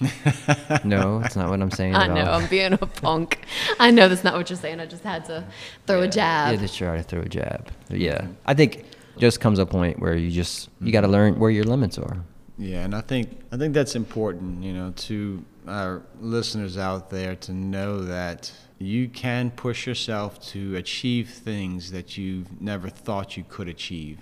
no, 0.84 1.20
that's 1.20 1.36
not 1.36 1.50
what 1.50 1.60
I'm 1.60 1.70
saying. 1.70 1.94
I 1.94 2.04
at 2.04 2.10
know 2.10 2.24
all. 2.24 2.40
I'm 2.40 2.48
being 2.48 2.72
a 2.72 2.78
punk. 2.78 3.40
I 3.80 3.90
know 3.90 4.08
that's 4.08 4.24
not 4.24 4.34
what 4.34 4.50
you're 4.50 4.58
saying. 4.58 4.80
I 4.80 4.86
just 4.86 5.02
had 5.02 5.24
to 5.26 5.44
throw 5.86 6.02
a 6.02 6.08
jab. 6.08 6.54
Yeah, 6.54 6.60
just 6.60 6.76
try 6.76 6.96
to 6.96 7.02
throw 7.02 7.20
a 7.20 7.28
jab. 7.28 7.70
Yeah, 7.88 8.26
I 8.46 8.54
think 8.54 8.84
just 9.18 9.40
comes 9.40 9.58
a 9.58 9.66
point 9.66 9.98
where 10.00 10.14
you 10.14 10.30
just 10.30 10.68
you 10.80 10.92
got 10.92 11.02
to 11.02 11.06
mm-hmm. 11.06 11.12
learn 11.12 11.38
where 11.38 11.50
your 11.50 11.64
limits 11.64 11.98
are. 11.98 12.18
Yeah, 12.58 12.84
and 12.84 12.94
I 12.94 13.00
think 13.00 13.40
I 13.50 13.56
think 13.56 13.74
that's 13.74 13.96
important, 13.96 14.62
you 14.62 14.72
know, 14.72 14.92
to 14.96 15.44
our 15.66 16.02
listeners 16.20 16.76
out 16.76 17.10
there 17.10 17.34
to 17.36 17.52
know 17.52 18.00
that 18.00 18.52
you 18.78 19.08
can 19.08 19.50
push 19.50 19.86
yourself 19.86 20.40
to 20.48 20.76
achieve 20.76 21.30
things 21.30 21.90
that 21.92 22.18
you've 22.18 22.60
never 22.60 22.88
thought 22.88 23.36
you 23.36 23.44
could 23.48 23.68
achieve. 23.68 24.18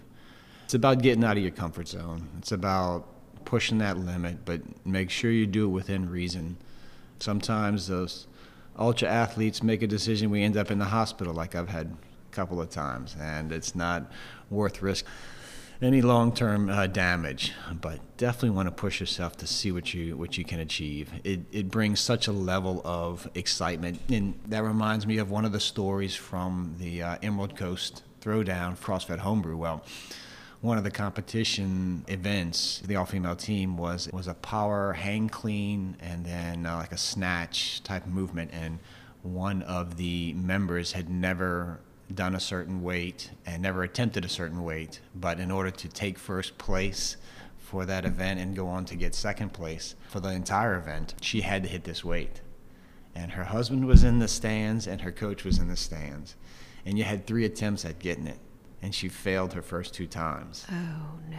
It's 0.64 0.74
about 0.74 1.02
getting 1.02 1.24
out 1.24 1.36
of 1.36 1.42
your 1.42 1.52
comfort 1.52 1.88
zone. 1.88 2.28
It's 2.38 2.52
about 2.52 3.06
pushing 3.44 3.78
that 3.78 3.98
limit, 3.98 4.44
but 4.44 4.60
make 4.86 5.10
sure 5.10 5.30
you 5.30 5.46
do 5.46 5.64
it 5.66 5.70
within 5.70 6.08
reason. 6.08 6.56
Sometimes 7.18 7.88
those 7.88 8.26
ultra 8.78 9.08
athletes 9.08 9.62
make 9.62 9.82
a 9.82 9.86
decision, 9.86 10.30
we 10.30 10.42
end 10.42 10.56
up 10.56 10.70
in 10.70 10.78
the 10.78 10.86
hospital, 10.86 11.34
like 11.34 11.54
I've 11.54 11.68
had 11.68 11.86
a 11.86 12.34
couple 12.34 12.60
of 12.60 12.70
times, 12.70 13.16
and 13.20 13.52
it's 13.52 13.74
not 13.74 14.10
worth 14.50 14.82
risk 14.82 15.04
any 15.82 16.00
long-term 16.00 16.68
uh, 16.68 16.86
damage, 16.86 17.52
but 17.80 17.98
definitely 18.16 18.50
want 18.50 18.68
to 18.68 18.72
push 18.72 19.00
yourself 19.00 19.36
to 19.36 19.46
see 19.46 19.72
what 19.72 19.92
you 19.92 20.16
what 20.16 20.38
you 20.38 20.44
can 20.44 20.60
achieve. 20.60 21.12
It 21.24 21.40
it 21.50 21.70
brings 21.70 22.00
such 22.00 22.28
a 22.28 22.32
level 22.32 22.80
of 22.84 23.28
excitement, 23.34 24.00
and 24.08 24.38
that 24.46 24.62
reminds 24.62 25.06
me 25.06 25.18
of 25.18 25.30
one 25.30 25.44
of 25.44 25.52
the 25.52 25.60
stories 25.60 26.14
from 26.14 26.76
the 26.78 27.02
uh, 27.02 27.16
Emerald 27.22 27.56
Coast 27.56 28.02
Throwdown 28.20 28.78
CrossFit 28.78 29.18
Homebrew. 29.18 29.56
Well, 29.56 29.84
one 30.60 30.78
of 30.78 30.84
the 30.84 30.92
competition 30.92 32.04
events, 32.06 32.80
the 32.86 32.94
all-female 32.94 33.36
team 33.36 33.76
was 33.76 34.08
was 34.12 34.28
a 34.28 34.34
power 34.34 34.92
hang 34.92 35.28
clean 35.28 35.96
and 36.00 36.24
then 36.24 36.66
uh, 36.66 36.76
like 36.76 36.92
a 36.92 36.98
snatch 36.98 37.82
type 37.82 38.06
movement, 38.06 38.50
and 38.52 38.78
one 39.22 39.62
of 39.62 39.96
the 39.96 40.32
members 40.34 40.92
had 40.92 41.08
never 41.08 41.80
done 42.14 42.34
a 42.34 42.40
certain 42.40 42.82
weight 42.82 43.30
and 43.46 43.62
never 43.62 43.82
attempted 43.82 44.24
a 44.24 44.28
certain 44.28 44.62
weight, 44.62 45.00
but 45.14 45.40
in 45.40 45.50
order 45.50 45.70
to 45.70 45.88
take 45.88 46.18
first 46.18 46.58
place 46.58 47.16
for 47.58 47.86
that 47.86 48.04
event 48.04 48.40
and 48.40 48.54
go 48.56 48.68
on 48.68 48.84
to 48.84 48.96
get 48.96 49.14
second 49.14 49.52
place 49.52 49.94
for 50.08 50.20
the 50.20 50.30
entire 50.30 50.74
event, 50.74 51.14
she 51.20 51.40
had 51.40 51.62
to 51.62 51.68
hit 51.68 51.84
this 51.84 52.04
weight. 52.04 52.40
And 53.14 53.32
her 53.32 53.44
husband 53.44 53.86
was 53.86 54.04
in 54.04 54.18
the 54.18 54.28
stands 54.28 54.86
and 54.86 55.00
her 55.02 55.12
coach 55.12 55.44
was 55.44 55.58
in 55.58 55.68
the 55.68 55.76
stands. 55.76 56.36
And 56.84 56.98
you 56.98 57.04
had 57.04 57.26
three 57.26 57.44
attempts 57.44 57.84
at 57.84 57.98
getting 57.98 58.26
it, 58.26 58.38
and 58.80 58.94
she 58.94 59.08
failed 59.08 59.52
her 59.52 59.62
first 59.62 59.94
two 59.94 60.06
times. 60.06 60.66
oh 60.70 61.18
no. 61.30 61.36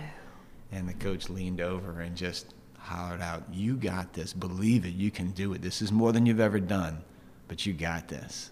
And 0.71 0.87
the 0.87 0.93
coach 0.93 1.29
leaned 1.29 1.61
over 1.61 1.99
and 1.99 2.15
just 2.15 2.53
hollered 2.79 3.21
out, 3.21 3.43
You 3.51 3.75
got 3.75 4.13
this. 4.13 4.33
Believe 4.33 4.85
it. 4.85 4.93
You 4.93 5.11
can 5.11 5.31
do 5.31 5.53
it. 5.53 5.61
This 5.61 5.81
is 5.81 5.91
more 5.91 6.11
than 6.11 6.25
you've 6.25 6.39
ever 6.39 6.59
done, 6.59 7.03
but 7.47 7.65
you 7.65 7.73
got 7.73 8.07
this. 8.07 8.51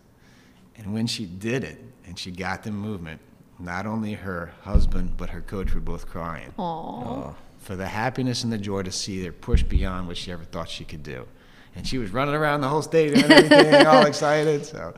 And 0.78 0.94
when 0.94 1.08
she 1.08 1.26
did 1.26 1.64
it 1.64 1.84
and 2.06 2.18
she 2.18 2.32
got 2.32 2.64
the 2.64 2.72
movement, 2.72 3.22
not 3.60 3.86
only 3.86 4.14
her 4.14 4.52
husband, 4.62 5.16
but 5.18 5.30
her 5.30 5.42
coach 5.42 5.74
were 5.74 5.82
both 5.82 6.08
crying 6.08 6.54
Aw. 6.58 7.34
for 7.60 7.76
the 7.76 7.88
happiness 7.88 8.44
and 8.44 8.52
the 8.52 8.58
joy 8.58 8.82
to 8.84 8.92
see 8.92 9.24
her 9.24 9.32
push 9.32 9.64
beyond 9.64 10.08
what 10.08 10.18
she 10.18 10.32
ever 10.32 10.44
thought 10.44 10.70
she 10.70 10.84
could 10.84 11.04
do. 11.04 11.28
And 11.76 11.88
she 11.88 11.98
was 11.98 12.12
running 12.12 12.36
around 12.36 12.62
the 12.62 12.68
whole 12.68 12.82
stadium 12.82 13.24
and 13.24 13.32
everything, 13.32 13.88
all 13.88 14.06
excited. 14.08 14.66
So, 14.66 14.94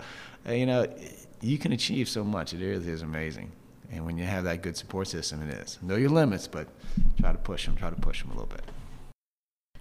uh, 0.47 0.53
you 0.53 0.65
know, 0.65 0.87
you 1.41 1.57
can 1.57 1.73
achieve 1.73 2.07
so 2.09 2.23
much. 2.23 2.53
It 2.53 2.59
really 2.59 2.87
is 2.87 3.01
amazing. 3.01 3.51
And 3.91 4.05
when 4.05 4.17
you 4.17 4.23
have 4.23 4.45
that 4.45 4.63
good 4.63 4.75
support 4.75 5.07
system, 5.07 5.47
it 5.47 5.53
is. 5.53 5.77
Know 5.81 5.95
your 5.97 6.09
limits, 6.09 6.47
but 6.47 6.67
try 7.19 7.31
to 7.31 7.37
push 7.37 7.65
them, 7.65 7.75
try 7.75 7.89
to 7.89 7.95
push 7.95 8.23
them 8.23 8.31
a 8.31 8.33
little 8.33 8.47
bit. 8.47 8.63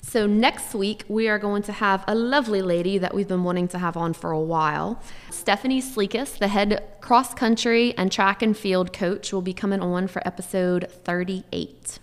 So 0.02 0.26
next 0.26 0.74
week 0.74 1.04
we 1.08 1.28
are 1.28 1.38
going 1.38 1.62
to 1.62 1.72
have 1.72 2.04
a 2.06 2.14
lovely 2.14 2.60
lady 2.60 2.98
that 2.98 3.14
we've 3.14 3.28
been 3.28 3.44
wanting 3.44 3.68
to 3.68 3.78
have 3.78 3.96
on 3.96 4.12
for 4.12 4.32
a 4.32 4.40
while. 4.40 5.00
Stephanie 5.30 5.80
Sleekus, 5.80 6.38
the 6.38 6.48
head 6.48 6.82
cross 7.00 7.32
country 7.32 7.94
and 7.96 8.10
track 8.12 8.42
and 8.42 8.56
field 8.56 8.92
coach, 8.92 9.32
will 9.32 9.42
be 9.42 9.54
coming 9.54 9.80
on 9.80 10.08
for 10.08 10.20
episode 10.26 10.90
38. 11.04 11.98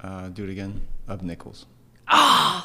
Uh, 0.00 0.28
do 0.28 0.44
it 0.44 0.50
again. 0.50 0.82
Of 1.08 1.22
Nicholls. 1.22 1.66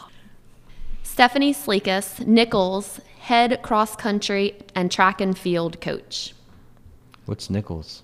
Stephanie 1.03 1.53
Sleekus, 1.53 2.25
Nicholls, 2.25 2.99
head 3.19 3.61
cross 3.61 3.95
country 3.95 4.55
and 4.73 4.91
track 4.91 5.21
and 5.21 5.37
field 5.37 5.79
coach. 5.81 6.33
What's 7.25 7.49
Nicholls? 7.49 8.01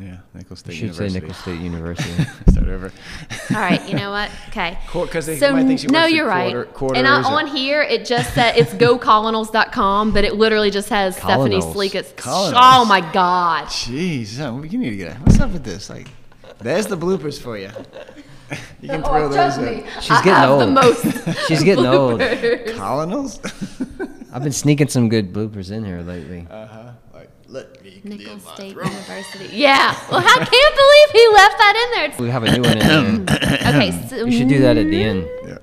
Yeah, 0.00 0.18
Nicholls 0.34 0.62
You 0.66 0.72
State 0.72 0.76
should 0.76 0.94
say 0.94 1.06
University. 1.08 1.20
Nicholls 1.20 1.36
State 1.38 1.60
University. 1.60 2.24
Start 2.52 2.68
over. 2.68 2.92
All 3.50 3.56
right, 3.60 3.88
you 3.88 3.96
know 3.96 4.10
what? 4.10 4.30
Okay. 4.48 4.78
Because 4.92 5.26
they 5.26 5.38
so 5.38 5.52
might 5.52 5.66
think 5.66 5.80
she 5.80 5.86
no, 5.88 6.06
you're 6.06 6.26
right. 6.26 6.72
quarter, 6.72 6.96
and 6.96 7.06
I, 7.06 7.22
quarters 7.22 7.30
or- 7.32 7.50
on 7.50 7.56
here, 7.56 7.82
it 7.82 8.04
just 8.06 8.32
said 8.34 8.56
it's 8.56 8.72
gocolonels.com, 8.74 10.12
but 10.12 10.24
it 10.24 10.34
literally 10.36 10.70
just 10.70 10.88
has 10.90 11.16
Stephanie 11.16 11.60
Sleek. 11.60 11.94
It's 11.94 12.12
Colonels. 12.12 12.52
Oh 12.56 12.84
my 12.84 13.00
God. 13.12 13.66
Jeez, 13.66 14.38
oh, 14.40 14.62
you 14.62 14.78
need 14.78 14.90
to 14.90 14.96
get. 14.96 15.16
What's 15.20 15.40
up 15.40 15.50
with 15.52 15.64
this? 15.64 15.90
Like, 15.90 16.08
there's 16.60 16.86
the 16.86 16.96
bloopers 16.96 17.40
for 17.40 17.58
you. 17.58 17.70
You 18.80 18.88
can 18.88 19.02
throw 19.02 19.24
Oh, 19.24 19.28
those 19.28 19.34
trust 19.34 19.58
in. 19.58 19.64
me. 19.64 19.84
She's 20.00 20.10
I 20.10 20.24
getting 20.24 20.32
have 20.34 20.50
old. 20.50 20.60
the 20.62 20.66
most. 20.70 21.38
She's 21.48 21.62
getting 21.62 21.84
old. 21.84 22.20
bloopers. 22.20 22.76
Colonels. 22.76 23.40
I've 24.32 24.42
been 24.42 24.52
sneaking 24.52 24.88
some 24.88 25.08
good 25.08 25.32
bloopers 25.32 25.70
in 25.70 25.84
here 25.84 26.00
lately. 26.02 26.46
uh 26.50 26.66
huh. 26.66 26.90
Like, 27.14 27.30
let 27.48 27.82
me. 27.82 28.00
Nicholls 28.04 28.46
State 28.54 28.76
University. 28.76 29.48
Yeah. 29.52 29.96
Well, 30.10 30.20
I 30.24 30.36
can't 30.44 30.48
believe 30.48 31.10
he 31.12 31.28
left 31.34 31.58
that 31.58 31.74
in 31.84 32.10
there. 32.10 32.20
We 32.20 32.30
have 32.30 32.42
a 32.44 32.52
new 32.52 32.62
one 32.62 32.78
in 32.78 33.24
there. 33.24 33.38
Okay. 33.68 34.06
So 34.08 34.24
We 34.24 34.32
should 34.36 34.48
do 34.48 34.60
that 34.60 34.76
at 34.76 34.86
the 34.86 35.02
end. 35.02 35.28
Yeah. 35.44 35.58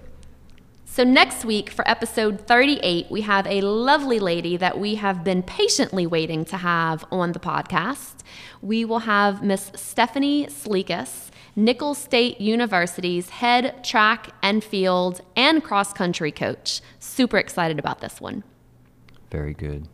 So, 0.86 1.03
next 1.03 1.43
week 1.43 1.70
for 1.70 1.86
episode 1.88 2.47
38, 2.47 3.07
we 3.11 3.22
have 3.22 3.45
a 3.47 3.59
lovely 3.61 4.18
lady 4.20 4.55
that 4.57 4.80
we 4.80 4.95
have 4.95 5.24
been 5.26 5.43
patiently 5.43 6.07
waiting 6.07 6.45
to 6.45 6.57
have 6.57 7.03
on 7.11 7.34
the 7.34 7.39
podcast. 7.39 8.16
We 8.61 8.86
will 8.86 8.99
have 8.99 9.43
Miss 9.43 9.72
Stephanie 9.76 10.47
Sleekus, 10.47 11.30
Nicholls 11.55 11.97
State 11.97 12.39
University's 12.39 13.30
head 13.30 13.84
track 13.84 14.30
and 14.41 14.63
field 14.63 15.22
and 15.36 15.61
cross 15.63 15.91
country 15.93 16.32
coach. 16.32 16.80
Super 16.99 17.38
excited 17.38 17.78
about 17.78 17.99
this 17.99 18.22
one. 18.22 18.43
Very 19.36 19.53
good. 19.53 19.89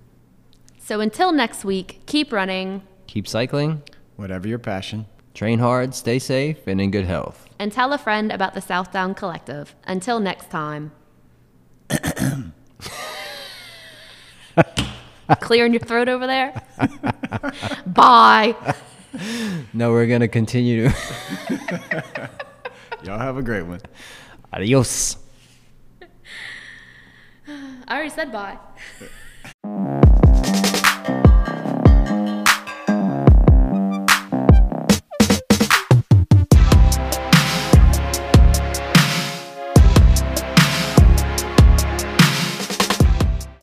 So, 0.78 1.00
until 1.00 1.32
next 1.32 1.66
week, 1.66 2.02
keep 2.06 2.32
running 2.32 2.84
Keep 3.08 3.28
cycling, 3.28 3.82
Whatever 4.16 4.48
your 4.48 4.60
passion. 4.60 5.08
train 5.34 5.58
hard, 5.58 5.96
stay 5.96 6.20
safe, 6.20 6.68
and 6.68 6.80
in 6.80 6.92
good 6.92 7.06
health. 7.06 7.48
and 7.58 7.72
tell 7.72 7.92
a 7.92 7.98
friend 7.98 8.32
about 8.32 8.54
the 8.54 8.62
Southbound 8.62 9.18
Collective. 9.18 9.74
Until 9.88 10.20
next 10.20 10.52
time. 10.52 10.92
Clearing 15.40 15.74
your 15.74 15.80
throat 15.82 16.08
over 16.08 16.28
there? 16.28 16.62
Bye. 17.88 18.56
No, 19.74 19.90
we're 19.92 20.06
going 20.06 20.22
to 20.22 20.28
continue 20.28 20.88
to. 20.90 20.96
Y'all 23.04 23.18
have 23.18 23.38
a 23.38 23.42
great 23.42 23.64
one. 23.64 23.82
Adios. 24.54 25.18
I 27.88 27.96
already 27.96 28.10
said 28.12 28.32
bye 28.32 28.58
you 29.44 29.92